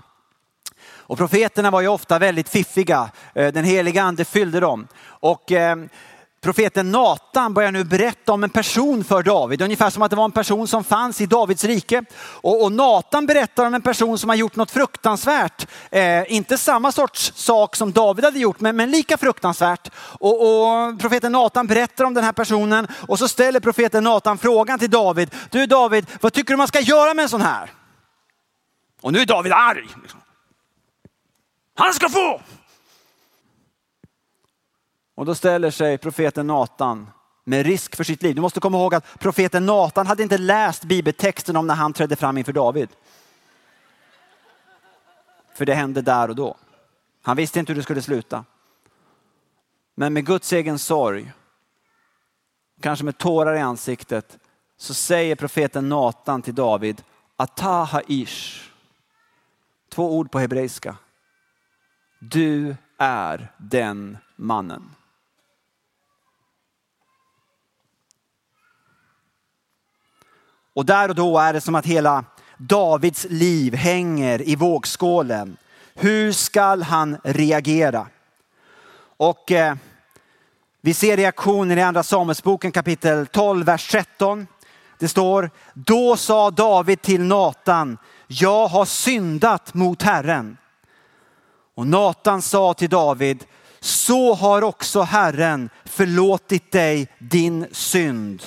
Och 1.10 1.18
profeterna 1.18 1.70
var 1.70 1.80
ju 1.80 1.88
ofta 1.88 2.18
väldigt 2.18 2.48
fiffiga. 2.48 3.10
Eh, 3.34 3.52
den 3.52 3.64
heliga 3.64 4.02
ande 4.02 4.24
fyllde 4.24 4.60
dem. 4.60 4.86
Och 5.06 5.52
eh, 5.52 5.76
profeten 6.40 6.92
Natan 6.92 7.54
börjar 7.54 7.72
nu 7.72 7.84
berätta 7.84 8.32
om 8.32 8.44
en 8.44 8.50
person 8.50 9.04
för 9.04 9.22
David, 9.22 9.62
ungefär 9.62 9.90
som 9.90 10.02
att 10.02 10.10
det 10.10 10.16
var 10.16 10.24
en 10.24 10.30
person 10.30 10.68
som 10.68 10.84
fanns 10.84 11.20
i 11.20 11.26
Davids 11.26 11.64
rike. 11.64 12.04
Och, 12.20 12.64
och 12.64 12.72
Natan 12.72 13.26
berättar 13.26 13.66
om 13.66 13.74
en 13.74 13.82
person 13.82 14.18
som 14.18 14.28
har 14.28 14.36
gjort 14.36 14.56
något 14.56 14.70
fruktansvärt. 14.70 15.66
Eh, 15.90 16.32
inte 16.32 16.58
samma 16.58 16.92
sorts 16.92 17.32
sak 17.36 17.76
som 17.76 17.92
David 17.92 18.24
hade 18.24 18.38
gjort, 18.38 18.60
men, 18.60 18.76
men 18.76 18.90
lika 18.90 19.16
fruktansvärt. 19.16 19.90
Och, 19.96 20.42
och, 20.42 21.00
profeten 21.00 21.32
Natan 21.32 21.66
berättar 21.66 22.04
om 22.04 22.14
den 22.14 22.24
här 22.24 22.32
personen 22.32 22.88
och 23.08 23.18
så 23.18 23.28
ställer 23.28 23.60
profeten 23.60 24.04
Natan 24.04 24.38
frågan 24.38 24.78
till 24.78 24.90
David. 24.90 25.30
Du 25.50 25.66
David, 25.66 26.06
vad 26.20 26.32
tycker 26.32 26.52
du 26.52 26.56
man 26.56 26.68
ska 26.68 26.80
göra 26.80 27.14
med 27.14 27.22
en 27.22 27.28
sån 27.28 27.42
här? 27.42 27.70
Och 29.02 29.12
nu 29.12 29.20
är 29.20 29.26
David 29.26 29.52
arg. 29.52 29.88
Han 31.74 31.94
ska 31.94 32.08
få! 32.08 32.40
Och 35.20 35.26
då 35.26 35.34
ställer 35.34 35.70
sig 35.70 35.98
profeten 35.98 36.46
Natan 36.46 37.10
med 37.44 37.66
risk 37.66 37.96
för 37.96 38.04
sitt 38.04 38.22
liv. 38.22 38.34
Du 38.34 38.40
måste 38.40 38.60
komma 38.60 38.78
ihåg 38.78 38.94
att 38.94 39.18
profeten 39.18 39.66
Natan 39.66 40.06
hade 40.06 40.22
inte 40.22 40.38
läst 40.38 40.84
bibeltexten 40.84 41.56
om 41.56 41.66
när 41.66 41.74
han 41.74 41.92
trädde 41.92 42.16
fram 42.16 42.38
inför 42.38 42.52
David. 42.52 42.88
För 45.54 45.66
det 45.66 45.74
hände 45.74 46.02
där 46.02 46.28
och 46.28 46.36
då. 46.36 46.56
Han 47.22 47.36
visste 47.36 47.58
inte 47.58 47.72
hur 47.72 47.76
det 47.76 47.82
skulle 47.82 48.02
sluta. 48.02 48.44
Men 49.94 50.12
med 50.12 50.26
Guds 50.26 50.52
egen 50.52 50.78
sorg, 50.78 51.32
kanske 52.80 53.04
med 53.04 53.18
tårar 53.18 53.54
i 53.54 53.60
ansiktet, 53.60 54.38
så 54.76 54.94
säger 54.94 55.36
profeten 55.36 55.88
Natan 55.88 56.42
till 56.42 56.54
David, 56.54 57.02
Ataha 57.36 58.02
ish. 58.06 58.70
Två 59.88 60.16
ord 60.16 60.30
på 60.30 60.38
hebreiska. 60.38 60.96
Du 62.18 62.76
är 62.98 63.52
den 63.58 64.18
mannen. 64.36 64.90
Och 70.74 70.86
där 70.86 71.08
och 71.08 71.14
då 71.14 71.38
är 71.38 71.52
det 71.52 71.60
som 71.60 71.74
att 71.74 71.86
hela 71.86 72.24
Davids 72.56 73.26
liv 73.30 73.74
hänger 73.74 74.48
i 74.48 74.56
vågskålen. 74.56 75.56
Hur 75.94 76.32
skall 76.32 76.82
han 76.82 77.16
reagera? 77.24 78.06
Och 79.16 79.52
eh, 79.52 79.74
vi 80.80 80.94
ser 80.94 81.16
reaktionen 81.16 81.78
i 81.78 81.82
andra 81.82 82.02
Samuelsboken 82.02 82.72
kapitel 82.72 83.26
12, 83.26 83.66
vers 83.66 83.88
13. 83.90 84.46
Det 84.98 85.08
står, 85.08 85.50
då 85.74 86.16
sa 86.16 86.50
David 86.50 87.02
till 87.02 87.20
Natan, 87.20 87.98
jag 88.26 88.66
har 88.68 88.84
syndat 88.84 89.74
mot 89.74 90.02
Herren. 90.02 90.56
Och 91.74 91.86
Natan 91.86 92.42
sa 92.42 92.74
till 92.74 92.88
David, 92.88 93.44
så 93.80 94.34
har 94.34 94.62
också 94.62 95.02
Herren 95.02 95.70
förlåtit 95.84 96.72
dig 96.72 97.08
din 97.18 97.66
synd. 97.72 98.42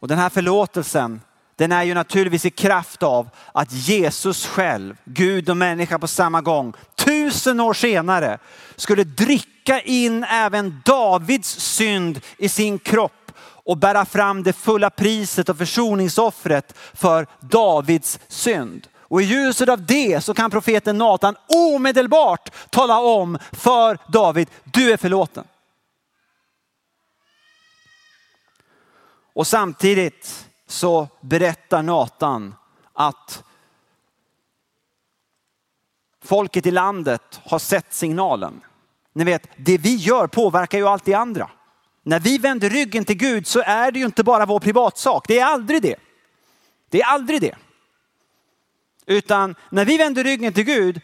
Och 0.00 0.08
den 0.08 0.18
här 0.18 0.28
förlåtelsen, 0.28 1.20
den 1.56 1.72
är 1.72 1.82
ju 1.82 1.94
naturligtvis 1.94 2.44
i 2.44 2.50
kraft 2.50 3.02
av 3.02 3.28
att 3.52 3.72
Jesus 3.72 4.46
själv, 4.46 4.96
Gud 5.04 5.50
och 5.50 5.56
människa 5.56 5.98
på 5.98 6.06
samma 6.06 6.40
gång, 6.40 6.74
tusen 6.96 7.60
år 7.60 7.74
senare 7.74 8.38
skulle 8.76 9.04
dricka 9.04 9.80
in 9.80 10.24
även 10.24 10.82
Davids 10.84 11.60
synd 11.60 12.20
i 12.38 12.48
sin 12.48 12.78
kropp 12.78 13.32
och 13.40 13.76
bära 13.76 14.04
fram 14.04 14.42
det 14.42 14.52
fulla 14.52 14.90
priset 14.90 15.48
och 15.48 15.58
försoningsoffret 15.58 16.74
för 16.94 17.26
Davids 17.40 18.18
synd. 18.28 18.86
Och 19.00 19.22
i 19.22 19.24
ljuset 19.24 19.68
av 19.68 19.86
det 19.86 20.24
så 20.24 20.34
kan 20.34 20.50
profeten 20.50 20.98
Natan 20.98 21.36
omedelbart 21.46 22.50
tala 22.70 23.00
om 23.00 23.38
för 23.52 23.98
David, 24.12 24.48
du 24.64 24.92
är 24.92 24.96
förlåten. 24.96 25.44
Och 29.38 29.46
samtidigt 29.46 30.48
så 30.66 31.08
berättar 31.20 31.82
Natan 31.82 32.54
att 32.92 33.44
folket 36.24 36.66
i 36.66 36.70
landet 36.70 37.40
har 37.44 37.58
sett 37.58 37.94
signalen. 37.94 38.60
Ni 39.12 39.24
vet, 39.24 39.48
det 39.56 39.78
vi 39.78 39.96
gör 39.96 40.26
påverkar 40.26 40.78
ju 40.78 40.88
allt 40.88 41.04
det 41.04 41.14
andra. 41.14 41.50
När 42.02 42.20
vi 42.20 42.38
vänder 42.38 42.70
ryggen 42.70 43.04
till 43.04 43.16
Gud 43.16 43.46
så 43.46 43.60
är 43.60 43.92
det 43.92 43.98
ju 43.98 44.04
inte 44.04 44.24
bara 44.24 44.46
vår 44.46 44.60
privatsak. 44.60 45.28
Det 45.28 45.38
är 45.38 45.46
aldrig 45.46 45.82
det. 45.82 45.96
Det 46.88 47.00
är 47.00 47.06
aldrig 47.06 47.40
det. 47.40 47.56
Utan 49.06 49.54
när 49.70 49.84
vi 49.84 49.98
vänder 49.98 50.24
ryggen 50.24 50.52
till 50.52 50.64
Gud 50.64 51.00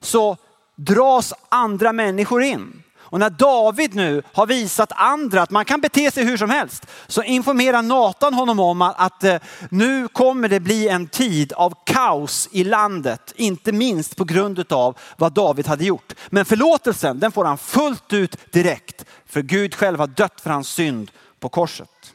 så 0.00 0.36
dras 0.76 1.34
andra 1.48 1.92
människor 1.92 2.42
in. 2.42 2.81
Och 3.12 3.18
när 3.18 3.30
David 3.30 3.94
nu 3.94 4.22
har 4.32 4.46
visat 4.46 4.92
andra 4.94 5.42
att 5.42 5.50
man 5.50 5.64
kan 5.64 5.80
bete 5.80 6.10
sig 6.10 6.24
hur 6.24 6.36
som 6.36 6.50
helst 6.50 6.86
så 7.06 7.22
informerar 7.22 7.82
Natan 7.82 8.34
honom 8.34 8.60
om 8.60 8.82
att, 8.82 9.00
att 9.00 9.24
eh, 9.24 9.40
nu 9.70 10.08
kommer 10.08 10.48
det 10.48 10.60
bli 10.60 10.88
en 10.88 11.06
tid 11.06 11.52
av 11.52 11.74
kaos 11.86 12.48
i 12.52 12.64
landet. 12.64 13.32
Inte 13.36 13.72
minst 13.72 14.16
på 14.16 14.24
grund 14.24 14.72
av 14.72 14.98
vad 15.16 15.32
David 15.32 15.66
hade 15.66 15.84
gjort. 15.84 16.12
Men 16.30 16.44
förlåtelsen 16.44 17.20
den 17.20 17.32
får 17.32 17.44
han 17.44 17.58
fullt 17.58 18.12
ut 18.12 18.52
direkt. 18.52 19.04
För 19.26 19.42
Gud 19.42 19.74
själv 19.74 19.98
har 19.98 20.06
dött 20.06 20.40
för 20.40 20.50
hans 20.50 20.68
synd 20.68 21.10
på 21.40 21.48
korset. 21.48 22.14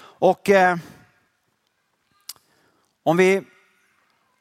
Och 0.00 0.50
eh, 0.50 0.76
om 3.02 3.16
vi 3.16 3.42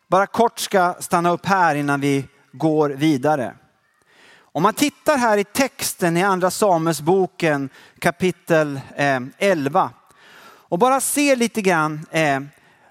bara 0.08 0.28
kort 0.28 0.60
ska 0.60 0.96
stanna 1.00 1.32
upp 1.32 1.46
här 1.46 1.76
innan 1.76 2.02
vi 2.02 2.28
går 2.52 2.90
vidare. 2.90 3.56
Om 4.58 4.64
man 4.64 4.74
tittar 4.74 5.18
här 5.18 5.38
i 5.38 5.44
texten 5.44 6.18
i 6.18 6.24
andra 6.24 6.52
Samuelsboken 6.52 7.70
kapitel 8.00 8.80
eh, 8.96 9.20
11 9.38 9.90
och 10.70 10.80
bara 10.80 11.00
ser 11.00 11.36
lite 11.36 11.62
grann 11.62 12.06
eh, 12.12 12.40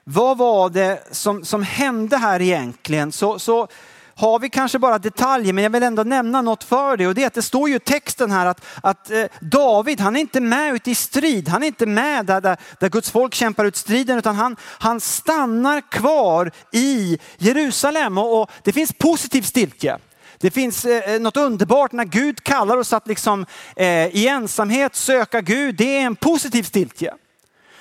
vad 0.04 0.38
var 0.38 0.70
det 0.70 1.08
som, 1.10 1.44
som 1.44 1.62
hände 1.62 2.16
här 2.16 2.42
egentligen 2.42 3.12
så, 3.12 3.38
så 3.38 3.68
har 4.14 4.38
vi 4.38 4.50
kanske 4.50 4.78
bara 4.78 4.98
detaljer, 4.98 5.52
men 5.52 5.64
jag 5.64 5.70
vill 5.70 5.82
ändå 5.82 6.02
nämna 6.02 6.42
något 6.42 6.64
för 6.64 6.96
det. 6.96 7.06
Och 7.06 7.14
det 7.14 7.22
är 7.22 7.26
att 7.26 7.34
det 7.34 7.42
står 7.42 7.68
ju 7.68 7.76
i 7.76 7.80
texten 7.80 8.30
här 8.30 8.46
att, 8.46 8.64
att 8.82 9.10
eh, 9.10 9.24
David, 9.40 10.00
han 10.00 10.16
är 10.16 10.20
inte 10.20 10.40
med 10.40 10.74
ute 10.74 10.90
i 10.90 10.94
strid. 10.94 11.48
Han 11.48 11.62
är 11.62 11.66
inte 11.66 11.86
med 11.86 12.26
där, 12.26 12.40
där, 12.40 12.56
där 12.80 12.88
Guds 12.88 13.10
folk 13.10 13.34
kämpar 13.34 13.64
ut 13.64 13.76
striden, 13.76 14.18
utan 14.18 14.36
han, 14.36 14.56
han 14.60 15.00
stannar 15.00 15.90
kvar 15.90 16.50
i 16.72 17.18
Jerusalem. 17.38 18.18
Och, 18.18 18.42
och 18.42 18.50
det 18.62 18.72
finns 18.72 18.92
positiv 18.92 19.42
stiltje. 19.42 19.98
Det 20.38 20.50
finns 20.50 20.84
eh, 20.84 21.14
eh, 21.14 21.20
något 21.20 21.36
underbart 21.36 21.92
när 21.92 22.04
Gud 22.04 22.44
kallar 22.44 22.76
oss 22.76 22.92
att 22.92 23.08
liksom, 23.08 23.46
eh, 23.76 24.06
i 24.06 24.28
ensamhet 24.28 24.96
söka 24.96 25.40
Gud. 25.40 25.74
Det 25.74 25.98
är 25.98 26.00
en 26.00 26.16
positiv 26.16 26.62
stiltje. 26.62 27.14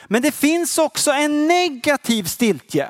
Men 0.08 0.22
det 0.22 0.32
finns 0.32 0.78
också 0.78 1.12
en 1.12 1.48
negativ 1.48 2.24
stiltje. 2.24 2.90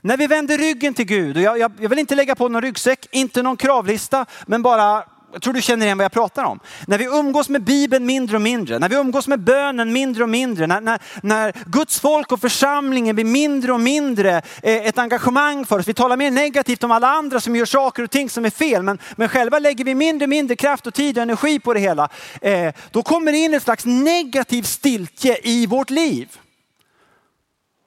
När 0.00 0.16
vi 0.16 0.26
vänder 0.26 0.58
ryggen 0.58 0.94
till 0.94 1.04
Gud, 1.04 1.36
och 1.36 1.42
jag, 1.42 1.58
jag, 1.58 1.72
jag 1.80 1.88
vill 1.88 1.98
inte 1.98 2.14
lägga 2.14 2.34
på 2.34 2.48
någon 2.48 2.62
ryggsäck, 2.62 3.06
inte 3.10 3.42
någon 3.42 3.56
kravlista, 3.56 4.26
men 4.46 4.62
bara 4.62 5.04
jag 5.32 5.42
tror 5.42 5.52
du 5.52 5.62
känner 5.62 5.86
igen 5.86 5.98
vad 5.98 6.04
jag 6.04 6.12
pratar 6.12 6.44
om. 6.44 6.60
När 6.86 6.98
vi 6.98 7.04
umgås 7.04 7.48
med 7.48 7.62
Bibeln 7.62 8.06
mindre 8.06 8.36
och 8.36 8.42
mindre, 8.42 8.78
när 8.78 8.88
vi 8.88 8.96
umgås 8.96 9.28
med 9.28 9.40
bönen 9.40 9.92
mindre 9.92 10.22
och 10.22 10.28
mindre, 10.28 10.66
när, 10.66 10.80
när, 10.80 10.98
när 11.22 11.52
Guds 11.66 12.00
folk 12.00 12.32
och 12.32 12.40
församlingen 12.40 13.14
blir 13.14 13.24
mindre 13.24 13.72
och 13.72 13.80
mindre 13.80 14.42
eh, 14.62 14.86
ett 14.86 14.98
engagemang 14.98 15.66
för 15.66 15.78
oss. 15.78 15.88
Vi 15.88 15.94
talar 15.94 16.16
mer 16.16 16.30
negativt 16.30 16.84
om 16.84 16.90
alla 16.90 17.08
andra 17.08 17.40
som 17.40 17.56
gör 17.56 17.64
saker 17.64 18.02
och 18.02 18.10
ting 18.10 18.30
som 18.30 18.44
är 18.44 18.50
fel, 18.50 18.82
men, 18.82 18.98
men 19.16 19.28
själva 19.28 19.58
lägger 19.58 19.84
vi 19.84 19.94
mindre 19.94 20.24
och 20.24 20.30
mindre 20.30 20.56
kraft 20.56 20.86
och 20.86 20.94
tid 20.94 21.18
och 21.18 21.22
energi 21.22 21.58
på 21.58 21.74
det 21.74 21.80
hela. 21.80 22.08
Eh, 22.40 22.72
då 22.90 23.02
kommer 23.02 23.32
det 23.32 23.38
in 23.38 23.54
ett 23.54 23.62
slags 23.62 23.84
negativ 23.84 24.62
stiltje 24.62 25.38
i 25.42 25.66
vårt 25.66 25.90
liv. 25.90 26.28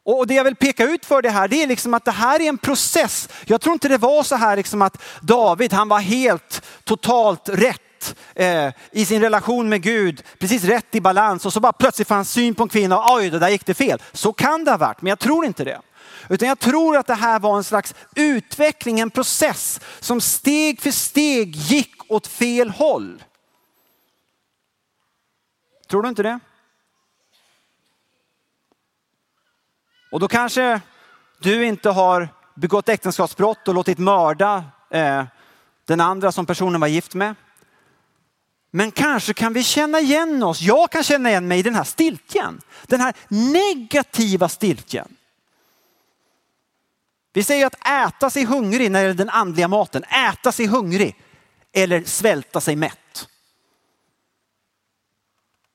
Och 0.03 0.27
det 0.27 0.33
jag 0.33 0.43
vill 0.43 0.55
peka 0.55 0.83
ut 0.83 1.05
för 1.05 1.21
det 1.21 1.29
här, 1.29 1.47
det 1.47 1.63
är 1.63 1.67
liksom 1.67 1.93
att 1.93 2.05
det 2.05 2.11
här 2.11 2.41
är 2.41 2.49
en 2.49 2.57
process. 2.57 3.29
Jag 3.45 3.61
tror 3.61 3.73
inte 3.73 3.87
det 3.87 3.97
var 3.97 4.23
så 4.23 4.35
här 4.35 4.57
liksom 4.57 4.81
att 4.81 5.01
David, 5.21 5.73
han 5.73 5.89
var 5.89 5.99
helt 5.99 6.61
totalt 6.83 7.49
rätt 7.49 8.15
eh, 8.35 8.69
i 8.91 9.05
sin 9.05 9.21
relation 9.21 9.69
med 9.69 9.81
Gud, 9.81 10.23
precis 10.39 10.63
rätt 10.63 10.95
i 10.95 11.01
balans 11.01 11.45
och 11.45 11.53
så 11.53 11.59
bara 11.59 11.73
plötsligt 11.73 12.07
får 12.07 12.15
han 12.15 12.25
syn 12.25 12.55
på 12.55 12.63
en 12.63 12.69
kvinna 12.69 12.97
och 12.97 13.15
oj, 13.15 13.29
det 13.29 13.39
där 13.39 13.49
gick 13.49 13.65
det 13.65 13.73
fel. 13.73 14.01
Så 14.11 14.33
kan 14.33 14.63
det 14.63 14.71
ha 14.71 14.77
varit, 14.77 15.01
men 15.01 15.09
jag 15.09 15.19
tror 15.19 15.45
inte 15.45 15.63
det. 15.63 15.81
Utan 16.29 16.47
jag 16.47 16.59
tror 16.59 16.97
att 16.97 17.07
det 17.07 17.15
här 17.15 17.39
var 17.39 17.57
en 17.57 17.63
slags 17.63 17.95
utveckling, 18.15 18.99
en 18.99 19.09
process 19.09 19.79
som 19.99 20.21
steg 20.21 20.81
för 20.81 20.91
steg 20.91 21.55
gick 21.55 22.11
åt 22.11 22.27
fel 22.27 22.69
håll. 22.69 23.23
Tror 25.89 26.03
du 26.03 26.09
inte 26.09 26.23
det? 26.23 26.39
Och 30.11 30.19
då 30.19 30.27
kanske 30.27 30.81
du 31.39 31.65
inte 31.65 31.89
har 31.89 32.29
begått 32.55 32.89
äktenskapsbrott 32.89 33.67
och 33.67 33.73
låtit 33.73 33.97
mörda 33.97 34.63
eh, 34.89 35.23
den 35.85 36.01
andra 36.01 36.31
som 36.31 36.45
personen 36.45 36.81
var 36.81 36.87
gift 36.87 37.13
med. 37.13 37.35
Men 38.71 38.91
kanske 38.91 39.33
kan 39.33 39.53
vi 39.53 39.63
känna 39.63 39.99
igen 39.99 40.43
oss, 40.43 40.61
jag 40.61 40.91
kan 40.91 41.03
känna 41.03 41.29
igen 41.29 41.47
mig 41.47 41.59
i 41.59 41.61
den 41.61 41.75
här 41.75 41.83
stiltjen. 41.83 42.61
Den 42.87 43.01
här 43.01 43.13
negativa 43.27 44.49
stiltjen. 44.49 45.15
Vi 47.33 47.43
säger 47.43 47.65
att 47.65 47.87
äta 47.87 48.29
sig 48.29 48.45
hungrig 48.45 48.91
när 48.91 49.03
det 49.03 49.09
är 49.09 49.13
den 49.13 49.29
andliga 49.29 49.67
maten, 49.67 50.03
äta 50.03 50.51
sig 50.51 50.65
hungrig 50.65 51.15
eller 51.73 52.03
svälta 52.03 52.61
sig 52.61 52.75
mätt 52.75 53.27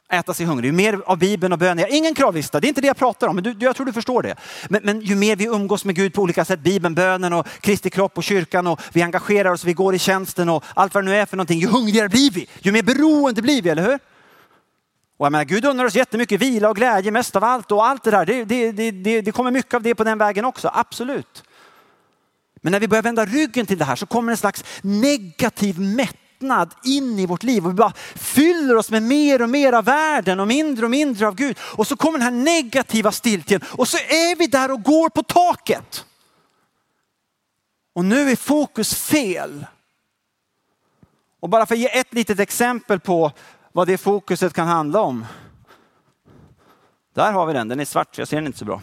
äta 0.08 0.34
sig 0.34 0.46
hungrig. 0.46 0.68
Ju 0.68 0.72
mer 0.72 1.00
av 1.06 1.18
Bibeln 1.18 1.52
och 1.52 1.58
bön, 1.58 1.84
ingen 1.88 2.14
kravlista, 2.14 2.60
det 2.60 2.66
är 2.66 2.68
inte 2.68 2.80
det 2.80 2.86
jag 2.86 2.96
pratar 2.96 3.28
om, 3.28 3.34
men 3.34 3.44
du, 3.44 3.56
jag 3.58 3.76
tror 3.76 3.86
du 3.86 3.92
förstår 3.92 4.22
det. 4.22 4.36
Men, 4.68 4.82
men, 4.84 5.00
ju 5.00 5.14
mer 5.14 5.36
vi 5.36 5.44
umgås 5.44 5.84
med 5.84 5.94
Gud 5.94 6.14
på 6.14 6.22
olika 6.22 6.44
sätt, 6.44 6.60
Bibeln, 6.60 6.94
bönen 6.94 7.32
och 7.32 7.46
Kristi 7.60 7.90
kropp 7.90 8.18
och 8.18 8.24
kyrkan 8.24 8.66
och 8.66 8.80
vi 8.92 9.02
engagerar 9.02 9.52
oss, 9.52 9.64
vi 9.64 9.72
går 9.72 9.94
i 9.94 9.98
tjänsten 9.98 10.48
och 10.48 10.64
allt 10.74 10.94
vad 10.94 11.04
det 11.04 11.10
nu 11.10 11.16
är 11.16 11.26
för 11.26 11.36
någonting, 11.36 11.60
ju 11.60 11.66
hungrigare 11.66 12.08
blir 12.08 12.30
vi, 12.30 12.48
ju 12.60 12.72
mer 12.72 12.82
beroende 12.82 13.42
blir 13.42 13.62
vi, 13.62 13.68
eller 13.68 13.82
hur? 13.82 13.98
Och 15.18 15.26
jag 15.26 15.32
menar, 15.32 15.44
Gud 15.44 15.64
undrar 15.64 15.84
oss 15.84 15.94
jättemycket 15.94 16.40
vila 16.40 16.68
och 16.68 16.76
glädje 16.76 17.10
mest 17.10 17.36
av 17.36 17.44
allt 17.44 17.72
och 17.72 17.86
allt 17.86 18.04
det 18.04 18.10
där, 18.10 18.26
det, 18.26 18.44
det, 18.44 18.90
det, 18.90 19.20
det 19.20 19.32
kommer 19.32 19.50
mycket 19.50 19.74
av 19.74 19.82
det 19.82 19.94
på 19.94 20.04
den 20.04 20.18
vägen 20.18 20.44
också, 20.44 20.70
absolut. 20.74 21.42
Men 22.62 22.72
när 22.72 22.80
vi 22.80 22.88
börjar 22.88 23.02
vända 23.02 23.24
ryggen 23.24 23.66
till 23.66 23.78
det 23.78 23.84
här 23.84 23.96
så 23.96 24.06
kommer 24.06 24.32
en 24.32 24.38
slags 24.38 24.64
negativ 24.82 25.80
mätt 25.80 26.16
mättnad 26.40 26.74
in 26.84 27.18
i 27.18 27.26
vårt 27.26 27.42
liv 27.42 27.64
och 27.64 27.70
vi 27.70 27.74
bara 27.74 27.92
fyller 28.14 28.76
oss 28.76 28.90
med 28.90 29.02
mer 29.02 29.42
och 29.42 29.50
mer 29.50 29.72
av 29.72 29.84
världen 29.84 30.40
och 30.40 30.48
mindre 30.48 30.84
och 30.84 30.90
mindre 30.90 31.28
av 31.28 31.34
Gud. 31.34 31.58
Och 31.60 31.86
så 31.86 31.96
kommer 31.96 32.18
den 32.18 32.34
här 32.34 32.44
negativa 32.44 33.12
stiltjen 33.12 33.60
och 33.72 33.88
så 33.88 33.96
är 33.96 34.36
vi 34.36 34.46
där 34.46 34.70
och 34.70 34.82
går 34.82 35.08
på 35.08 35.22
taket. 35.22 36.04
Och 37.94 38.04
nu 38.04 38.30
är 38.30 38.36
fokus 38.36 38.94
fel. 38.94 39.66
Och 41.40 41.48
bara 41.48 41.66
för 41.66 41.74
att 41.74 41.80
ge 41.80 41.98
ett 41.98 42.14
litet 42.14 42.40
exempel 42.40 43.00
på 43.00 43.32
vad 43.72 43.86
det 43.86 43.98
fokuset 43.98 44.52
kan 44.52 44.68
handla 44.68 45.00
om. 45.00 45.26
Där 47.14 47.32
har 47.32 47.46
vi 47.46 47.52
den, 47.52 47.68
den 47.68 47.80
är 47.80 47.84
svart 47.84 48.14
så 48.14 48.20
jag 48.20 48.28
ser 48.28 48.36
den 48.36 48.46
inte 48.46 48.58
så 48.58 48.64
bra. 48.64 48.82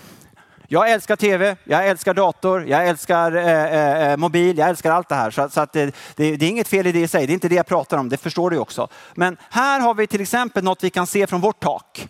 Jag 0.67 0.91
älskar 0.91 1.15
tv, 1.15 1.55
jag 1.63 1.87
älskar 1.87 2.13
dator, 2.13 2.65
jag 2.67 2.87
älskar 2.87 3.35
eh, 3.35 3.47
eh, 3.47 4.11
eh, 4.11 4.17
mobil, 4.17 4.57
jag 4.57 4.69
älskar 4.69 4.91
allt 4.91 5.09
det 5.09 5.15
här. 5.15 5.31
Så, 5.31 5.49
så 5.49 5.61
att 5.61 5.73
det, 5.73 5.85
det, 6.15 6.35
det, 6.35 6.45
är 6.45 6.49
inget 6.49 6.67
fel 6.67 6.87
i 6.87 6.91
det 6.91 6.99
i 6.99 7.07
sig, 7.07 7.27
det 7.27 7.31
är 7.31 7.33
inte 7.33 7.49
det 7.49 7.55
jag 7.55 7.65
pratar 7.65 7.97
om, 7.97 8.09
det 8.09 8.17
förstår 8.17 8.49
du 8.49 8.57
också. 8.57 8.87
Men 9.13 9.37
här 9.49 9.79
har 9.79 9.93
vi 9.93 10.07
till 10.07 10.21
exempel 10.21 10.63
något 10.63 10.83
vi 10.83 10.89
kan 10.89 11.07
se 11.07 11.27
från 11.27 11.41
vårt 11.41 11.59
tak. 11.59 12.07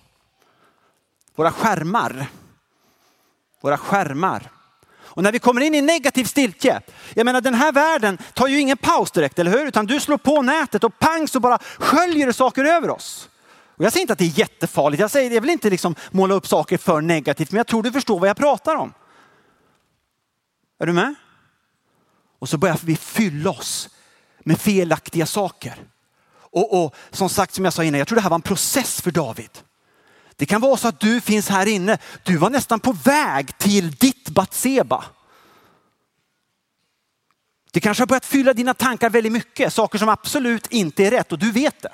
Våra 1.36 1.52
skärmar. 1.52 2.28
Våra 3.62 3.78
skärmar. 3.78 4.50
Och 5.16 5.24
när 5.24 5.32
vi 5.32 5.40
kommer 5.40 5.62
in 5.62 5.76
i 5.76 5.82
negativ 5.82 6.26
stiltje, 6.26 6.82
jag 7.14 7.26
menar 7.26 7.42
den 7.42 7.54
här 7.54 7.72
världen 7.72 8.18
tar 8.34 8.48
ju 8.48 8.60
ingen 8.60 8.78
paus 8.78 9.12
direkt, 9.12 9.40
eller 9.40 9.52
hur? 9.52 9.68
Utan 9.68 9.86
du 9.86 10.00
slår 10.00 10.18
på 10.18 10.42
nätet 10.42 10.84
och 10.84 11.00
pang 11.00 11.28
så 11.28 11.40
bara 11.40 11.58
sköljer 11.80 12.28
det 12.28 12.34
saker 12.34 12.66
över 12.66 12.90
oss. 12.90 13.30
Och 13.76 13.86
jag 13.86 13.94
säger 13.94 14.02
inte 14.02 14.14
att 14.14 14.20
det 14.20 14.26
är 14.26 14.40
jättefarligt, 14.40 15.02
jag, 15.02 15.12
säger, 15.12 15.32
jag 15.32 15.42
vill 15.42 15.50
inte 15.50 15.70
liksom 15.70 15.96
måla 16.12 16.34
upp 16.34 16.48
saker 16.48 16.78
för 16.78 17.02
negativt, 17.02 17.52
men 17.52 17.58
jag 17.58 17.68
tror 17.68 17.84
du 17.84 17.92
förstår 17.92 18.20
vad 18.20 18.30
jag 18.30 18.38
pratar 18.38 18.76
om. 18.76 18.94
Är 20.80 20.86
du 20.86 20.94
med? 20.94 21.16
Och 22.40 22.50
så 22.50 22.58
börjar 22.58 22.80
vi 22.84 22.96
fylla 22.96 23.50
oss 23.50 23.90
med 24.40 24.62
felaktiga 24.62 25.26
saker. 25.26 25.76
Och, 26.34 26.84
och 26.84 26.96
som 27.12 27.30
sagt, 27.30 27.54
som 27.54 27.66
jag 27.66 27.74
sa 27.74 27.84
innan, 27.84 27.98
jag 27.98 28.08
tror 28.08 28.16
det 28.16 28.22
här 28.22 28.30
var 28.30 28.36
en 28.36 28.42
process 28.42 29.02
för 29.02 29.12
David. 29.12 29.50
Det 30.36 30.46
kan 30.46 30.62
vara 30.62 30.78
så 30.78 30.88
att 30.88 31.00
du 31.00 31.22
finns 31.22 31.50
här 31.50 31.66
inne, 31.66 31.98
du 32.24 32.38
var 32.38 32.50
nästan 32.50 32.80
på 32.80 32.92
väg 32.92 33.58
till 33.58 33.92
ditt 33.92 34.30
Batseba. 34.30 35.04
Det 37.72 37.80
kanske 37.80 38.02
har 38.02 38.08
börjat 38.08 38.26
fylla 38.26 38.54
dina 38.54 38.74
tankar 38.74 39.10
väldigt 39.10 39.32
mycket, 39.32 39.74
saker 39.74 39.98
som 40.00 40.10
absolut 40.10 40.68
inte 40.68 41.06
är 41.06 41.12
rätt 41.12 41.32
och 41.32 41.40
du 41.40 41.52
vet 41.52 41.82
det. 41.82 41.94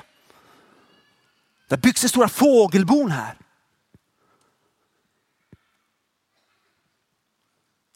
Det 1.70 1.78
byggs 1.78 2.02
det 2.02 2.10
stora 2.10 2.30
fågelbon 2.30 3.12
här. 3.12 3.38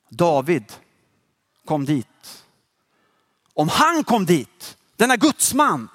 David 0.10 0.74
kom 1.66 1.86
dit. 1.86 2.44
Om 3.54 3.70
han 3.70 4.04
kom 4.04 4.26
dit, 4.26 4.78
denna 4.96 5.16
gudsman 5.16 5.90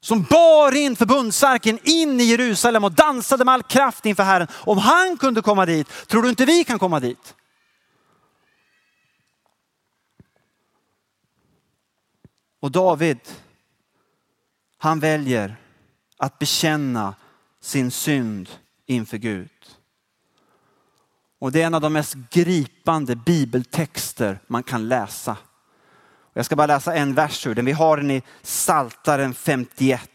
som 0.00 0.22
bar 0.22 0.76
in 0.76 0.96
förbundsarken 0.96 1.78
in 1.82 2.20
i 2.20 2.24
Jerusalem 2.24 2.84
och 2.84 2.92
dansade 2.92 3.44
med 3.44 3.54
all 3.54 3.62
kraft 3.62 4.06
inför 4.06 4.22
Herren. 4.22 4.48
Om 4.52 4.78
han 4.78 5.16
kunde 5.18 5.42
komma 5.42 5.66
dit, 5.66 5.88
tror 6.06 6.22
du 6.22 6.28
inte 6.28 6.44
vi 6.44 6.64
kan 6.64 6.78
komma 6.78 7.00
dit? 7.00 7.34
Och 12.60 12.70
David, 12.70 13.18
han 14.78 15.00
väljer 15.00 15.63
att 16.18 16.38
bekänna 16.38 17.14
sin 17.60 17.90
synd 17.90 18.48
inför 18.86 19.16
Gud. 19.16 19.50
Och 21.38 21.52
det 21.52 21.62
är 21.62 21.66
en 21.66 21.74
av 21.74 21.80
de 21.80 21.92
mest 21.92 22.14
gripande 22.30 23.16
bibeltexter 23.16 24.38
man 24.46 24.62
kan 24.62 24.88
läsa. 24.88 25.36
Jag 26.32 26.46
ska 26.46 26.56
bara 26.56 26.66
läsa 26.66 26.94
en 26.94 27.14
vers 27.14 27.46
ur 27.46 27.54
den. 27.54 27.64
Vi 27.64 27.72
har 27.72 27.96
den 27.96 28.10
i 28.10 28.22
Saltaren 28.42 29.34
51. 29.34 30.10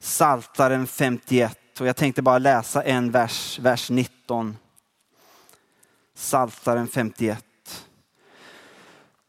Saltaren 0.00 0.86
51 0.86 1.80
och 1.80 1.86
jag 1.86 1.96
tänkte 1.96 2.22
bara 2.22 2.38
läsa 2.38 2.82
en 2.82 3.10
vers, 3.10 3.58
vers 3.58 3.90
19. 3.90 4.56
Saltaren 6.14 6.88
51. 6.88 7.44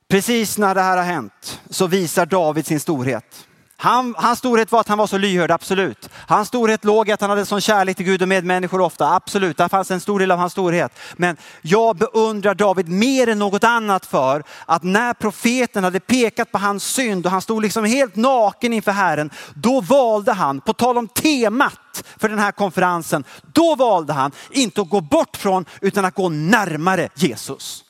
Precis 0.07 0.57
när 0.57 0.75
det 0.75 0.81
här 0.81 0.97
har 0.97 1.03
hänt 1.03 1.61
så 1.69 1.87
visar 1.87 2.25
David 2.25 2.65
sin 2.65 2.79
storhet. 2.79 3.46
Han, 3.79 4.15
hans 4.17 4.39
storhet 4.39 4.71
var 4.71 4.79
att 4.79 4.87
han 4.87 4.97
var 4.97 5.07
så 5.07 5.17
lyhörd, 5.17 5.51
absolut. 5.51 6.09
Hans 6.13 6.47
storhet 6.47 6.85
låg 6.85 7.09
i 7.09 7.11
att 7.11 7.21
han 7.21 7.29
hade 7.29 7.45
sån 7.45 7.61
kärlek 7.61 7.97
till 7.97 8.05
Gud 8.05 8.21
och 8.21 8.27
medmänniskor 8.27 8.81
ofta, 8.81 9.13
absolut. 9.13 9.57
Där 9.57 9.67
fanns 9.67 9.91
en 9.91 9.99
stor 9.99 10.19
del 10.19 10.31
av 10.31 10.39
hans 10.39 10.51
storhet. 10.51 10.91
Men 11.15 11.37
jag 11.61 11.95
beundrar 11.95 12.55
David 12.55 12.89
mer 12.89 13.29
än 13.29 13.39
något 13.39 13.63
annat 13.63 14.05
för 14.05 14.43
att 14.65 14.83
när 14.83 15.13
profeten 15.13 15.83
hade 15.83 15.99
pekat 15.99 16.51
på 16.51 16.57
hans 16.57 16.83
synd 16.83 17.25
och 17.25 17.31
han 17.31 17.41
stod 17.41 17.61
liksom 17.61 17.85
helt 17.85 18.15
naken 18.15 18.73
inför 18.73 18.91
Herren, 18.91 19.29
då 19.55 19.81
valde 19.81 20.33
han, 20.33 20.61
på 20.61 20.73
tal 20.73 20.97
om 20.97 21.07
temat 21.07 22.03
för 22.17 22.29
den 22.29 22.39
här 22.39 22.51
konferensen, 22.51 23.23
då 23.53 23.75
valde 23.75 24.13
han 24.13 24.31
inte 24.51 24.81
att 24.81 24.89
gå 24.89 25.01
bort 25.01 25.37
från 25.37 25.65
utan 25.81 26.05
att 26.05 26.15
gå 26.15 26.29
närmare 26.29 27.09
Jesus. 27.15 27.83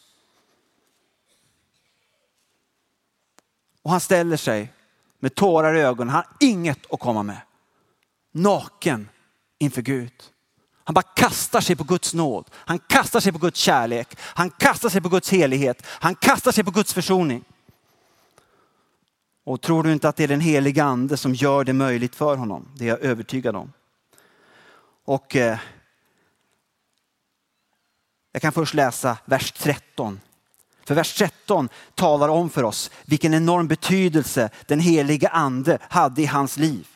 Och 3.83 3.91
han 3.91 3.99
ställer 3.99 4.37
sig 4.37 4.73
med 5.19 5.35
tårar 5.35 5.75
i 5.75 5.81
ögonen. 5.81 6.09
Han 6.09 6.23
har 6.23 6.47
inget 6.47 6.93
att 6.93 6.99
komma 6.99 7.23
med. 7.23 7.41
Naken 8.31 9.09
inför 9.59 9.81
Gud. 9.81 10.13
Han 10.83 10.93
bara 10.93 11.01
kastar 11.01 11.61
sig 11.61 11.75
på 11.75 11.83
Guds 11.83 12.13
nåd. 12.13 12.49
Han 12.53 12.79
kastar 12.79 13.19
sig 13.19 13.31
på 13.31 13.37
Guds 13.37 13.59
kärlek. 13.59 14.17
Han 14.19 14.49
kastar 14.49 14.89
sig 14.89 15.01
på 15.01 15.09
Guds 15.09 15.29
helighet. 15.29 15.85
Han 15.87 16.15
kastar 16.15 16.51
sig 16.51 16.63
på 16.63 16.71
Guds 16.71 16.93
försoning. 16.93 17.43
Och 19.43 19.61
tror 19.61 19.83
du 19.83 19.93
inte 19.93 20.09
att 20.09 20.15
det 20.15 20.23
är 20.23 20.27
den 20.27 20.41
heliga 20.41 20.83
ande 20.83 21.17
som 21.17 21.33
gör 21.33 21.63
det 21.63 21.73
möjligt 21.73 22.15
för 22.15 22.35
honom? 22.35 22.67
Det 22.75 22.83
är 22.83 22.89
jag 22.89 22.99
övertygad 22.99 23.55
om. 23.55 23.73
Och 25.05 25.35
eh, 25.35 25.59
jag 28.31 28.41
kan 28.41 28.51
först 28.51 28.73
läsa 28.73 29.17
vers 29.25 29.51
13. 29.51 30.19
För 30.87 30.95
vers 30.95 31.13
13 31.13 31.69
talar 31.95 32.29
om 32.29 32.49
för 32.49 32.63
oss 32.63 32.91
vilken 33.05 33.33
enorm 33.33 33.67
betydelse 33.67 34.49
den 34.65 34.79
helige 34.79 35.29
ande 35.29 35.77
hade 35.81 36.21
i 36.21 36.25
hans 36.25 36.57
liv. 36.57 36.87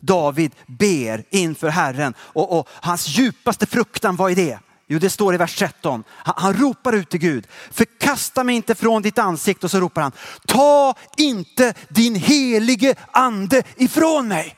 David 0.00 0.54
ber 0.66 1.24
inför 1.30 1.68
Herren 1.68 2.14
och, 2.18 2.58
och 2.58 2.68
hans 2.70 3.08
djupaste 3.08 3.66
fruktan, 3.66 4.16
vad 4.16 4.30
är 4.30 4.36
det? 4.36 4.58
Jo, 4.86 4.98
det 4.98 5.10
står 5.10 5.34
i 5.34 5.36
vers 5.36 5.56
13. 5.56 6.04
Han, 6.08 6.34
han, 6.36 6.54
ropar 6.54 6.92
ut 6.92 7.10
till 7.10 7.20
Gud. 7.20 7.46
Förkasta 7.70 8.44
mig 8.44 8.56
inte 8.56 8.74
från 8.74 9.02
ditt 9.02 9.18
ansikte 9.18 9.66
och 9.66 9.70
så 9.70 9.80
ropar 9.80 10.02
han. 10.02 10.12
Ta 10.46 10.94
inte 11.16 11.74
din 11.88 12.14
helige 12.14 12.94
ande 13.10 13.62
ifrån 13.76 14.28
mig. 14.28 14.56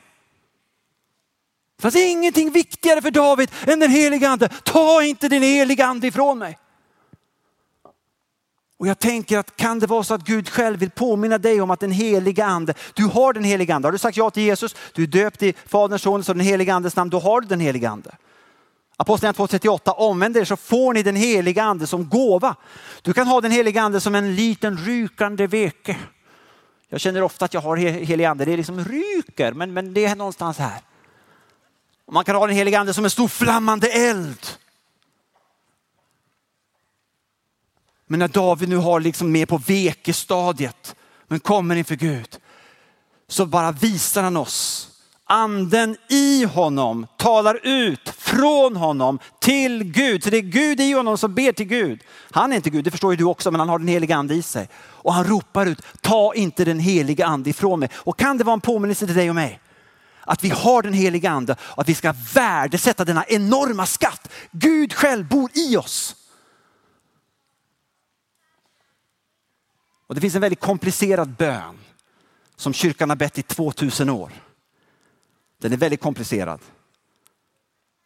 Det 1.76 1.82
fanns 1.82 1.96
ingenting 1.96 2.50
viktigare 2.50 3.02
för 3.02 3.10
David 3.10 3.50
än 3.66 3.80
den 3.80 3.90
helige 3.90 4.28
ande. 4.28 4.48
Ta 4.48 5.02
inte 5.02 5.28
din 5.28 5.42
helige 5.42 5.86
ande 5.86 6.06
ifrån 6.06 6.38
mig. 6.38 6.58
Och 8.78 8.86
jag 8.86 8.98
tänker 8.98 9.38
att 9.38 9.56
kan 9.56 9.78
det 9.78 9.86
vara 9.86 10.02
så 10.02 10.14
att 10.14 10.22
Gud 10.22 10.48
själv 10.48 10.78
vill 10.78 10.90
påminna 10.90 11.38
dig 11.38 11.60
om 11.60 11.70
att 11.70 11.80
den 11.80 11.90
heliga 11.90 12.44
ande, 12.44 12.74
du 12.94 13.04
har 13.04 13.32
den 13.32 13.44
heliga 13.44 13.74
ande. 13.74 13.88
Har 13.88 13.92
du 13.92 13.98
sagt 13.98 14.16
ja 14.16 14.30
till 14.30 14.42
Jesus, 14.42 14.74
du 14.92 15.02
är 15.02 15.06
döpt 15.06 15.42
i 15.42 15.54
Faderns, 15.66 16.02
Sonens 16.02 16.28
och 16.28 16.34
den 16.34 16.44
heliga 16.44 16.74
andes 16.74 16.96
namn, 16.96 17.10
då 17.10 17.18
har 17.18 17.40
du 17.40 17.46
den 17.46 17.60
heliga 17.60 17.90
ande. 17.90 18.16
Apostlagärningarna 18.96 19.46
2.38, 19.46 19.90
omvänd 19.90 20.36
er 20.36 20.44
så 20.44 20.56
får 20.56 20.94
ni 20.94 21.02
den 21.02 21.16
heliga 21.16 21.62
ande 21.62 21.86
som 21.86 22.08
gåva. 22.08 22.56
Du 23.02 23.12
kan 23.12 23.26
ha 23.26 23.40
den 23.40 23.50
heliga 23.50 23.82
ande 23.82 24.00
som 24.00 24.14
en 24.14 24.34
liten 24.34 24.76
rykande 24.76 25.46
veke. 25.46 25.96
Jag 26.88 27.00
känner 27.00 27.22
ofta 27.22 27.44
att 27.44 27.54
jag 27.54 27.60
har 27.60 27.76
helig 27.76 28.24
ande, 28.24 28.44
det 28.44 28.52
är 28.52 28.56
liksom 28.56 28.84
ryker, 28.84 29.52
men, 29.52 29.72
men 29.72 29.94
det 29.94 30.04
är 30.04 30.16
någonstans 30.16 30.58
här. 30.58 30.80
Och 32.06 32.12
man 32.12 32.24
kan 32.24 32.36
ha 32.36 32.46
den 32.46 32.56
heliga 32.56 32.80
ande 32.80 32.94
som 32.94 33.04
en 33.04 33.10
stor 33.10 33.28
flammande 33.28 33.88
eld. 33.88 34.38
Men 38.06 38.18
när 38.18 38.28
David 38.28 38.68
nu 38.68 38.76
har 38.76 39.00
liksom 39.00 39.32
med 39.32 39.48
på 39.48 39.58
vekestadiet, 39.58 40.96
men 41.28 41.40
kommer 41.40 41.76
inför 41.76 41.96
Gud, 41.96 42.38
så 43.28 43.46
bara 43.46 43.72
visar 43.72 44.22
han 44.22 44.36
oss 44.36 44.90
anden 45.28 45.96
i 46.08 46.44
honom 46.44 47.06
talar 47.16 47.66
ut 47.66 48.08
från 48.08 48.76
honom 48.76 49.18
till 49.40 49.84
Gud. 49.84 50.24
Så 50.24 50.30
det 50.30 50.36
är 50.36 50.42
Gud 50.42 50.80
i 50.80 50.92
honom 50.92 51.18
som 51.18 51.34
ber 51.34 51.52
till 51.52 51.66
Gud. 51.66 52.00
Han 52.30 52.52
är 52.52 52.56
inte 52.56 52.70
Gud, 52.70 52.84
det 52.84 52.90
förstår 52.90 53.12
ju 53.12 53.16
du 53.16 53.24
också, 53.24 53.50
men 53.50 53.60
han 53.60 53.68
har 53.68 53.78
den 53.78 53.88
heliga 53.88 54.16
ande 54.16 54.34
i 54.34 54.42
sig. 54.42 54.68
Och 54.76 55.14
han 55.14 55.24
ropar 55.24 55.66
ut, 55.66 55.82
ta 56.00 56.34
inte 56.34 56.64
den 56.64 56.78
heliga 56.78 57.26
ande 57.26 57.50
ifrån 57.50 57.80
mig. 57.80 57.90
Och 57.94 58.18
kan 58.18 58.38
det 58.38 58.44
vara 58.44 58.54
en 58.54 58.60
påminnelse 58.60 59.06
till 59.06 59.14
dig 59.14 59.28
och 59.28 59.34
mig? 59.34 59.60
Att 60.20 60.44
vi 60.44 60.48
har 60.48 60.82
den 60.82 60.92
heliga 60.92 61.30
ande 61.30 61.56
och 61.60 61.82
att 61.82 61.88
vi 61.88 61.94
ska 61.94 62.14
värdesätta 62.34 63.04
denna 63.04 63.24
enorma 63.24 63.86
skatt. 63.86 64.28
Gud 64.50 64.92
själv 64.92 65.28
bor 65.28 65.50
i 65.54 65.76
oss. 65.76 66.14
Och 70.06 70.14
det 70.14 70.20
finns 70.20 70.34
en 70.34 70.40
väldigt 70.40 70.60
komplicerad 70.60 71.28
bön 71.28 71.78
som 72.56 72.72
kyrkan 72.72 73.08
har 73.08 73.16
bett 73.16 73.38
i 73.38 73.42
2000 73.42 74.10
år. 74.10 74.32
Den 75.58 75.72
är 75.72 75.76
väldigt 75.76 76.00
komplicerad. 76.00 76.60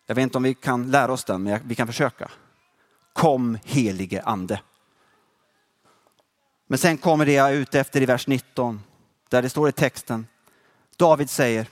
Jag 0.07 0.15
vet 0.15 0.23
inte 0.23 0.37
om 0.37 0.43
vi 0.43 0.55
kan 0.55 0.91
lära 0.91 1.13
oss 1.13 1.25
den, 1.25 1.43
men 1.43 1.61
vi 1.69 1.75
kan 1.75 1.87
försöka. 1.87 2.31
Kom 3.13 3.59
helige 3.65 4.23
ande. 4.23 4.61
Men 6.67 6.79
sen 6.79 6.99
kommer 6.99 7.27
det 7.27 7.33
jag 7.33 7.49
är 7.49 7.55
ute 7.55 7.81
efter 7.81 8.03
i 8.03 8.07
vers 8.07 8.27
19, 8.27 8.83
där 9.29 9.43
det 9.43 9.51
står 9.51 9.69
i 9.69 9.73
texten. 9.73 10.27
David 10.97 11.31
säger, 11.31 11.67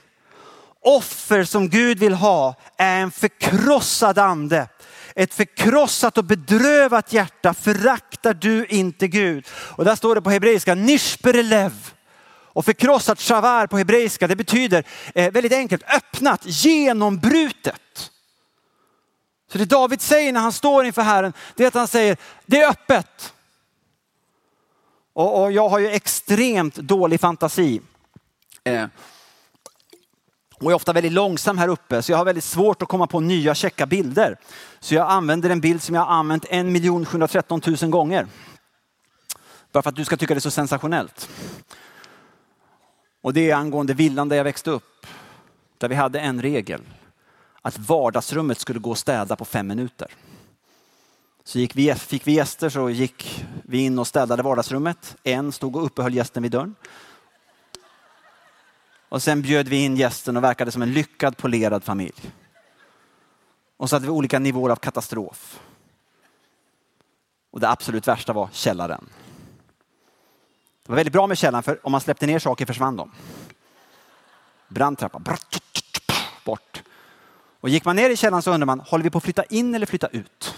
offer 0.79 1.43
som 1.43 1.69
Gud 1.69 1.99
vill 1.99 2.13
ha 2.13 2.55
är 2.77 3.01
en 3.01 3.11
förkrossad 3.11 4.17
ande. 4.17 4.67
Ett 5.19 5.33
förkrossat 5.33 6.17
och 6.17 6.23
bedrövat 6.23 7.13
hjärta 7.13 7.53
föraktar 7.53 8.33
du 8.33 8.65
inte 8.65 9.07
Gud. 9.07 9.47
Och 9.51 9.85
där 9.85 9.95
står 9.95 10.15
det 10.15 10.21
på 10.21 10.29
hebreiska, 10.29 10.75
nishperelev. 10.75 11.93
Och 12.29 12.65
förkrossat 12.65 13.21
shavar 13.21 13.67
på 13.67 13.77
hebreiska, 13.77 14.27
det 14.27 14.35
betyder 14.35 14.83
eh, 15.15 15.31
väldigt 15.31 15.53
enkelt 15.53 15.83
öppnat, 15.83 16.41
genombrutet. 16.45 18.11
Så 19.51 19.57
det 19.57 19.65
David 19.65 20.01
säger 20.01 20.33
när 20.33 20.41
han 20.41 20.53
står 20.53 20.85
inför 20.85 21.01
Herren, 21.01 21.33
det 21.55 21.63
är 21.63 21.67
att 21.67 21.73
han 21.73 21.87
säger, 21.87 22.17
det 22.45 22.61
är 22.61 22.69
öppet. 22.69 23.33
Och, 25.13 25.43
och 25.43 25.51
jag 25.51 25.69
har 25.69 25.79
ju 25.79 25.89
extremt 25.89 26.75
dålig 26.75 27.19
fantasi. 27.19 27.81
Eh, 28.63 28.85
och 30.61 30.71
är 30.71 30.75
ofta 30.75 30.93
väldigt 30.93 31.11
långsam 31.11 31.57
här 31.57 31.67
uppe 31.67 32.01
så 32.01 32.11
jag 32.11 32.17
har 32.17 32.25
väldigt 32.25 32.43
svårt 32.43 32.81
att 32.81 32.87
komma 32.87 33.07
på 33.07 33.19
nya 33.19 33.55
käcka 33.55 33.85
bilder. 33.85 34.37
Så 34.79 34.95
jag 34.95 35.09
använder 35.09 35.49
en 35.49 35.61
bild 35.61 35.83
som 35.83 35.95
jag 35.95 36.01
har 36.01 36.13
använt 36.13 36.45
1 36.49 37.07
713 37.07 37.61
000 37.81 37.91
gånger. 37.91 38.27
Bara 39.71 39.81
för 39.81 39.89
att 39.89 39.95
du 39.95 40.05
ska 40.05 40.17
tycka 40.17 40.33
det 40.33 40.37
är 40.37 40.41
så 40.41 40.51
sensationellt. 40.51 41.29
Och 43.21 43.33
det 43.33 43.49
är 43.49 43.55
angående 43.55 43.93
villan 43.93 44.29
där 44.29 44.37
jag 44.37 44.43
växte 44.43 44.71
upp. 44.71 45.05
Där 45.77 45.89
vi 45.89 45.95
hade 45.95 46.19
en 46.19 46.41
regel. 46.41 46.81
Att 47.61 47.77
vardagsrummet 47.77 48.59
skulle 48.59 48.79
gå 48.79 48.89
och 48.89 48.97
städa 48.97 49.35
på 49.35 49.45
fem 49.45 49.67
minuter. 49.67 50.07
Så 51.43 51.59
gick 51.59 51.75
vi, 51.75 51.95
fick 51.95 52.27
vi 52.27 52.31
gäster 52.31 52.69
så 52.69 52.89
gick 52.89 53.45
vi 53.63 53.77
in 53.77 53.99
och 53.99 54.07
städade 54.07 54.43
vardagsrummet. 54.43 55.15
En 55.23 55.51
stod 55.51 55.75
och 55.75 55.85
uppehöll 55.85 56.13
gästen 56.13 56.43
vid 56.43 56.51
dörren. 56.51 56.75
Och 59.09 59.23
sen 59.23 59.41
bjöd 59.41 59.67
vi 59.67 59.83
in 59.83 59.95
gästen 59.95 60.37
och 60.37 60.43
verkade 60.43 60.71
som 60.71 60.81
en 60.81 60.93
lyckad 60.93 61.37
polerad 61.37 61.83
familj. 61.83 62.31
Och 63.79 63.89
så 63.89 63.95
hade 63.95 64.05
vi 64.05 64.11
olika 64.11 64.39
nivåer 64.39 64.71
av 64.71 64.75
katastrof. 64.75 65.59
Och 67.51 67.59
det 67.59 67.69
absolut 67.69 68.07
värsta 68.07 68.33
var 68.33 68.49
källaren. 68.51 69.09
Det 70.83 70.89
var 70.89 70.95
väldigt 70.95 71.13
bra 71.13 71.27
med 71.27 71.37
källaren 71.37 71.63
för 71.63 71.85
om 71.85 71.91
man 71.91 72.01
släppte 72.01 72.25
ner 72.25 72.39
saker 72.39 72.65
försvann 72.65 72.95
de. 72.95 73.11
Brandtrappa, 74.67 75.21
bort. 76.45 76.83
Och 77.59 77.69
gick 77.69 77.85
man 77.85 77.95
ner 77.95 78.09
i 78.09 78.15
källaren 78.15 78.41
så 78.41 78.53
undrar 78.53 78.65
man, 78.65 78.79
håller 78.79 79.03
vi 79.03 79.09
på 79.09 79.17
att 79.17 79.23
flytta 79.23 79.43
in 79.43 79.75
eller 79.75 79.85
flytta 79.85 80.07
ut? 80.07 80.55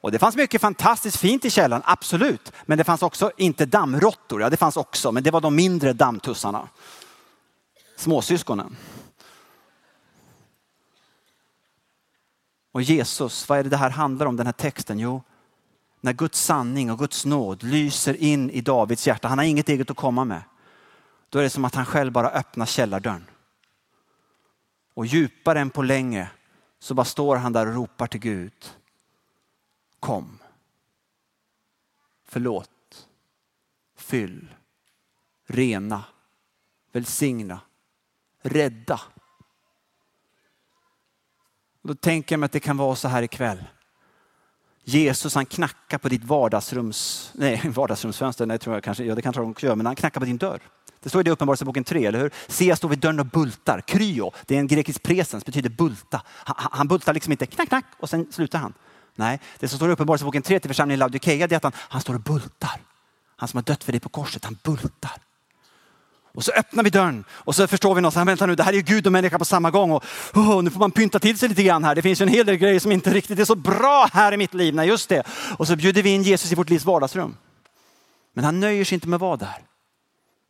Och 0.00 0.12
det 0.12 0.18
fanns 0.18 0.36
mycket 0.36 0.60
fantastiskt 0.60 1.16
fint 1.16 1.44
i 1.44 1.50
källaren, 1.50 1.82
absolut. 1.86 2.52
Men 2.66 2.78
det 2.78 2.84
fanns 2.84 3.02
också, 3.02 3.30
inte 3.36 3.66
dammråttor, 3.66 4.40
ja 4.40 4.50
det 4.50 4.56
fanns 4.56 4.76
också, 4.76 5.12
men 5.12 5.22
det 5.22 5.30
var 5.30 5.40
de 5.40 5.56
mindre 5.56 5.92
dammtussarna. 5.92 6.68
Småsyskonen. 7.96 8.76
Och 12.76 12.82
Jesus, 12.82 13.48
vad 13.48 13.58
är 13.58 13.62
det 13.62 13.70
det 13.70 13.76
här 13.76 13.90
handlar 13.90 14.26
om, 14.26 14.36
den 14.36 14.46
här 14.46 14.52
texten? 14.52 14.98
Jo, 14.98 15.22
när 16.00 16.12
Guds 16.12 16.40
sanning 16.40 16.90
och 16.90 16.98
Guds 16.98 17.24
nåd 17.24 17.62
lyser 17.62 18.14
in 18.16 18.50
i 18.50 18.60
Davids 18.60 19.06
hjärta, 19.06 19.28
han 19.28 19.38
har 19.38 19.44
inget 19.44 19.68
eget 19.68 19.90
att 19.90 19.96
komma 19.96 20.24
med. 20.24 20.42
Då 21.28 21.38
är 21.38 21.42
det 21.42 21.50
som 21.50 21.64
att 21.64 21.74
han 21.74 21.86
själv 21.86 22.12
bara 22.12 22.30
öppnar 22.30 22.66
källardörren. 22.66 23.26
Och 24.94 25.06
djupare 25.06 25.60
än 25.60 25.70
på 25.70 25.82
länge 25.82 26.30
så 26.78 26.94
bara 26.94 27.04
står 27.04 27.36
han 27.36 27.52
där 27.52 27.66
och 27.66 27.74
ropar 27.74 28.06
till 28.06 28.20
Gud. 28.20 28.74
Kom. 30.00 30.38
Förlåt. 32.24 33.08
Fyll. 33.96 34.54
Rena. 35.46 36.04
Välsigna. 36.92 37.60
Rädda. 38.42 39.00
Då 41.86 41.94
tänker 41.94 42.32
jag 42.32 42.40
mig 42.40 42.44
att 42.44 42.52
det 42.52 42.60
kan 42.60 42.76
vara 42.76 42.96
så 42.96 43.08
här 43.08 43.22
ikväll. 43.22 43.64
Jesus 44.84 45.34
han 45.34 45.46
knackar 45.46 45.98
på 45.98 46.08
ditt 46.08 46.24
vardagsrums, 46.24 47.30
nej 47.34 47.60
vardagsrumsfönster, 47.74 48.46
nej, 48.46 48.58
tror 48.58 48.76
jag 48.76 48.84
kanske, 48.84 49.04
ja 49.04 49.14
det 49.14 49.22
kanske 49.22 49.42
de 49.42 49.50
också 49.50 49.66
gör, 49.66 49.74
men 49.74 49.86
han 49.86 49.96
knackar 49.96 50.20
på 50.20 50.26
din 50.26 50.36
dörr. 50.36 50.60
Det 51.02 51.08
står 51.08 51.20
i 51.20 51.24
det 51.24 51.30
Uppenbarelseboken 51.30 51.84
3, 51.84 52.06
eller 52.06 52.18
hur? 52.18 52.30
Se 52.48 52.64
jag 52.64 52.78
står 52.78 52.88
vid 52.88 52.98
dörren 52.98 53.20
och 53.20 53.26
bultar. 53.26 53.80
Kryo, 53.80 54.32
det 54.46 54.54
är 54.54 54.58
en 54.58 54.66
grekisk 54.66 55.02
presens, 55.02 55.44
betyder 55.44 55.70
bulta. 55.70 56.22
Han, 56.26 56.68
han 56.72 56.88
bultar 56.88 57.14
liksom 57.14 57.32
inte 57.32 57.46
knack, 57.46 57.68
knack 57.68 57.84
och 58.00 58.10
sen 58.10 58.26
slutar 58.32 58.58
han. 58.58 58.72
Nej, 59.14 59.40
det 59.58 59.68
som 59.68 59.76
står 59.76 59.88
i 59.88 59.92
Uppenbarelseboken 59.92 60.42
3 60.42 60.60
till 60.60 60.70
församlingen 60.70 60.98
i 60.98 61.00
Laodikeia, 61.00 61.46
det 61.46 61.54
är 61.54 61.56
att 61.56 61.62
han, 61.62 61.72
han 61.76 62.00
står 62.00 62.14
och 62.14 62.20
bultar. 62.20 62.80
Han 63.36 63.48
som 63.48 63.58
har 63.58 63.62
dött 63.62 63.84
för 63.84 63.92
dig 63.92 64.00
på 64.00 64.08
korset, 64.08 64.44
han 64.44 64.58
bultar. 64.62 65.12
Och 66.36 66.44
så 66.44 66.52
öppnar 66.52 66.84
vi 66.84 66.90
dörren 66.90 67.24
och 67.30 67.54
så 67.54 67.66
förstår 67.66 67.94
vi 67.94 68.00
något. 68.00 68.16
Vänta 68.16 68.46
nu, 68.46 68.54
det 68.54 68.62
här 68.62 68.72
är 68.72 68.76
ju 68.76 68.82
Gud 68.82 69.06
och 69.06 69.12
människa 69.12 69.38
på 69.38 69.44
samma 69.44 69.70
gång. 69.70 69.90
Och, 69.90 70.04
oh, 70.34 70.62
nu 70.62 70.70
får 70.70 70.80
man 70.80 70.90
pynta 70.90 71.18
till 71.18 71.38
sig 71.38 71.48
lite 71.48 71.62
grann 71.62 71.84
här. 71.84 71.94
Det 71.94 72.02
finns 72.02 72.20
ju 72.20 72.22
en 72.22 72.28
hel 72.28 72.46
del 72.46 72.56
grejer 72.56 72.80
som 72.80 72.92
inte 72.92 73.10
riktigt 73.10 73.38
är 73.38 73.44
så 73.44 73.54
bra 73.54 74.08
här 74.12 74.32
i 74.32 74.36
mitt 74.36 74.54
liv. 74.54 74.74
Nej, 74.74 74.88
just 74.88 75.08
det. 75.08 75.22
Och 75.58 75.66
så 75.66 75.76
bjuder 75.76 76.02
vi 76.02 76.10
in 76.10 76.22
Jesus 76.22 76.52
i 76.52 76.54
vårt 76.54 76.70
livs 76.70 76.84
vardagsrum. 76.84 77.36
Men 78.34 78.44
han 78.44 78.60
nöjer 78.60 78.84
sig 78.84 78.94
inte 78.94 79.08
med 79.08 79.16
att 79.16 79.20
vara 79.20 79.36
där. 79.36 79.58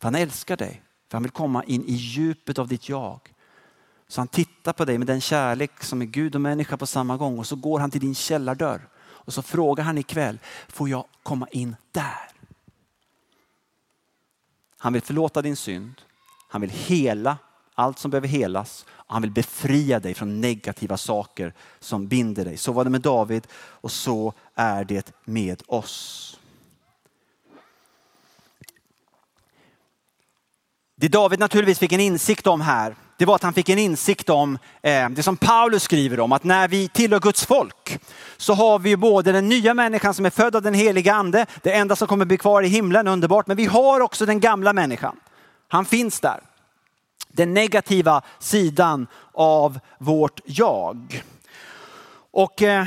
För 0.00 0.06
han 0.06 0.14
älskar 0.14 0.56
dig. 0.56 0.82
För 1.10 1.16
han 1.16 1.22
vill 1.22 1.32
komma 1.32 1.64
in 1.64 1.84
i 1.84 1.92
djupet 1.92 2.58
av 2.58 2.68
ditt 2.68 2.88
jag. 2.88 3.20
Så 4.08 4.20
han 4.20 4.28
tittar 4.28 4.72
på 4.72 4.84
dig 4.84 4.98
med 4.98 5.06
den 5.06 5.20
kärlek 5.20 5.84
som 5.84 6.02
är 6.02 6.06
Gud 6.06 6.34
och 6.34 6.40
människa 6.40 6.76
på 6.76 6.86
samma 6.86 7.16
gång. 7.16 7.38
Och 7.38 7.46
så 7.46 7.56
går 7.56 7.80
han 7.80 7.90
till 7.90 8.00
din 8.00 8.14
källardörr. 8.14 8.88
Och 8.98 9.34
så 9.34 9.42
frågar 9.42 9.84
han 9.84 9.98
ikväll, 9.98 10.38
får 10.68 10.88
jag 10.88 11.04
komma 11.22 11.48
in 11.50 11.76
där? 11.92 12.35
Han 14.86 14.92
vill 14.92 15.02
förlåta 15.02 15.42
din 15.42 15.56
synd. 15.56 15.94
Han 16.48 16.60
vill 16.60 16.70
hela 16.70 17.38
allt 17.74 17.98
som 17.98 18.10
behöver 18.10 18.28
helas. 18.28 18.86
Han 18.88 19.22
vill 19.22 19.30
befria 19.30 20.00
dig 20.00 20.14
från 20.14 20.40
negativa 20.40 20.96
saker 20.96 21.54
som 21.80 22.06
binder 22.08 22.44
dig. 22.44 22.56
Så 22.56 22.72
var 22.72 22.84
det 22.84 22.90
med 22.90 23.00
David 23.00 23.46
och 23.54 23.92
så 23.92 24.32
är 24.54 24.84
det 24.84 25.12
med 25.24 25.62
oss. 25.66 26.40
Det 30.94 31.08
David 31.08 31.38
naturligtvis 31.38 31.78
fick 31.78 31.92
en 31.92 32.00
insikt 32.00 32.46
om 32.46 32.60
här, 32.60 32.96
det 33.16 33.24
var 33.24 33.34
att 33.34 33.42
han 33.42 33.52
fick 33.52 33.68
en 33.68 33.78
insikt 33.78 34.30
om 34.30 34.58
eh, 34.82 35.08
det 35.08 35.22
som 35.22 35.36
Paulus 35.36 35.82
skriver 35.82 36.20
om, 36.20 36.32
att 36.32 36.44
när 36.44 36.68
vi 36.68 36.88
tillhör 36.88 37.20
Guds 37.20 37.46
folk 37.46 37.98
så 38.36 38.54
har 38.54 38.78
vi 38.78 38.96
både 38.96 39.32
den 39.32 39.48
nya 39.48 39.74
människan 39.74 40.14
som 40.14 40.26
är 40.26 40.30
född 40.30 40.56
av 40.56 40.62
den 40.62 40.74
heliga 40.74 41.14
ande, 41.14 41.46
det 41.62 41.72
enda 41.72 41.96
som 41.96 42.08
kommer 42.08 42.24
bli 42.24 42.38
kvar 42.38 42.62
i 42.62 42.68
himlen, 42.68 43.08
underbart, 43.08 43.46
men 43.46 43.56
vi 43.56 43.66
har 43.66 44.00
också 44.00 44.26
den 44.26 44.40
gamla 44.40 44.72
människan. 44.72 45.16
Han 45.68 45.84
finns 45.84 46.20
där. 46.20 46.40
Den 47.28 47.54
negativa 47.54 48.22
sidan 48.38 49.06
av 49.32 49.78
vårt 49.98 50.40
jag. 50.44 51.24
Och 52.30 52.62
eh, 52.62 52.86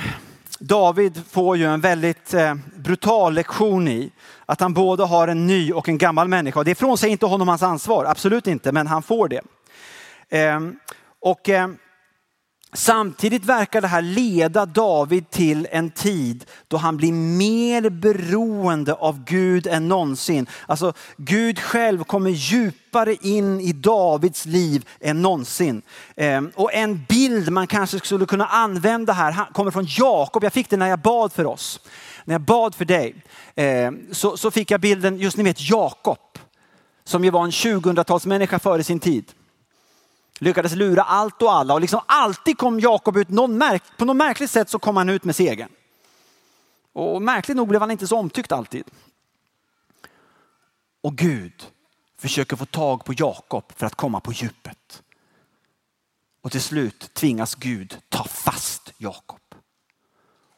David 0.59 1.21
får 1.31 1.57
ju 1.57 1.65
en 1.65 1.81
väldigt 1.81 2.33
eh, 2.33 2.53
brutal 2.75 3.33
lektion 3.33 3.87
i 3.87 4.11
att 4.45 4.61
han 4.61 4.73
både 4.73 5.03
har 5.03 5.27
en 5.27 5.47
ny 5.47 5.73
och 5.73 5.89
en 5.89 5.97
gammal 5.97 6.27
människa. 6.27 6.63
Det 6.63 6.71
är 6.71 6.75
från 6.75 6.97
sig 6.97 7.09
inte 7.09 7.25
honom 7.25 7.47
hans 7.47 7.63
ansvar, 7.63 8.05
absolut 8.05 8.47
inte, 8.47 8.71
men 8.71 8.87
han 8.87 9.03
får 9.03 9.27
det. 9.27 9.41
Ehm, 10.29 10.75
och 11.19 11.49
ehm, 11.49 11.77
Samtidigt 12.73 13.45
verkar 13.45 13.81
det 13.81 13.87
här 13.87 14.01
leda 14.01 14.65
David 14.65 15.29
till 15.29 15.67
en 15.71 15.91
tid 15.91 16.45
då 16.67 16.77
han 16.77 16.97
blir 16.97 17.11
mer 17.13 17.89
beroende 17.89 18.93
av 18.93 19.23
Gud 19.23 19.67
än 19.67 19.87
någonsin. 19.87 20.47
Alltså 20.67 20.93
Gud 21.17 21.59
själv 21.59 22.03
kommer 22.03 22.29
djupare 22.29 23.15
in 23.15 23.61
i 23.61 23.73
Davids 23.73 24.45
liv 24.45 24.85
än 24.99 25.21
någonsin. 25.21 25.81
Ehm, 26.15 26.51
och 26.55 26.73
en 26.73 27.05
bild 27.09 27.51
man 27.51 27.67
kanske 27.67 27.99
skulle 27.99 28.25
kunna 28.25 28.45
använda 28.45 29.13
här 29.13 29.53
kommer 29.53 29.71
från 29.71 29.85
Jakob. 29.89 30.43
Jag 30.43 30.53
fick 30.53 30.69
det 30.69 30.77
när 30.77 30.87
jag 30.87 30.99
bad 30.99 31.33
för 31.33 31.45
oss. 31.45 31.79
När 32.25 32.33
jag 32.33 32.41
bad 32.41 32.75
för 32.75 32.85
dig 32.85 33.15
så 34.37 34.51
fick 34.51 34.71
jag 34.71 34.81
bilden, 34.81 35.17
just 35.17 35.37
ni 35.37 35.43
vet 35.43 35.69
Jakob, 35.69 36.17
som 37.03 37.23
ju 37.23 37.31
var 37.31 37.43
en 37.43 37.51
2000-talsmänniska 37.51 38.59
före 38.59 38.83
sin 38.83 38.99
tid 38.99 39.31
lyckades 40.39 40.75
lura 40.75 41.03
allt 41.03 41.41
och 41.41 41.53
alla 41.53 41.73
och 41.73 41.81
liksom 41.81 42.01
alltid 42.05 42.57
kom 42.57 42.79
Jakob 42.79 43.17
ut, 43.17 43.29
någon 43.29 43.57
märk, 43.57 43.83
på 43.97 44.05
något 44.05 44.15
märkligt 44.15 44.51
sätt 44.51 44.69
så 44.69 44.79
kom 44.79 44.97
han 44.97 45.09
ut 45.09 45.23
med 45.23 45.35
segern. 45.35 45.69
Och 46.93 47.21
märkligt 47.21 47.57
nog 47.57 47.67
blev 47.67 47.81
han 47.81 47.91
inte 47.91 48.07
så 48.07 48.17
omtyckt 48.17 48.51
alltid. 48.51 48.83
Och 51.01 51.15
Gud 51.15 51.67
försöker 52.17 52.55
få 52.55 52.65
tag 52.65 53.05
på 53.05 53.13
Jakob 53.17 53.73
för 53.75 53.85
att 53.85 53.95
komma 53.95 54.19
på 54.19 54.31
djupet. 54.31 55.03
Och 56.41 56.51
till 56.51 56.61
slut 56.61 57.13
tvingas 57.13 57.55
Gud 57.55 57.97
ta 58.09 58.23
fast 58.23 58.93
Jakob. 58.97 59.39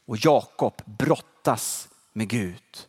Och 0.06 0.18
Jakob 0.18 0.82
brottas 0.86 1.90
med 2.14 2.28
Gud. 2.28 2.88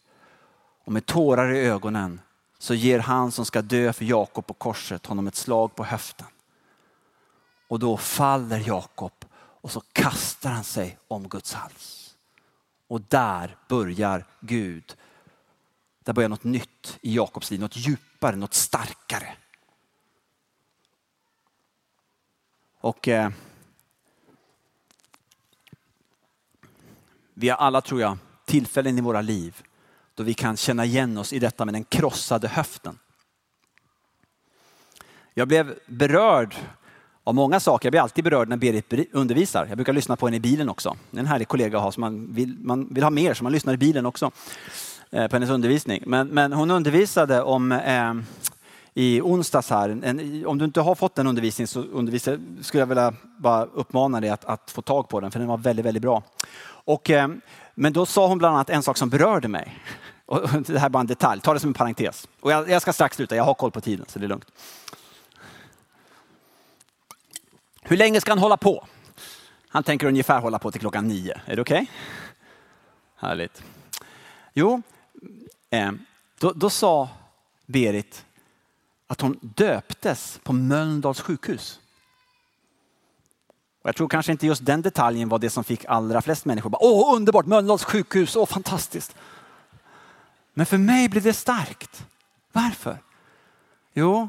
Och 0.84 0.92
med 0.92 1.06
tårar 1.06 1.54
i 1.54 1.58
ögonen 1.58 2.20
så 2.58 2.74
ger 2.74 2.98
han 2.98 3.32
som 3.32 3.46
ska 3.46 3.62
dö 3.62 3.92
för 3.92 4.04
Jakob 4.04 4.46
på 4.46 4.54
korset 4.54 5.06
honom 5.06 5.26
ett 5.26 5.36
slag 5.36 5.74
på 5.74 5.84
höften. 5.84 6.26
Och 7.72 7.78
då 7.78 7.96
faller 7.96 8.58
Jakob 8.66 9.24
och 9.34 9.70
så 9.70 9.80
kastar 9.80 10.50
han 10.50 10.64
sig 10.64 10.98
om 11.08 11.28
Guds 11.28 11.52
hals. 11.52 12.16
Och 12.86 13.00
där 13.00 13.56
börjar 13.68 14.24
Gud, 14.40 14.96
där 16.04 16.12
börjar 16.12 16.28
något 16.28 16.44
nytt 16.44 16.98
i 17.00 17.14
Jakobs 17.14 17.50
liv, 17.50 17.60
något 17.60 17.76
djupare, 17.76 18.36
något 18.36 18.54
starkare. 18.54 19.36
Och 22.80 23.08
eh, 23.08 23.30
vi 27.34 27.48
har 27.48 27.56
alla, 27.56 27.80
tror 27.80 28.00
jag, 28.00 28.18
tillfällen 28.44 28.98
i 28.98 29.00
våra 29.00 29.20
liv 29.20 29.62
då 30.14 30.22
vi 30.22 30.34
kan 30.34 30.56
känna 30.56 30.84
igen 30.84 31.18
oss 31.18 31.32
i 31.32 31.38
detta 31.38 31.64
med 31.64 31.74
den 31.74 31.84
krossade 31.84 32.48
höften. 32.48 32.98
Jag 35.34 35.48
blev 35.48 35.78
berörd 35.86 36.56
av 37.24 37.34
många 37.34 37.60
saker. 37.60 37.86
Jag 37.86 37.92
blir 37.92 38.00
alltid 38.00 38.24
berörd 38.24 38.48
när 38.48 38.56
Berit 38.56 38.92
undervisar. 39.12 39.66
Jag 39.68 39.76
brukar 39.78 39.92
lyssna 39.92 40.16
på 40.16 40.26
henne 40.26 40.36
i 40.36 40.40
bilen 40.40 40.68
också. 40.68 40.96
Det 41.10 41.16
är 41.16 41.20
en 41.20 41.26
härlig 41.26 41.48
kollega 41.48 41.78
att 41.78 41.84
ha 41.84 41.92
så 41.92 42.00
man 42.00 42.34
vill, 42.34 42.56
man 42.60 42.88
vill 42.90 43.02
ha 43.02 43.10
mer, 43.10 43.34
så 43.34 43.44
man 43.44 43.52
lyssnar 43.52 43.74
i 43.74 43.76
bilen 43.76 44.06
också 44.06 44.30
eh, 45.10 45.28
på 45.28 45.36
hennes 45.36 45.50
undervisning. 45.50 46.02
Men, 46.06 46.28
men 46.28 46.52
hon 46.52 46.70
undervisade 46.70 47.42
om 47.42 47.72
eh, 47.72 48.14
i 48.94 49.20
onsdags 49.20 49.70
här. 49.70 49.88
En, 49.88 50.46
om 50.46 50.58
du 50.58 50.64
inte 50.64 50.80
har 50.80 50.94
fått 50.94 51.14
den 51.14 51.26
undervisningen 51.26 51.68
så 51.68 51.80
undervisar, 51.82 52.38
skulle 52.60 52.80
jag 52.80 52.86
vilja 52.86 53.14
bara 53.38 53.64
uppmana 53.64 54.20
dig 54.20 54.30
att, 54.30 54.44
att, 54.44 54.70
få 54.70 54.82
tag 54.82 55.08
på 55.08 55.20
den, 55.20 55.30
för 55.30 55.38
den 55.38 55.48
var 55.48 55.58
väldigt, 55.58 55.86
väldigt 55.86 56.02
bra. 56.02 56.22
Och, 56.64 57.10
eh, 57.10 57.28
men 57.74 57.92
då 57.92 58.06
sa 58.06 58.26
hon 58.26 58.38
bland 58.38 58.54
annat 58.54 58.70
en 58.70 58.82
sak 58.82 58.96
som 58.96 59.10
berörde 59.10 59.48
mig. 59.48 59.78
Och 60.26 60.40
det 60.66 60.78
här 60.78 60.86
är 60.86 60.90
bara 60.90 61.00
en 61.00 61.06
detalj, 61.06 61.40
ta 61.40 61.54
det 61.54 61.60
som 61.60 61.70
en 61.70 61.74
parentes. 61.74 62.28
Och 62.40 62.52
jag, 62.52 62.70
jag 62.70 62.82
ska 62.82 62.92
strax 62.92 63.16
sluta, 63.16 63.36
jag 63.36 63.44
har 63.44 63.54
koll 63.54 63.70
på 63.70 63.80
tiden 63.80 64.06
så 64.08 64.18
det 64.18 64.26
är 64.26 64.28
lugnt. 64.28 64.46
Hur 67.82 67.96
länge 67.96 68.20
ska 68.20 68.30
han 68.30 68.38
hålla 68.38 68.56
på? 68.56 68.86
Han 69.68 69.82
tänker 69.82 70.06
ungefär 70.06 70.40
hålla 70.40 70.58
på 70.58 70.70
till 70.70 70.80
klockan 70.80 71.08
nio. 71.08 71.40
Är 71.46 71.56
det 71.56 71.62
okej? 71.62 71.82
Okay? 71.82 71.86
Härligt. 73.16 73.62
Jo, 74.52 74.82
eh, 75.70 75.92
då, 76.38 76.52
då 76.52 76.70
sa 76.70 77.08
Berit 77.66 78.24
att 79.06 79.20
hon 79.20 79.38
döptes 79.40 80.40
på 80.42 80.52
Mölndals 80.52 81.20
sjukhus. 81.20 81.80
Och 83.82 83.88
jag 83.88 83.96
tror 83.96 84.08
kanske 84.08 84.32
inte 84.32 84.46
just 84.46 84.64
den 84.64 84.82
detaljen 84.82 85.28
var 85.28 85.38
det 85.38 85.50
som 85.50 85.64
fick 85.64 85.84
allra 85.84 86.22
flest 86.22 86.44
människor 86.44 86.70
bara, 86.70 86.84
åh 86.84 87.16
underbart, 87.16 87.46
Mölndals 87.46 87.84
sjukhus, 87.84 88.36
åh 88.36 88.46
fantastiskt. 88.46 89.16
Men 90.54 90.66
för 90.66 90.78
mig 90.78 91.08
blev 91.08 91.22
det 91.22 91.32
starkt. 91.32 92.06
Varför? 92.52 92.98
Jo, 93.92 94.28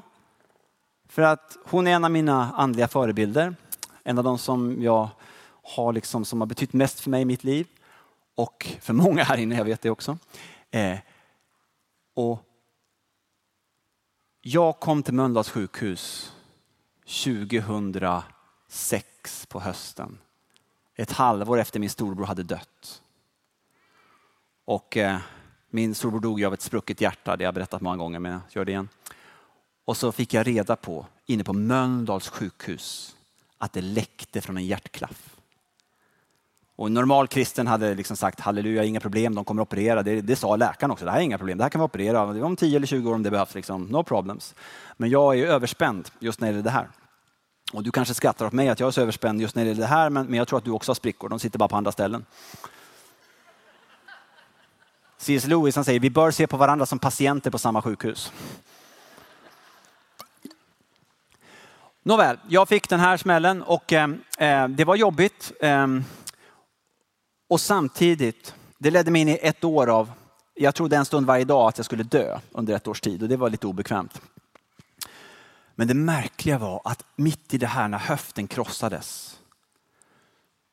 för 1.14 1.22
att 1.22 1.58
hon 1.66 1.88
är 1.88 1.92
en 1.92 2.06
av 2.06 2.12
mina 2.12 2.54
andliga 2.54 2.88
förebilder. 2.88 3.56
En 4.04 4.18
av 4.18 4.24
de 4.24 4.38
som 4.38 4.82
jag 4.82 5.10
har 5.64 5.94
liksom, 5.94 6.26
som 6.26 6.42
har 6.42 6.46
betytt 6.46 6.74
mest 6.74 7.00
för 7.00 7.10
mig 7.10 7.22
i 7.22 7.26
mitt 7.26 7.44
liv. 7.44 7.68
Och 8.36 8.68
för 8.82 8.94
många 8.94 9.24
här 9.24 9.38
inne, 9.38 9.56
jag 9.56 9.66
vet 9.66 9.82
det 9.82 9.90
också. 9.90 10.18
Eh, 10.72 10.98
och 12.14 12.40
jag 14.42 14.80
kom 14.80 15.04
till 15.04 15.14
Mölndals 15.14 15.50
sjukhus 15.50 16.34
2006 17.06 19.46
på 19.46 19.60
hösten. 19.60 20.18
Ett 20.96 21.12
halvår 21.12 21.58
efter 21.58 21.80
min 21.80 21.90
storbror 21.90 22.26
hade 22.26 22.44
dött. 22.44 23.02
Och 24.66 24.98
eh, 24.98 25.20
min 25.70 25.96
storbror 25.96 26.20
dog 26.20 26.44
av 26.44 26.54
ett 26.54 26.62
sprucket 26.62 27.02
hjärta, 27.02 27.38
det 27.38 27.44
har 27.44 27.48
jag 27.48 27.54
berättat 27.54 27.82
många 27.82 27.98
gånger 27.98 28.20
men 28.20 28.32
jag 28.32 28.42
gör 28.50 28.66
det 28.66 28.72
igen. 28.72 28.90
Och 29.86 29.98
så 29.98 30.12
fick 30.12 30.34
jag 30.34 30.48
reda 30.48 30.76
på, 30.76 31.06
inne 31.26 31.44
på 31.44 31.54
Mölndals 31.54 32.30
sjukhus, 32.30 33.16
att 33.58 33.74
det 33.74 33.82
läckte 33.82 34.42
från 34.42 34.58
en 34.58 34.66
hjärtklaff. 34.66 35.34
Och 36.76 36.88
en 36.88 36.94
normal 36.94 37.28
kristen 37.28 37.68
hade 37.68 37.94
liksom 37.96 38.18
sagt 38.18 38.40
halleluja, 38.40 38.84
inga 38.84 39.00
problem, 39.00 39.36
de 39.36 39.46
kommer 39.46 39.62
att 39.62 39.68
operera. 39.68 40.04
Det, 40.04 40.22
det 40.22 40.36
sa 40.36 40.56
läkaren 40.56 40.92
också, 40.92 41.06
det 41.06 41.12
här 41.12 41.20
är 41.20 41.24
inga 41.24 41.38
problem, 41.38 41.58
det 41.58 41.64
här 41.64 41.70
kan 41.70 41.82
vi 41.82 41.86
operera 41.86 42.46
om 42.46 42.56
10 42.56 42.76
eller 42.76 42.88
20 42.88 43.10
år 43.10 43.16
om 43.16 43.24
det 43.24 43.32
behövs. 43.32 43.56
Liksom. 43.56 43.84
No 43.84 44.04
problems. 44.04 44.56
Men 44.98 45.10
jag 45.10 45.40
är 45.40 45.46
överspänd 45.46 46.10
just 46.20 46.40
när 46.40 46.48
det 46.48 46.52
gäller 46.52 46.64
det 46.64 46.70
här. 46.70 46.90
Och 47.74 47.84
du 47.84 47.92
kanske 47.92 48.14
skrattar 48.14 48.46
åt 48.46 48.54
mig 48.54 48.70
att 48.70 48.80
jag 48.80 48.88
är 48.88 48.92
så 48.92 49.02
överspänd 49.02 49.42
just 49.42 49.56
när 49.56 49.64
det 49.64 49.70
gäller 49.70 49.82
det 49.82 49.88
här, 49.88 50.10
men, 50.10 50.26
men 50.26 50.38
jag 50.38 50.48
tror 50.48 50.58
att 50.58 50.66
du 50.66 50.72
också 50.72 50.90
har 50.90 50.96
sprickor, 50.96 51.30
de 51.30 51.40
sitter 51.40 51.60
bara 51.60 51.70
på 51.70 51.76
andra 51.76 51.92
ställen. 51.92 52.26
C.S. 55.18 55.48
Lewis 55.48 55.76
han 55.76 55.86
säger, 55.86 56.00
vi 56.00 56.10
bör 56.10 56.32
se 56.32 56.48
på 56.48 56.58
varandra 56.58 56.86
som 56.86 57.00
patienter 57.00 57.52
på 57.52 57.58
samma 57.58 57.82
sjukhus. 57.82 58.32
Nåväl, 62.06 62.40
jag 62.48 62.68
fick 62.68 62.90
den 62.90 63.00
här 63.00 63.18
smällen 63.18 63.64
och 63.64 63.94
eh, 63.94 64.10
eh, 64.38 64.68
det 64.68 64.86
var 64.86 64.96
jobbigt. 64.96 65.52
Eh, 65.62 65.88
och 67.50 67.62
samtidigt, 67.62 68.56
det 68.78 68.92
ledde 68.92 69.12
mig 69.12 69.22
in 69.22 69.30
i 69.30 69.40
ett 69.42 69.64
år 69.64 69.90
av, 69.90 70.12
jag 70.54 70.76
trodde 70.76 70.98
en 70.98 71.06
stund 71.06 71.28
varje 71.28 71.46
dag 71.46 71.68
att 71.68 71.78
jag 71.78 71.86
skulle 71.86 72.04
dö 72.04 72.40
under 72.52 72.76
ett 72.76 72.88
års 72.88 73.02
tid 73.02 73.24
och 73.24 73.30
det 73.30 73.38
var 73.38 73.50
lite 73.50 73.68
obekvämt. 73.68 74.22
Men 75.76 75.88
det 75.88 75.94
märkliga 75.94 76.58
var 76.58 76.82
att 76.84 77.06
mitt 77.16 77.54
i 77.54 77.58
det 77.58 77.68
här 77.68 77.88
när 77.88 77.98
höften 77.98 78.48
krossades 78.48 79.40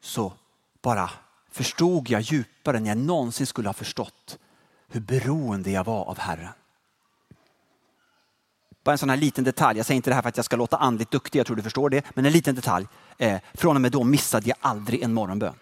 så 0.03 0.33
bara 0.83 1.11
förstod 1.51 2.11
jag 2.11 2.21
djupare 2.21 2.77
än 2.77 2.87
jag 2.87 2.99
någonsin 2.99 3.47
skulle 3.47 3.69
ha 3.69 3.75
förstått 3.75 4.39
hur 4.89 5.01
beroende 5.01 5.71
jag 5.71 5.85
var 5.85 6.05
av 6.05 6.19
Herren. 6.19 6.53
Bara 8.85 8.93
en 8.93 8.99
sån 8.99 9.11
här 9.11 9.17
liten 9.17 9.45
detalj. 9.45 9.79
Jag 9.79 9.87
säger 9.87 9.97
inte 9.97 10.11
det 10.11 10.15
här 10.15 10.23
för 10.23 10.29
att 10.29 10.37
jag 10.37 10.45
ska 10.45 10.57
låta 10.57 10.77
andligt 10.77 11.11
duktig, 11.11 11.39
jag 11.39 11.47
tror 11.47 11.57
du 11.57 11.63
förstår 11.63 11.91
det. 11.91 12.05
Men 12.15 12.27
en 12.27 12.33
liten 12.33 12.55
detalj. 12.55 12.87
Eh, 13.19 13.41
från 13.55 13.77
och 13.77 13.83
med 13.83 13.93
då 13.93 14.05
missade 14.05 14.49
jag 14.49 14.57
aldrig 14.61 15.03
en 15.03 15.15
morgonbön. 15.15 15.55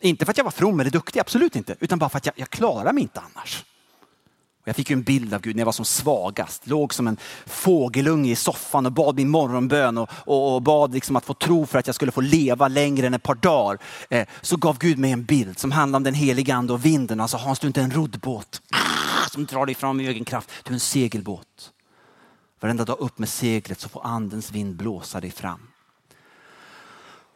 Inte 0.00 0.24
för 0.24 0.30
att 0.30 0.36
jag 0.36 0.44
var 0.44 0.50
from 0.50 0.80
eller 0.80 0.90
duktig, 0.90 1.20
absolut 1.20 1.56
inte. 1.56 1.76
Utan 1.80 1.98
bara 1.98 2.10
för 2.10 2.18
att 2.18 2.26
jag, 2.26 2.34
jag 2.38 2.50
klarar 2.50 2.92
mig 2.92 3.02
inte 3.02 3.20
annars. 3.20 3.64
Jag 4.68 4.76
fick 4.76 4.90
ju 4.90 4.94
en 4.94 5.02
bild 5.02 5.34
av 5.34 5.40
Gud 5.40 5.56
när 5.56 5.60
jag 5.60 5.66
var 5.66 5.72
som 5.72 5.84
svagast. 5.84 6.66
Låg 6.66 6.94
som 6.94 7.06
en 7.06 7.16
fågelunge 7.46 8.30
i 8.30 8.36
soffan 8.36 8.86
och 8.86 8.92
bad 8.92 9.16
min 9.16 9.28
morgonbön 9.28 9.98
och, 9.98 10.10
och, 10.12 10.54
och 10.54 10.62
bad 10.62 10.94
liksom 10.94 11.16
att 11.16 11.24
få 11.24 11.34
tro 11.34 11.66
för 11.66 11.78
att 11.78 11.86
jag 11.86 11.94
skulle 11.94 12.12
få 12.12 12.20
leva 12.20 12.68
längre 12.68 13.06
än 13.06 13.14
ett 13.14 13.22
par 13.22 13.34
dagar. 13.34 13.78
Eh, 14.10 14.26
så 14.40 14.56
gav 14.56 14.78
Gud 14.78 14.98
mig 14.98 15.12
en 15.12 15.24
bild 15.24 15.58
som 15.58 15.72
handlade 15.72 15.96
om 15.96 16.04
den 16.04 16.14
heliga 16.14 16.54
ande 16.54 16.72
och 16.72 16.84
vinden. 16.84 17.20
Alltså, 17.20 17.36
Hans 17.36 17.58
du 17.58 17.66
är 17.66 17.68
inte 17.68 17.80
en 17.80 17.90
roddbåt 17.90 18.62
ah, 18.72 19.17
som 19.28 19.46
drar 19.46 19.66
dig 19.66 19.74
fram 19.74 20.00
i 20.00 20.06
egen 20.06 20.24
kraft. 20.24 20.50
Du 20.64 20.70
är 20.70 20.74
en 20.74 20.80
segelbåt. 20.80 21.72
Varenda 22.60 22.84
dag 22.84 22.98
upp 23.00 23.18
med 23.18 23.28
seglet 23.28 23.80
så 23.80 23.88
får 23.88 24.06
andens 24.06 24.50
vind 24.50 24.76
blåsa 24.76 25.20
dig 25.20 25.30
fram. 25.30 25.68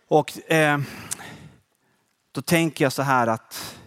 Och 0.08 0.50
eh, 0.52 0.80
då 2.32 2.42
tänker 2.42 2.84
jag 2.84 2.92
så 2.92 3.02
här 3.02 3.26
att 3.26 3.78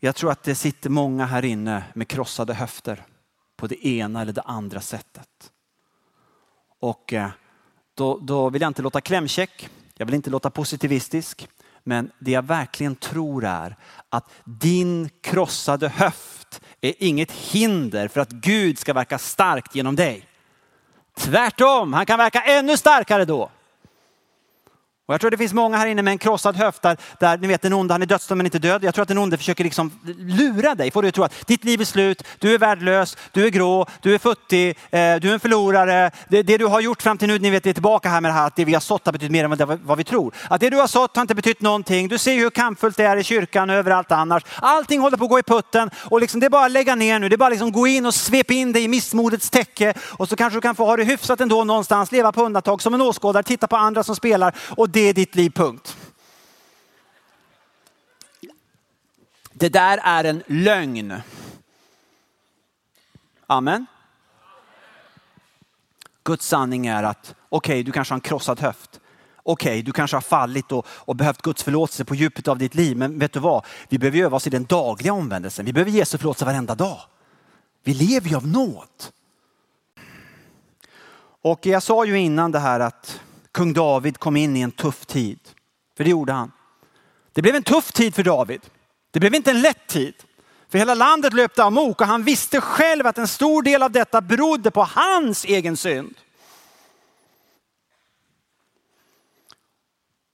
jag 0.00 0.16
tror 0.16 0.30
att 0.30 0.42
det 0.42 0.54
sitter 0.54 0.90
många 0.90 1.26
här 1.26 1.44
inne 1.44 1.84
med 1.94 2.08
krossade 2.08 2.54
höfter 2.54 3.06
på 3.56 3.66
det 3.66 3.86
ena 3.86 4.22
eller 4.22 4.32
det 4.32 4.42
andra 4.42 4.80
sättet. 4.80 5.52
Och 6.80 7.12
eh, 7.12 7.30
då, 7.94 8.18
då 8.18 8.50
vill 8.50 8.62
jag 8.62 8.70
inte 8.70 8.82
låta 8.82 9.00
klämkäck, 9.00 9.68
jag 9.94 10.06
vill 10.06 10.14
inte 10.14 10.30
låta 10.30 10.50
positivistisk. 10.50 11.48
Men 11.84 12.10
det 12.18 12.30
jag 12.30 12.42
verkligen 12.42 12.96
tror 12.96 13.44
är 13.44 13.76
att 14.08 14.30
din 14.44 15.10
krossade 15.20 15.88
höft 15.88 16.60
är 16.80 16.94
inget 16.98 17.32
hinder 17.32 18.08
för 18.08 18.20
att 18.20 18.30
Gud 18.30 18.78
ska 18.78 18.92
verka 18.92 19.18
starkt 19.18 19.74
genom 19.74 19.96
dig. 19.96 20.26
Tvärtom, 21.18 21.92
han 21.92 22.06
kan 22.06 22.18
verka 22.18 22.40
ännu 22.40 22.76
starkare 22.76 23.24
då. 23.24 23.50
Och 25.10 25.14
jag 25.14 25.20
tror 25.20 25.30
det 25.30 25.36
finns 25.36 25.52
många 25.52 25.76
här 25.76 25.86
inne 25.86 26.02
med 26.02 26.12
en 26.12 26.18
krossad 26.18 26.56
höft 26.56 26.82
där, 26.82 26.96
där 27.18 27.38
ni 27.38 27.46
vet 27.46 27.62
den 27.62 27.72
onde, 27.72 27.94
han 27.94 28.02
är 28.02 28.06
dödsdömd 28.06 28.36
men 28.36 28.46
inte 28.46 28.58
död. 28.58 28.84
Jag 28.84 28.94
tror 28.94 29.02
att 29.02 29.08
den 29.08 29.18
onde 29.18 29.36
försöker 29.36 29.64
liksom 29.64 29.92
lura 30.18 30.74
dig, 30.74 30.90
får 30.90 31.02
du 31.02 31.08
att 31.08 31.14
tro 31.14 31.24
att 31.24 31.46
ditt 31.46 31.64
liv 31.64 31.80
är 31.80 31.84
slut, 31.84 32.22
du 32.38 32.54
är 32.54 32.58
värdelös, 32.58 33.16
du 33.32 33.46
är 33.46 33.50
grå, 33.50 33.86
du 34.00 34.14
är 34.14 34.18
futtig, 34.18 34.68
eh, 34.68 35.16
du 35.16 35.28
är 35.28 35.32
en 35.32 35.40
förlorare. 35.40 36.10
Det, 36.28 36.42
det, 36.42 36.58
du 36.58 36.66
har 36.66 36.80
gjort 36.80 37.02
fram 37.02 37.18
till 37.18 37.28
nu, 37.28 37.38
ni 37.38 37.50
vet 37.50 37.62
det 37.62 37.70
är 37.70 37.74
tillbaka 37.74 38.08
här 38.08 38.20
med 38.20 38.30
det 38.30 38.34
här 38.34 38.46
att 38.46 38.56
det 38.56 38.64
vi 38.64 38.72
har 38.72 38.80
sått 38.80 39.06
har 39.06 39.12
betytt 39.12 39.30
mer 39.30 39.44
än 39.44 39.50
vad, 39.50 39.80
vad 39.80 39.98
vi 39.98 40.04
tror. 40.04 40.34
Att 40.50 40.60
det 40.60 40.70
du 40.70 40.76
har 40.76 40.86
sått 40.86 41.16
har 41.16 41.22
inte 41.22 41.34
betytt 41.34 41.60
någonting. 41.60 42.08
Du 42.08 42.18
ser 42.18 42.34
hur 42.34 42.50
kampfullt 42.50 42.96
det 42.96 43.04
är 43.04 43.16
i 43.16 43.24
kyrkan 43.24 43.70
och 43.70 43.76
överallt 43.76 44.12
annars. 44.12 44.42
Allting 44.56 45.00
håller 45.00 45.16
på 45.16 45.24
att 45.24 45.30
gå 45.30 45.38
i 45.38 45.42
putten 45.42 45.90
och 45.96 46.20
liksom, 46.20 46.40
det 46.40 46.46
är 46.46 46.50
bara 46.50 46.64
att 46.66 46.72
lägga 46.72 46.94
ner 46.94 47.18
nu. 47.18 47.28
Det 47.28 47.34
är 47.34 47.38
bara 47.38 47.46
att 47.46 47.52
liksom 47.52 47.72
gå 47.72 47.86
in 47.86 48.06
och 48.06 48.14
svepa 48.14 48.52
in 48.52 48.72
dig 48.72 48.84
i 48.84 48.88
missmodets 48.88 49.50
täcke 49.50 49.94
och 50.00 50.28
så 50.28 50.36
kanske 50.36 50.56
du 50.56 50.60
kan 50.60 50.74
få 50.74 50.84
ha 50.84 50.96
det 50.96 51.04
hyfsat 51.04 51.40
ändå 51.40 51.64
någonstans, 51.64 52.12
leva 52.12 52.32
på 52.32 52.42
undantag 52.42 52.82
som 52.82 52.94
en 52.94 53.00
åskådare, 53.00 53.42
titta 53.42 53.66
på 53.66 53.76
andra 53.76 54.02
som 54.02 54.16
spelar 54.16 54.54
och 54.68 54.88
det 55.00 55.08
är 55.08 55.14
ditt 55.14 55.34
liv, 55.34 55.50
punkt. 55.50 55.96
Det 59.52 59.68
där 59.68 60.00
är 60.02 60.24
en 60.24 60.42
lögn. 60.46 61.22
Amen. 63.46 63.86
Guds 66.24 66.46
sanning 66.46 66.86
är 66.86 67.02
att 67.02 67.34
okej, 67.48 67.72
okay, 67.72 67.82
du 67.82 67.92
kanske 67.92 68.12
har 68.12 68.16
en 68.16 68.20
krossad 68.20 68.60
höft. 68.60 69.00
Okej, 69.36 69.70
okay, 69.70 69.82
du 69.82 69.92
kanske 69.92 70.16
har 70.16 70.22
fallit 70.22 70.72
och, 70.72 70.86
och 70.88 71.16
behövt 71.16 71.42
Guds 71.42 71.62
förlåtelse 71.62 72.04
på 72.04 72.14
djupet 72.14 72.48
av 72.48 72.58
ditt 72.58 72.74
liv. 72.74 72.96
Men 72.96 73.18
vet 73.18 73.32
du 73.32 73.40
vad? 73.40 73.64
Vi 73.88 73.98
behöver 73.98 74.18
öva 74.18 74.36
oss 74.36 74.46
i 74.46 74.50
den 74.50 74.64
dagliga 74.64 75.12
omvändelsen. 75.12 75.64
Vi 75.64 75.72
behöver 75.72 75.90
Jesu 75.90 76.18
förlåtelse 76.18 76.44
varenda 76.44 76.74
dag. 76.74 77.00
Vi 77.84 77.94
lever 77.94 78.28
ju 78.28 78.36
av 78.36 78.46
nåd. 78.46 79.04
Och 81.42 81.66
jag 81.66 81.82
sa 81.82 82.04
ju 82.04 82.18
innan 82.18 82.52
det 82.52 82.58
här 82.58 82.80
att 82.80 83.20
kung 83.52 83.72
David 83.72 84.18
kom 84.18 84.36
in 84.36 84.56
i 84.56 84.60
en 84.60 84.72
tuff 84.72 85.06
tid. 85.06 85.38
För 85.96 86.04
det 86.04 86.10
gjorde 86.10 86.32
han. 86.32 86.52
Det 87.32 87.42
blev 87.42 87.54
en 87.54 87.62
tuff 87.62 87.92
tid 87.92 88.14
för 88.14 88.22
David. 88.22 88.60
Det 89.10 89.20
blev 89.20 89.34
inte 89.34 89.50
en 89.50 89.60
lätt 89.60 89.86
tid. 89.86 90.14
För 90.68 90.78
hela 90.78 90.94
landet 90.94 91.32
löpte 91.32 91.64
amok 91.64 92.00
och 92.00 92.06
han 92.06 92.22
visste 92.22 92.60
själv 92.60 93.06
att 93.06 93.18
en 93.18 93.28
stor 93.28 93.62
del 93.62 93.82
av 93.82 93.90
detta 93.90 94.20
berodde 94.20 94.70
på 94.70 94.84
hans 94.84 95.44
egen 95.44 95.76
synd. 95.76 96.14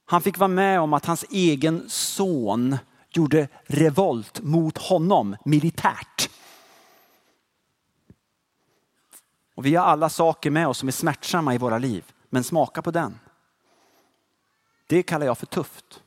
Han 0.07 0.23
fick 0.23 0.39
vara 0.39 0.49
med 0.49 0.81
om 0.81 0.93
att 0.93 1.07
hans 1.07 1.25
egen 1.31 1.85
son 1.89 2.77
gjorde 3.11 3.49
revolt 3.67 4.41
mot 4.43 4.79
honom 4.79 5.37
militärt. 5.45 6.31
Och 9.55 9.67
vi 9.67 9.75
har 9.75 9.85
alla 9.85 10.09
saker 10.09 10.51
med 10.51 10.69
oss 10.69 10.79
som 10.79 10.89
är 10.89 10.93
smärtsamma 10.93 11.55
i 11.55 11.59
våra 11.59 11.79
liv. 11.79 12.05
Men 12.37 12.45
smaka 12.45 12.83
på 12.83 12.91
den. 12.91 13.19
Det 14.87 15.03
kallar 15.03 15.27
jag 15.27 15.39
för 15.39 15.47
tufft. 15.47 16.03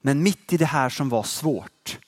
Men 0.00 0.22
mitt 0.22 0.52
i 0.52 0.56
det 0.56 0.64
här 0.64 0.88
som 0.88 1.08
var 1.08 1.22
svårt 1.22 1.98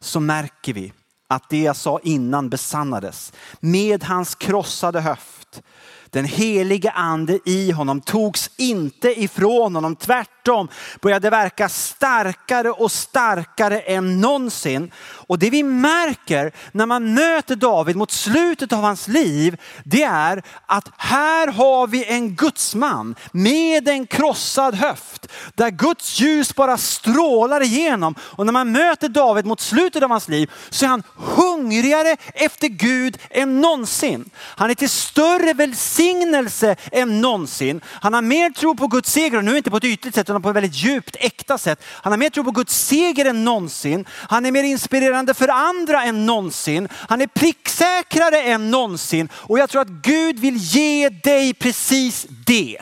så 0.00 0.20
märker 0.20 0.72
vi 0.72 0.92
att 1.28 1.48
det 1.48 1.62
jag 1.62 1.76
sa 1.76 2.00
innan 2.02 2.48
besannades. 2.48 3.32
Med 3.60 4.04
hans 4.04 4.34
krossade 4.34 5.00
höft 5.00 5.62
den 6.10 6.24
helige 6.24 6.90
ande 6.90 7.38
i 7.44 7.70
honom 7.70 8.00
togs 8.00 8.50
inte 8.56 9.22
ifrån 9.22 9.74
honom. 9.74 9.96
Tvärtom 9.96 10.39
tvärtom 10.44 10.68
började 11.00 11.30
verka 11.30 11.68
starkare 11.68 12.70
och 12.70 12.92
starkare 12.92 13.80
än 13.80 14.20
någonsin. 14.20 14.90
Och 15.00 15.38
det 15.38 15.50
vi 15.50 15.62
märker 15.62 16.52
när 16.72 16.86
man 16.86 17.14
möter 17.14 17.56
David 17.56 17.96
mot 17.96 18.10
slutet 18.10 18.72
av 18.72 18.82
hans 18.82 19.08
liv, 19.08 19.56
det 19.84 20.02
är 20.02 20.42
att 20.66 20.88
här 20.96 21.46
har 21.46 21.86
vi 21.86 22.04
en 22.04 22.34
gudsman 22.34 23.14
med 23.32 23.88
en 23.88 24.06
krossad 24.06 24.74
höft. 24.74 25.26
Där 25.54 25.70
Guds 25.70 26.20
ljus 26.20 26.54
bara 26.54 26.76
strålar 26.76 27.62
igenom. 27.62 28.14
Och 28.20 28.46
när 28.46 28.52
man 28.52 28.72
möter 28.72 29.08
David 29.08 29.46
mot 29.46 29.60
slutet 29.60 30.02
av 30.02 30.10
hans 30.10 30.28
liv 30.28 30.50
så 30.70 30.84
är 30.84 30.88
han 30.88 31.02
hungrigare 31.16 32.16
efter 32.34 32.68
Gud 32.68 33.18
än 33.30 33.60
någonsin. 33.60 34.30
Han 34.36 34.70
är 34.70 34.74
till 34.74 34.90
större 34.90 35.52
välsignelse 35.52 36.76
än 36.92 37.20
någonsin. 37.20 37.80
Han 37.84 38.14
har 38.14 38.22
mer 38.22 38.50
tro 38.50 38.76
på 38.76 38.86
Guds 38.86 39.12
seger, 39.12 39.38
och 39.38 39.44
nu 39.44 39.56
inte 39.56 39.70
på 39.70 39.76
ett 39.76 39.84
ytligt 39.84 40.14
sätt 40.14 40.29
utan 40.30 40.42
på 40.42 40.48
ett 40.50 40.56
väldigt 40.56 40.74
djupt, 40.74 41.16
äkta 41.20 41.58
sätt. 41.58 41.82
Han 41.86 42.12
har 42.12 42.18
mer 42.18 42.30
tro 42.30 42.44
på 42.44 42.50
Guds 42.50 42.86
seger 42.86 43.24
än 43.24 43.44
någonsin. 43.44 44.04
Han 44.10 44.46
är 44.46 44.52
mer 44.52 44.62
inspirerande 44.62 45.34
för 45.34 45.48
andra 45.48 46.04
än 46.04 46.26
någonsin. 46.26 46.88
Han 46.92 47.20
är 47.20 47.26
pricksäkrare 47.26 48.42
än 48.42 48.70
någonsin. 48.70 49.28
Och 49.32 49.58
jag 49.58 49.70
tror 49.70 49.82
att 49.82 49.88
Gud 49.88 50.38
vill 50.38 50.56
ge 50.56 51.08
dig 51.08 51.54
precis 51.54 52.26
det. 52.46 52.78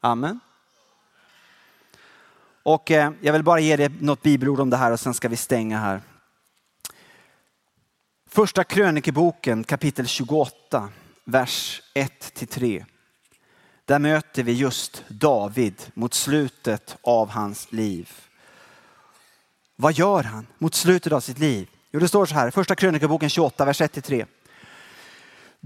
Amen. 0.00 0.40
Och 2.62 2.90
eh, 2.90 3.12
jag 3.20 3.32
vill 3.32 3.42
bara 3.42 3.60
ge 3.60 3.76
dig 3.76 3.88
något 4.00 4.22
bibelord 4.22 4.60
om 4.60 4.70
det 4.70 4.76
här 4.76 4.92
och 4.92 5.00
sen 5.00 5.14
ska 5.14 5.28
vi 5.28 5.36
stänga 5.36 5.78
här. 5.78 6.00
Första 8.28 8.64
krönikeboken 8.64 9.64
kapitel 9.64 10.06
28, 10.06 10.88
vers 11.24 11.82
1-3. 11.94 12.84
Där 13.84 13.98
möter 13.98 14.42
vi 14.42 14.52
just 14.52 15.04
David 15.08 15.82
mot 15.94 16.14
slutet 16.14 16.96
av 17.02 17.28
hans 17.28 17.72
liv. 17.72 18.10
Vad 19.76 19.92
gör 19.92 20.22
han 20.22 20.46
mot 20.58 20.74
slutet 20.74 21.12
av 21.12 21.20
sitt 21.20 21.38
liv? 21.38 21.68
Jo, 21.90 22.00
det 22.00 22.08
står 22.08 22.26
så 22.26 22.34
här, 22.34 22.50
första 22.50 22.74
krönikaboken 22.74 23.28
28, 23.28 23.64
vers 23.64 23.80
1-3. 23.80 24.26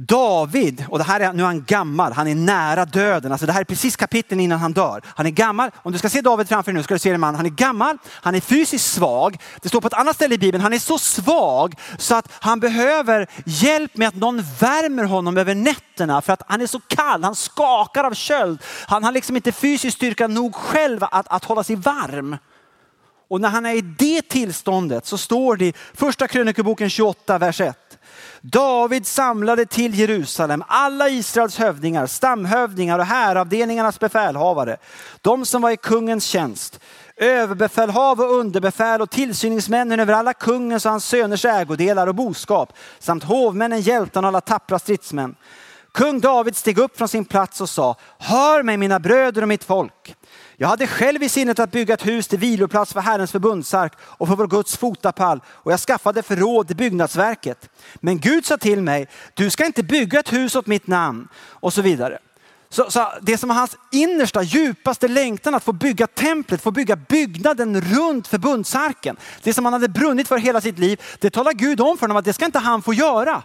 David, 0.00 0.84
och 0.88 0.98
det 0.98 1.04
här 1.04 1.20
är, 1.20 1.32
nu 1.32 1.42
är 1.42 1.46
han 1.46 1.64
gammal, 1.64 2.12
han 2.12 2.28
är 2.28 2.34
nära 2.34 2.84
döden. 2.84 3.32
Alltså 3.32 3.46
det 3.46 3.52
här 3.52 3.60
är 3.60 3.64
precis 3.64 3.96
kapitlen 3.96 4.40
innan 4.40 4.58
han 4.58 4.72
dör. 4.72 5.02
Han 5.06 5.26
är 5.26 5.30
gammal, 5.30 5.70
om 5.76 5.92
du 5.92 5.98
ska 5.98 6.08
se 6.08 6.20
David 6.20 6.48
framför 6.48 6.72
dig 6.72 6.76
nu 6.76 6.82
ska 6.82 6.94
du 6.94 6.98
se 6.98 7.10
en 7.10 7.20
man, 7.20 7.34
han 7.34 7.46
är 7.46 7.50
gammal, 7.50 7.98
han 8.08 8.34
är 8.34 8.40
fysiskt 8.40 8.92
svag. 8.92 9.36
Det 9.62 9.68
står 9.68 9.80
på 9.80 9.86
ett 9.86 9.94
annat 9.94 10.16
ställe 10.16 10.34
i 10.34 10.38
Bibeln, 10.38 10.62
han 10.62 10.72
är 10.72 10.78
så 10.78 10.98
svag 10.98 11.74
så 11.98 12.14
att 12.14 12.32
han 12.32 12.60
behöver 12.60 13.26
hjälp 13.44 13.96
med 13.96 14.08
att 14.08 14.14
någon 14.14 14.42
värmer 14.60 15.04
honom 15.04 15.36
över 15.36 15.54
nätterna 15.54 16.22
för 16.22 16.32
att 16.32 16.42
han 16.48 16.60
är 16.60 16.66
så 16.66 16.80
kall, 16.80 17.24
han 17.24 17.34
skakar 17.34 18.04
av 18.04 18.14
köld. 18.14 18.62
Han 18.86 19.04
har 19.04 19.12
liksom 19.12 19.36
inte 19.36 19.52
fysisk 19.52 19.96
styrka 19.96 20.26
nog 20.26 20.54
själv 20.54 21.04
att, 21.04 21.28
att 21.28 21.44
hålla 21.44 21.64
sig 21.64 21.76
varm. 21.76 22.36
Och 23.30 23.40
när 23.40 23.48
han 23.48 23.66
är 23.66 23.74
i 23.74 23.80
det 23.80 24.22
tillståndet 24.22 25.06
så 25.06 25.18
står 25.18 25.56
det 25.56 25.66
i 25.66 25.72
första 25.94 26.28
krönikeboken 26.28 26.90
28, 26.90 27.38
vers 27.38 27.60
1. 27.60 27.97
David 28.42 29.06
samlade 29.06 29.66
till 29.66 29.94
Jerusalem 29.94 30.64
alla 30.68 31.08
Israels 31.08 31.58
hövdingar, 31.58 32.06
stamhövdingar 32.06 32.98
och 32.98 33.04
häravdelningarnas 33.04 34.00
befälhavare. 34.00 34.76
De 35.20 35.44
som 35.46 35.62
var 35.62 35.70
i 35.70 35.76
kungens 35.76 36.24
tjänst. 36.24 36.80
Överbefälhav 37.16 38.20
och 38.20 38.34
underbefäl 38.34 39.02
och 39.02 39.10
tillsyningsmännen 39.10 40.00
över 40.00 40.14
alla 40.14 40.32
kungens 40.32 40.84
och 40.84 40.90
hans 40.90 41.04
söners 41.04 41.44
ägodelar 41.44 42.06
och 42.06 42.14
boskap. 42.14 42.72
Samt 42.98 43.24
hovmännen, 43.24 43.80
hjältarna 43.80 44.28
och 44.28 44.30
alla 44.30 44.40
tappra 44.40 44.78
stridsmän. 44.78 45.34
Kung 45.92 46.20
David 46.20 46.56
steg 46.56 46.78
upp 46.78 46.98
från 46.98 47.08
sin 47.08 47.24
plats 47.24 47.60
och 47.60 47.68
sa, 47.68 47.96
hör 48.18 48.62
mig 48.62 48.76
mina 48.76 49.00
bröder 49.00 49.42
och 49.42 49.48
mitt 49.48 49.64
folk. 49.64 50.14
Jag 50.60 50.68
hade 50.68 50.86
själv 50.86 51.22
i 51.22 51.28
sinnet 51.28 51.58
att 51.58 51.70
bygga 51.70 51.94
ett 51.94 52.06
hus 52.06 52.28
till 52.28 52.38
viloplats 52.38 52.92
för 52.92 53.00
Herrens 53.00 53.32
förbundsark 53.32 53.92
och 54.00 54.28
för 54.28 54.36
vår 54.36 54.46
Guds 54.46 54.76
fotapall 54.76 55.40
och 55.46 55.72
jag 55.72 55.80
skaffade 55.80 56.22
förråd 56.22 56.66
till 56.66 56.76
byggnadsverket. 56.76 57.70
Men 57.94 58.18
Gud 58.18 58.46
sa 58.46 58.56
till 58.56 58.82
mig, 58.82 59.08
du 59.34 59.50
ska 59.50 59.66
inte 59.66 59.82
bygga 59.82 60.20
ett 60.20 60.32
hus 60.32 60.56
åt 60.56 60.66
mitt 60.66 60.86
namn 60.86 61.28
och 61.36 61.72
så 61.72 61.82
vidare. 61.82 62.18
Så, 62.68 62.90
så 62.90 63.12
det 63.22 63.38
som 63.38 63.48
var 63.48 63.56
hans 63.56 63.76
innersta, 63.92 64.42
djupaste 64.42 65.08
längtan 65.08 65.54
att 65.54 65.64
få 65.64 65.72
bygga 65.72 66.06
templet, 66.06 66.62
få 66.62 66.70
bygga 66.70 66.96
byggnaden 66.96 67.80
runt 67.80 68.28
förbundsarken. 68.28 69.16
Det 69.42 69.54
som 69.54 69.64
han 69.64 69.72
hade 69.72 69.88
brunnit 69.88 70.28
för 70.28 70.38
hela 70.38 70.60
sitt 70.60 70.78
liv, 70.78 71.00
det 71.18 71.30
talar 71.30 71.52
Gud 71.52 71.80
om 71.80 71.96
för 71.98 72.00
honom 72.02 72.16
att 72.16 72.24
det 72.24 72.32
ska 72.32 72.44
inte 72.44 72.58
han 72.58 72.82
få 72.82 72.94
göra. 72.94 73.42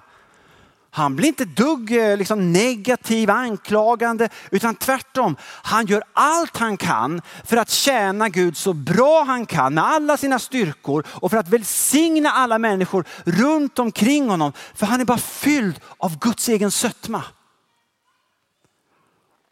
Han 0.95 1.15
blir 1.15 1.27
inte 1.27 1.45
dugg 1.45 1.91
eh, 1.91 2.17
liksom, 2.17 2.53
negativ, 2.53 3.29
anklagande, 3.29 4.29
utan 4.51 4.75
tvärtom. 4.75 5.35
Han 5.41 5.85
gör 5.85 6.03
allt 6.13 6.57
han 6.57 6.77
kan 6.77 7.21
för 7.43 7.57
att 7.57 7.69
tjäna 7.69 8.29
Gud 8.29 8.57
så 8.57 8.73
bra 8.73 9.23
han 9.23 9.45
kan 9.45 9.73
med 9.73 9.83
alla 9.83 10.17
sina 10.17 10.39
styrkor 10.39 11.05
och 11.07 11.31
för 11.31 11.37
att 11.37 11.49
välsigna 11.49 12.31
alla 12.31 12.57
människor 12.57 13.05
runt 13.25 13.79
omkring 13.79 14.29
honom. 14.29 14.53
För 14.73 14.85
han 14.85 15.01
är 15.01 15.05
bara 15.05 15.17
fylld 15.17 15.79
av 15.97 16.19
Guds 16.19 16.49
egen 16.49 16.71
sötma. 16.71 17.23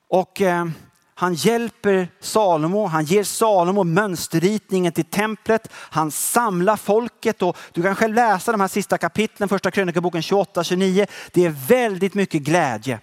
Och 0.10 0.42
eh, 0.42 0.66
han 1.14 1.34
hjälper 1.34 2.08
Salomo, 2.20 2.86
han 2.86 3.06
ger 3.06 3.24
Salomo 3.24 3.84
mönsterritningen 3.84 4.94
till 4.94 5.06
templet. 5.06 5.68
Han 5.74 6.12
samlar 6.12 6.78
folket 6.78 7.42
och 7.42 7.58
du 7.72 7.82
kan 7.82 7.96
själv 7.96 8.14
läsa 8.14 8.52
de 8.52 8.62
här 8.62 8.68
sista 8.68 8.98
kapitlen, 8.98 9.50
första 9.50 9.72
krönikeboken 9.72 10.22
28-29. 10.22 11.08
Det 11.32 11.46
är 11.46 11.50
väldigt 11.50 12.14
mycket 12.14 12.42
glädje. 12.42 13.00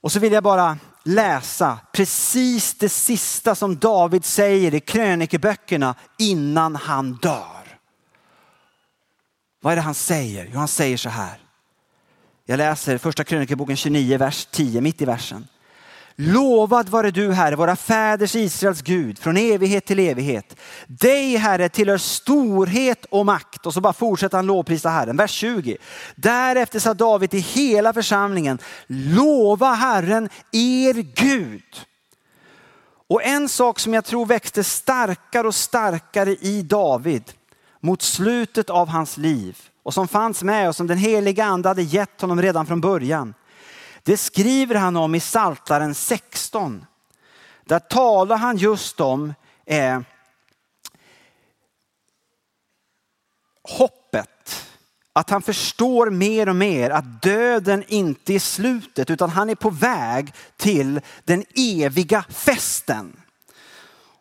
Och 0.00 0.12
så 0.12 0.18
vill 0.20 0.32
jag 0.32 0.42
bara 0.42 0.78
läsa 1.04 1.78
precis 1.92 2.74
det 2.74 2.88
sista 2.88 3.54
som 3.54 3.76
David 3.78 4.24
säger 4.24 4.74
i 4.74 4.80
krönikeböckerna 4.80 5.94
innan 6.18 6.76
han 6.76 7.12
dör. 7.12 7.78
Vad 9.60 9.72
är 9.72 9.76
det 9.76 9.82
han 9.82 9.94
säger? 9.94 10.50
Jo, 10.52 10.58
han 10.58 10.68
säger 10.68 10.96
så 10.96 11.08
här. 11.08 11.38
Jag 12.44 12.58
läser 12.58 12.98
första 12.98 13.24
krönikeboken 13.24 13.76
29, 13.76 14.18
vers 14.18 14.48
10, 14.50 14.80
mitt 14.80 15.02
i 15.02 15.04
versen. 15.04 15.46
Lovad 16.16 16.88
vare 16.88 17.10
du 17.10 17.32
Herre, 17.32 17.56
våra 17.56 17.76
fäders 17.76 18.34
Israels 18.34 18.82
Gud, 18.82 19.18
från 19.18 19.36
evighet 19.36 19.84
till 19.84 19.98
evighet. 19.98 20.56
Dig 20.86 21.36
Herre 21.36 21.68
tillhör 21.68 21.98
storhet 21.98 23.04
och 23.04 23.26
makt. 23.26 23.66
Och 23.66 23.74
så 23.74 23.80
bara 23.80 23.92
fortsätter 23.92 24.38
han 24.38 24.46
lovprisa 24.46 24.88
Herren. 24.88 25.16
Vers 25.16 25.30
20. 25.30 25.76
Därefter 26.16 26.78
sa 26.78 26.94
David 26.94 27.30
till 27.30 27.42
hela 27.42 27.92
församlingen, 27.92 28.58
lova 28.86 29.72
Herren 29.72 30.28
er 30.52 30.94
Gud. 31.14 31.86
Och 33.08 33.22
en 33.22 33.48
sak 33.48 33.78
som 33.78 33.94
jag 33.94 34.04
tror 34.04 34.26
växte 34.26 34.64
starkare 34.64 35.46
och 35.46 35.54
starkare 35.54 36.30
i 36.30 36.62
David 36.62 37.24
mot 37.80 38.02
slutet 38.02 38.70
av 38.70 38.88
hans 38.88 39.16
liv 39.16 39.58
och 39.82 39.94
som 39.94 40.08
fanns 40.08 40.42
med 40.42 40.68
och 40.68 40.76
som 40.76 40.86
den 40.86 40.98
heliga 40.98 41.44
ande 41.44 41.68
hade 41.68 41.82
gett 41.82 42.20
honom 42.20 42.42
redan 42.42 42.66
från 42.66 42.80
början 42.80 43.34
det 44.04 44.16
skriver 44.16 44.74
han 44.74 44.96
om 44.96 45.14
i 45.14 45.20
Saltaren 45.20 45.94
16. 45.94 46.86
Där 47.64 47.78
talar 47.78 48.36
han 48.36 48.56
just 48.56 49.00
om 49.00 49.34
eh, 49.66 50.00
hoppet. 53.62 54.66
Att 55.12 55.30
han 55.30 55.42
förstår 55.42 56.10
mer 56.10 56.48
och 56.48 56.56
mer 56.56 56.90
att 56.90 57.22
döden 57.22 57.84
inte 57.88 58.34
är 58.34 58.38
slutet 58.38 59.10
utan 59.10 59.30
han 59.30 59.50
är 59.50 59.54
på 59.54 59.70
väg 59.70 60.34
till 60.56 61.00
den 61.24 61.44
eviga 61.54 62.24
festen. 62.28 63.20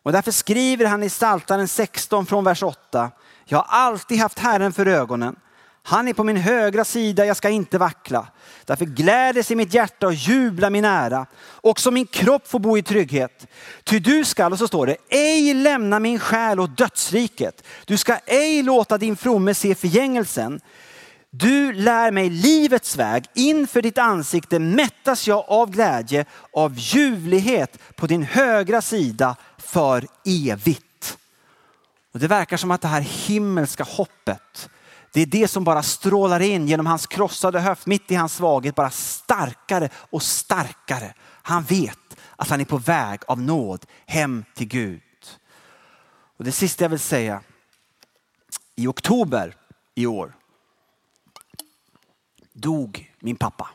Och 0.04 0.12
därför 0.12 0.32
skriver 0.32 0.86
han 0.86 1.04
i 1.04 1.10
Saltaren 1.10 1.68
16 1.68 2.26
från 2.26 2.44
vers 2.44 2.64
8. 2.64 3.12
Jag 3.46 3.58
har 3.58 3.66
alltid 3.70 4.20
haft 4.20 4.40
Herren 4.40 4.74
för 4.74 4.86
ögonen. 4.86 5.36
Han 5.86 6.08
är 6.08 6.14
på 6.14 6.24
min 6.24 6.38
högra 6.38 6.86
sida, 6.86 7.26
jag 7.26 7.38
ska 7.38 7.50
inte 7.50 7.78
vackla. 7.78 8.28
Därför 8.66 8.86
gläder 8.86 9.44
sig 9.44 9.56
mitt 9.56 9.74
hjärta 9.74 10.08
och 10.08 10.14
jublar 10.14 10.70
min 10.70 10.86
ära. 10.86 11.26
Också 11.62 11.92
min 11.92 12.06
kropp 12.06 12.48
får 12.48 12.60
bo 12.60 12.78
i 12.78 12.84
trygghet. 12.84 13.48
Ty 13.84 14.00
du 14.00 14.26
skall, 14.26 14.52
och 14.52 14.60
så 14.60 14.68
står 14.68 14.88
det, 14.88 14.98
ej 15.10 15.54
lämna 15.54 16.00
min 16.00 16.20
själ 16.20 16.60
åt 16.60 16.78
dödsriket. 16.78 17.64
Du 17.86 17.98
ska 17.98 18.16
ej 18.26 18.64
låta 18.64 18.98
din 18.98 19.16
fromme 19.16 19.54
se 19.54 19.76
förgängelsen. 19.76 20.60
Du 21.30 21.74
lär 21.74 22.12
mig 22.12 22.30
livets 22.30 22.98
väg. 22.98 23.26
Inför 23.34 23.82
ditt 23.82 23.98
ansikte 23.98 24.60
mättas 24.60 25.28
jag 25.28 25.46
av 25.48 25.72
glädje, 25.72 26.26
av 26.54 26.74
ljuvlighet 26.76 27.80
på 27.96 28.08
din 28.08 28.24
högra 28.24 28.82
sida 28.82 29.36
för 29.58 30.08
evigt. 30.26 31.18
Och 32.14 32.20
det 32.20 32.28
verkar 32.28 32.58
som 32.58 32.72
att 32.72 32.82
det 32.82 32.88
här 32.88 33.02
himmelska 33.02 33.84
hoppet 33.84 34.70
det 35.14 35.22
är 35.22 35.26
det 35.26 35.48
som 35.48 35.64
bara 35.64 35.84
strålar 35.84 36.40
in 36.40 36.68
genom 36.68 36.86
hans 36.86 37.08
krossade 37.08 37.60
höft, 37.60 37.86
mitt 37.86 38.12
i 38.12 38.16
hans 38.16 38.36
svaghet, 38.36 38.76
bara 38.76 38.90
starkare 38.90 39.90
och 39.96 40.24
starkare. 40.24 41.14
Han 41.24 41.64
vet 41.64 42.00
att 42.36 42.50
han 42.50 42.62
är 42.62 42.66
på 42.66 42.78
väg 42.78 43.22
av 43.28 43.42
nåd 43.42 43.86
hem 44.06 44.46
till 44.56 44.68
Gud. 44.68 45.02
Och 46.38 46.44
det 46.44 46.52
sista 46.52 46.84
jag 46.84 46.90
vill 46.90 47.00
säga, 47.00 47.42
i 48.76 48.88
oktober 48.88 49.56
i 49.96 50.06
år 50.06 50.36
dog 52.54 53.14
min 53.20 53.36
pappa. 53.36 53.70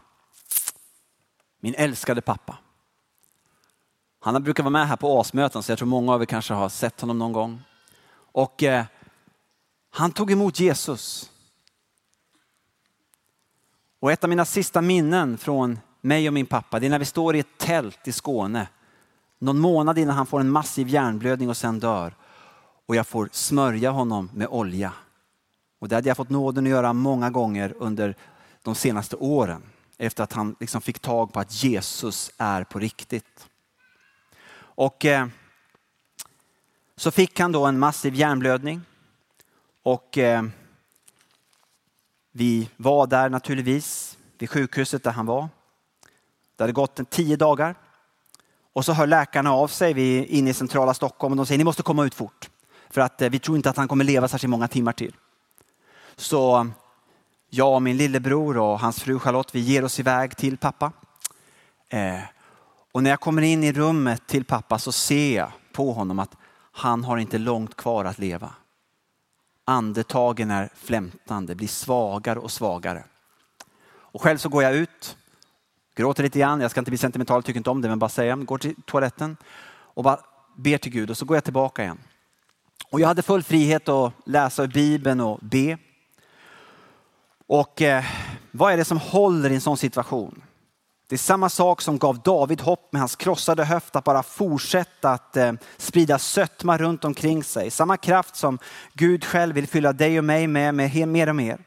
Min 1.61 1.75
älskade 1.75 2.21
pappa. 2.21 2.59
Han 4.21 4.43
brukar 4.43 4.63
vara 4.63 4.71
med 4.71 4.89
här 4.89 4.97
på 4.97 5.21
asmöten 5.21 5.63
så 5.63 5.73
jag 5.73 5.79
tror 5.79 5.89
många 5.89 6.13
av 6.13 6.23
er 6.23 6.27
kanske 6.27 6.55
har 6.55 6.69
sett 6.69 7.01
honom 7.01 7.19
någon 7.19 7.33
gång. 7.33 7.63
Och 8.33 8.63
eh, 8.63 8.85
han 9.91 10.13
tog 10.13 10.31
emot 10.31 10.61
Jesus. 10.61 11.31
Och 14.01 14.13
ett 14.13 14.25
av 14.25 14.31
mina 14.31 14.45
sista 14.45 14.81
minnen 14.81 15.39
från 15.39 15.79
mig 16.01 16.29
och 16.29 16.35
min 16.35 16.47
pappa, 16.47 16.81
det 16.81 16.87
är 16.87 16.91
när 16.91 16.99
vi 16.99 17.05
står 17.05 17.37
i 17.37 17.39
ett 17.39 17.59
tält 17.59 18.09
i 18.09 18.13
Skåne. 18.13 18.69
Någon 19.39 19.59
månad 19.59 19.99
innan 19.99 20.17
han 20.17 20.27
får 20.27 20.41
en 20.41 20.51
massiv 20.51 20.89
hjärnblödning 20.89 21.49
och 21.49 21.57
sen 21.57 21.81
dör. 21.81 22.15
Och 22.87 22.97
jag 22.97 23.07
får 23.07 23.29
smörja 23.33 23.91
honom 23.91 24.31
med 24.35 24.49
olja. 24.49 24.93
Och 25.79 25.89
det 25.89 25.95
hade 25.95 26.09
jag 26.09 26.17
fått 26.17 26.31
nåden 26.31 26.65
att 26.65 26.71
göra 26.71 26.93
många 26.93 27.31
gånger 27.31 27.75
under 27.79 28.17
de 28.63 28.75
senaste 28.75 29.17
åren. 29.17 29.63
Efter 29.99 30.25
att 30.25 30.33
han 30.33 30.57
liksom 30.61 30.81
fick 30.81 30.99
tag 30.99 31.33
på 31.33 31.41
att 31.41 31.63
Jesus 31.65 32.31
är 32.39 32.65
på 32.65 32.79
riktigt. 32.79 33.49
Och 34.59 35.05
eh, 35.05 35.27
så 36.97 37.11
fick 37.11 37.41
han 37.41 37.53
då 37.53 37.67
en 37.67 37.79
massiv 37.79 38.15
hjärnblödning. 38.15 38.81
Och 39.89 40.19
eh, 40.19 40.43
vi 42.33 42.71
var 42.77 43.07
där 43.07 43.29
naturligtvis 43.31 44.19
vid 44.39 44.51
sjukhuset 44.51 45.05
där 45.05 45.11
han 45.11 45.27
var. 45.27 45.49
Det 46.57 46.63
hade 46.63 46.73
gått 46.73 46.99
en 46.99 47.07
tio 47.07 47.37
dagar. 47.37 47.75
Och 48.73 48.85
så 48.85 48.93
hör 48.93 49.07
läkarna 49.07 49.53
av 49.53 49.69
sig, 49.69 49.93
vi 49.93 50.19
är 50.19 50.25
inne 50.25 50.51
i 50.51 50.55
centrala 50.55 50.95
Stockholm 50.95 51.33
och 51.33 51.37
de 51.37 51.47
säger 51.47 51.59
ni 51.59 51.65
måste 51.65 51.83
komma 51.83 52.05
ut 52.05 52.15
fort. 52.15 52.51
För 52.91 53.01
att 53.01 53.23
eh, 53.23 53.31
vi 53.31 53.39
tror 53.39 53.57
inte 53.57 53.71
att 53.71 53.77
han 53.77 53.89
kommer 53.89 54.05
leva 54.05 54.29
särskilt 54.29 54.51
många 54.51 54.69
timmar 54.69 54.93
till. 54.93 55.15
Så 56.17 56.69
jag 57.51 57.75
och 57.75 57.83
min 57.83 57.97
lillebror 57.97 58.59
och 58.59 58.81
hans 58.81 59.03
fru 59.03 59.19
Charlotte, 59.19 59.55
vi 59.55 59.61
ger 59.61 59.85
oss 59.85 60.01
iväg 60.01 60.37
till 60.37 60.59
pappa. 60.59 60.93
Eh, 61.89 62.21
och 62.93 63.03
när 63.03 63.11
jag 63.11 63.21
kommer 63.21 63.43
in 63.43 63.65
i 63.65 63.73
rummet 63.73 64.27
till 64.27 64.45
pappa 64.45 64.79
så 64.79 64.93
ser 64.93 65.37
jag 65.37 65.51
på 65.73 65.93
honom 65.93 66.19
att 66.19 66.37
han 66.73 67.05
har 67.05 67.19
inte 67.19 67.39
långt 67.39 67.77
kvar 67.77 68.05
att 68.05 68.19
leva. 68.19 68.51
Andetagen 69.69 70.51
är 70.51 70.69
flämtande, 70.75 71.55
blir 71.55 71.69
svagare 71.69 72.39
och 72.39 72.51
svagare. 72.51 73.05
Och 73.89 74.23
själv 74.23 74.39
så 74.39 74.49
går 74.49 74.63
jag 74.63 74.75
ut, 74.75 75.17
gråter 75.95 76.23
lite 76.23 76.39
grann, 76.39 76.61
jag 76.61 76.71
ska 76.71 76.81
inte 76.81 76.91
bli 76.91 76.99
sentimental, 76.99 77.43
tycker 77.43 77.59
inte 77.59 77.71
om 77.71 77.83
det, 77.83 77.89
men 77.89 77.99
bara 77.99 78.09
säga, 78.09 78.37
går 78.37 78.59
till 78.59 78.75
toaletten 78.87 79.37
och 79.71 80.05
bara 80.05 80.21
ber 80.57 80.79
till 80.79 80.93
Gud 80.93 81.11
och 81.11 81.17
så 81.17 81.25
går 81.25 81.37
jag 81.37 81.45
tillbaka 81.45 81.83
igen. 81.83 81.99
Och 82.91 83.01
jag 83.01 83.09
hade 83.09 83.23
full 83.23 83.43
frihet 83.43 83.89
att 83.89 84.13
läsa 84.25 84.65
i 84.65 84.69
Bibeln 84.69 85.21
och 85.21 85.39
be. 85.43 85.79
Och 87.47 87.83
eh, 87.83 88.05
vad 88.51 88.73
är 88.73 88.77
det 88.77 88.85
som 88.85 88.99
håller 88.99 89.51
i 89.51 89.55
en 89.55 89.61
sån 89.61 89.77
situation? 89.77 90.43
Det 91.09 91.15
är 91.15 91.19
samma 91.19 91.49
sak 91.49 91.83
som 91.83 91.99
gav 91.99 92.23
David 92.23 92.61
hopp 92.61 92.93
med 92.93 93.03
hans 93.03 93.17
krossade 93.17 93.65
höft 93.65 93.97
att 93.97 94.05
bara 94.05 94.23
fortsätta 94.23 95.11
att 95.11 95.37
eh, 95.37 95.53
sprida 95.77 96.19
sötma 96.19 96.79
runt 96.79 97.05
omkring 97.05 97.45
sig. 97.45 97.71
Samma 97.71 97.97
kraft 97.97 98.37
som 98.37 98.59
Gud 98.93 99.25
själv 99.25 99.55
vill 99.55 99.67
fylla 99.67 99.93
dig 99.93 100.19
och 100.19 100.25
mig 100.25 100.47
med, 100.47 100.75
med 100.75 101.09
mer 101.09 101.29
och 101.29 101.37
mer. 101.37 101.59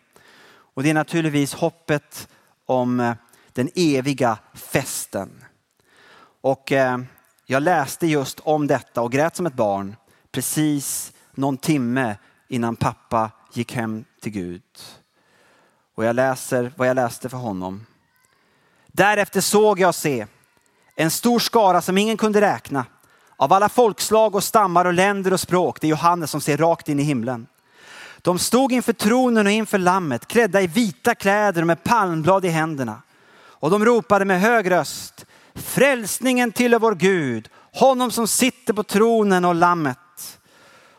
Och 0.51 0.83
det 0.83 0.89
är 0.89 0.93
naturligtvis 0.93 1.53
hoppet 1.53 2.27
om 2.65 2.99
eh, 2.99 3.13
den 3.53 3.69
eviga 3.75 4.37
festen. 4.53 5.45
Och 6.41 6.71
eh, 6.71 6.97
jag 7.45 7.63
läste 7.63 8.07
just 8.07 8.39
om 8.39 8.67
detta 8.67 9.01
och 9.01 9.11
grät 9.11 9.35
som 9.35 9.45
ett 9.45 9.53
barn 9.53 9.95
precis 10.31 11.13
någon 11.31 11.57
timme 11.57 12.15
innan 12.47 12.75
pappa 12.75 13.31
gick 13.53 13.73
hem 13.73 14.05
till 14.21 14.31
Gud. 14.31 14.63
Och 15.95 16.05
jag 16.05 16.15
läser 16.15 16.73
vad 16.75 16.87
jag 16.87 16.95
läste 16.95 17.29
för 17.29 17.37
honom. 17.37 17.85
Därefter 18.91 19.41
såg 19.41 19.79
jag 19.79 19.95
se 19.95 20.27
en 20.95 21.11
stor 21.11 21.39
skara 21.39 21.81
som 21.81 21.97
ingen 21.97 22.17
kunde 22.17 22.41
räkna. 22.41 22.85
Av 23.35 23.53
alla 23.53 23.69
folkslag 23.69 24.35
och 24.35 24.43
stammar 24.43 24.85
och 24.85 24.93
länder 24.93 25.33
och 25.33 25.39
språk. 25.39 25.81
Det 25.81 25.87
är 25.87 25.89
Johannes 25.89 26.31
som 26.31 26.41
ser 26.41 26.57
rakt 26.57 26.89
in 26.89 26.99
i 26.99 27.03
himlen. 27.03 27.47
De 28.21 28.39
stod 28.39 28.71
inför 28.71 28.93
tronen 28.93 29.45
och 29.45 29.51
inför 29.51 29.77
lammet 29.77 30.27
klädda 30.27 30.61
i 30.61 30.67
vita 30.67 31.15
kläder 31.15 31.61
och 31.61 31.67
med 31.67 31.83
palmblad 31.83 32.45
i 32.45 32.49
händerna. 32.49 33.01
Och 33.33 33.69
de 33.69 33.85
ropade 33.85 34.25
med 34.25 34.41
hög 34.41 34.71
röst. 34.71 35.25
Frälsningen 35.55 36.51
tillhör 36.51 36.79
vår 36.79 36.95
Gud, 36.95 37.49
honom 37.73 38.11
som 38.11 38.27
sitter 38.27 38.73
på 38.73 38.83
tronen 38.83 39.45
och 39.45 39.55
lammet. 39.55 40.39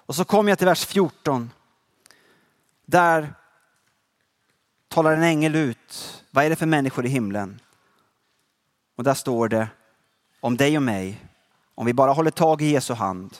Och 0.07 0.15
så 0.15 0.25
kom 0.25 0.49
jag 0.49 0.59
till 0.59 0.67
vers 0.67 0.87
14. 0.87 1.51
Där 2.87 3.35
talar 4.89 5.13
en 5.13 5.23
ängel 5.23 5.55
ut. 5.55 6.23
Vad 6.31 6.45
är 6.45 6.51
det 6.51 6.57
för 6.57 6.67
människor 6.67 7.07
i 7.07 7.09
himlen? 7.09 7.61
Och 8.97 9.05
där 9.05 9.15
står 9.15 9.49
det 9.49 9.69
om 10.41 10.57
dig 10.57 10.77
och 10.77 10.83
mig. 10.83 11.21
Om 11.75 11.87
vi 11.87 11.93
bara 11.93 12.13
håller 12.13 12.31
tag 12.31 12.63
i 12.63 12.67
Jesu 12.67 12.95
hand. 12.95 13.37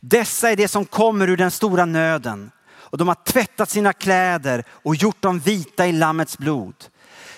Dessa 0.00 0.50
är 0.50 0.56
det 0.56 0.68
som 0.68 0.84
kommer 0.84 1.28
ur 1.28 1.36
den 1.36 1.50
stora 1.50 1.84
nöden 1.84 2.50
och 2.90 2.98
de 2.98 3.08
har 3.08 3.14
tvättat 3.14 3.70
sina 3.70 3.92
kläder 3.92 4.64
och 4.70 4.96
gjort 4.96 5.22
dem 5.22 5.38
vita 5.38 5.86
i 5.86 5.92
Lammets 5.92 6.38
blod. 6.38 6.74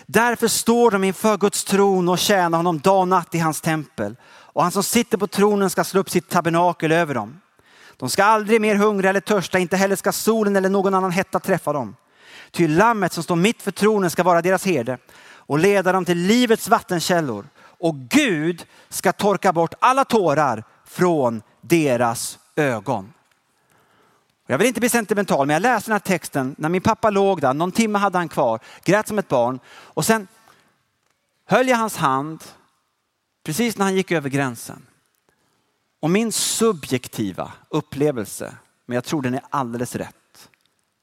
Därför 0.07 0.49
står 0.49 0.91
de 0.91 1.05
inför 1.05 1.37
Guds 1.37 1.65
tron 1.65 2.09
och 2.09 2.19
tjänar 2.19 2.59
honom 2.59 2.79
dag 2.79 3.01
och 3.01 3.09
natt 3.09 3.35
i 3.35 3.39
hans 3.39 3.61
tempel. 3.61 4.17
Och 4.29 4.63
han 4.63 4.73
som 4.73 4.83
sitter 4.83 5.19
på 5.19 5.27
tronen 5.27 5.71
ska 5.71 5.85
slå 5.85 6.01
upp 6.01 6.11
sitt 6.11 6.29
tabernakel 6.29 6.93
över 6.93 7.15
dem. 7.15 7.41
De 7.97 8.09
ska 8.09 8.25
aldrig 8.25 8.61
mer 8.61 8.75
hungra 8.75 9.09
eller 9.09 9.21
törsta, 9.21 9.59
inte 9.59 9.77
heller 9.77 9.97
ska 9.97 10.13
solen 10.13 10.57
eller 10.57 10.69
någon 10.69 10.95
annan 10.95 11.11
hetta 11.11 11.41
träffa 11.41 11.73
dem. 11.73 11.97
Ty 12.51 12.69
lammet 12.69 13.13
som 13.13 13.23
står 13.23 13.37
mitt 13.37 13.63
för 13.63 13.71
tronen 13.71 14.11
ska 14.11 14.23
vara 14.23 14.43
deras 14.43 14.67
herde 14.67 14.99
och 15.51 15.59
leda 15.59 15.93
dem 15.93 16.05
till 16.05 16.19
livets 16.19 16.69
vattenkällor. 16.69 17.47
Och 17.61 17.97
Gud 17.97 18.67
ska 18.89 19.13
torka 19.13 19.53
bort 19.53 19.75
alla 19.79 20.05
tårar 20.05 20.65
från 20.85 21.43
deras 21.61 22.39
ögon. 22.57 23.13
Jag 24.47 24.59
vill 24.59 24.67
inte 24.67 24.81
bli 24.81 24.89
sentimental, 24.89 25.47
men 25.47 25.55
jag 25.55 25.63
läste 25.63 25.91
den 25.91 25.93
här 25.95 25.99
texten 25.99 26.55
när 26.59 26.69
min 26.69 26.81
pappa 26.83 27.11
låg 27.11 27.41
där, 27.41 27.55
någon 27.55 27.73
timme 27.73 27.99
hade 27.99 28.19
han 28.19 28.29
kvar, 28.29 28.61
grät 28.85 29.09
som 29.09 29.19
ett 29.19 29.29
barn 29.29 29.61
och 29.69 30.05
sen 30.05 30.29
höll 31.47 31.69
jag 31.69 31.77
hans 31.77 31.97
hand 31.97 32.45
precis 33.45 33.79
när 33.79 33.85
han 33.85 33.95
gick 33.95 34.13
över 34.13 34.29
gränsen. 34.29 34.87
Och 36.01 36.11
min 36.11 36.33
subjektiva 36.33 37.53
upplevelse, 37.69 38.55
men 38.87 38.95
jag 38.95 39.05
tror 39.05 39.23
den 39.23 39.35
är 39.35 39.43
alldeles 39.51 39.97
rätt. 39.97 40.49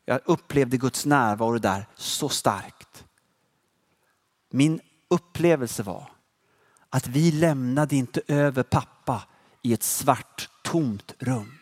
Jag 0.05 0.19
upplevde 0.25 0.77
Guds 0.77 1.05
närvaro 1.05 1.57
där 1.57 1.85
så 1.95 2.29
starkt. 2.29 2.86
Min 4.49 4.79
upplevelse 5.09 5.83
var 5.83 6.11
att 6.89 7.07
vi 7.07 7.31
lämnade 7.31 7.95
inte 7.95 8.21
över 8.27 8.63
pappa 8.63 9.23
i 9.61 9.73
ett 9.73 9.83
svart 9.83 10.49
tomt 10.63 11.13
rum. 11.19 11.57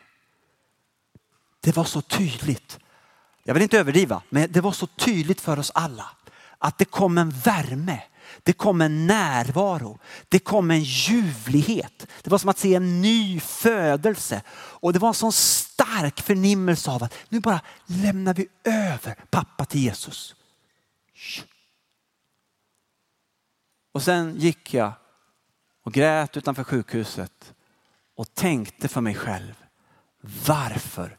Det 1.62 1.76
var 1.76 1.84
så 1.84 2.02
tydligt. 2.02 2.80
Jag 3.44 3.54
vill 3.54 3.64
inte 3.64 3.80
överdriva, 3.80 4.22
men 4.30 4.52
det 4.52 4.62
var 4.62 4.72
så 4.72 4.88
tydligt 4.88 5.42
för 5.42 5.60
oss 5.60 5.72
alla 5.76 6.10
att 6.58 6.78
det 6.78 6.86
kom 6.86 7.18
en 7.18 7.30
värme. 7.30 8.02
Det 8.44 8.54
kom 8.54 8.82
en 8.82 9.08
närvaro. 9.08 10.00
Det 10.30 10.40
kom 10.40 10.72
en 10.72 10.84
ljuvlighet. 10.84 12.08
Det 12.24 12.30
var 12.30 12.38
som 12.38 12.50
att 12.50 12.58
se 12.58 12.76
en 12.76 13.02
ny 13.02 13.40
födelse. 13.40 14.42
Och 14.52 14.94
det 14.94 15.00
var 15.00 15.08
en 15.08 15.14
sån 15.14 15.32
stark 15.32 16.22
förnimmelse 16.22 16.92
av 16.92 17.04
att 17.04 17.14
nu 17.30 17.40
bara 17.40 17.62
lämnar 17.86 18.34
vi 18.34 18.48
över 18.64 19.16
pappa 19.30 19.66
till 19.66 19.82
Jesus. 19.82 20.36
Och 23.96 24.02
sen 24.02 24.36
gick 24.36 24.74
jag 24.74 24.92
och 25.84 25.94
grät 25.94 26.38
utanför 26.38 26.64
sjukhuset 26.64 27.54
och 28.16 28.34
tänkte 28.34 28.88
för 28.88 29.02
mig 29.02 29.16
själv. 29.16 29.54
Varför 30.48 31.18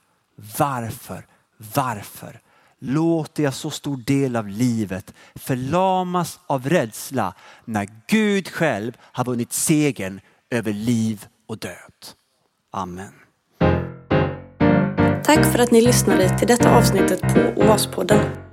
varför, 0.59 1.27
varför 1.75 2.41
låter 2.79 3.43
jag 3.43 3.55
så 3.55 3.71
stor 3.71 3.97
del 3.97 4.37
av 4.37 4.49
livet 4.49 5.15
förlamas 5.35 6.41
av 6.47 6.69
rädsla 6.69 7.35
när 7.65 7.89
Gud 8.07 8.49
själv 8.49 8.93
har 9.01 9.25
vunnit 9.25 9.53
segern 9.53 10.21
över 10.51 10.73
liv 10.73 11.27
och 11.47 11.59
död. 11.59 12.07
Amen. 12.71 13.13
Tack 15.25 15.53
för 15.53 15.59
att 15.59 15.71
ni 15.71 15.81
lyssnade 15.81 16.39
till 16.39 16.49
detta 16.49 16.77
avsnittet 16.77 17.21
på 17.21 17.63
Oaspodden. 17.63 18.46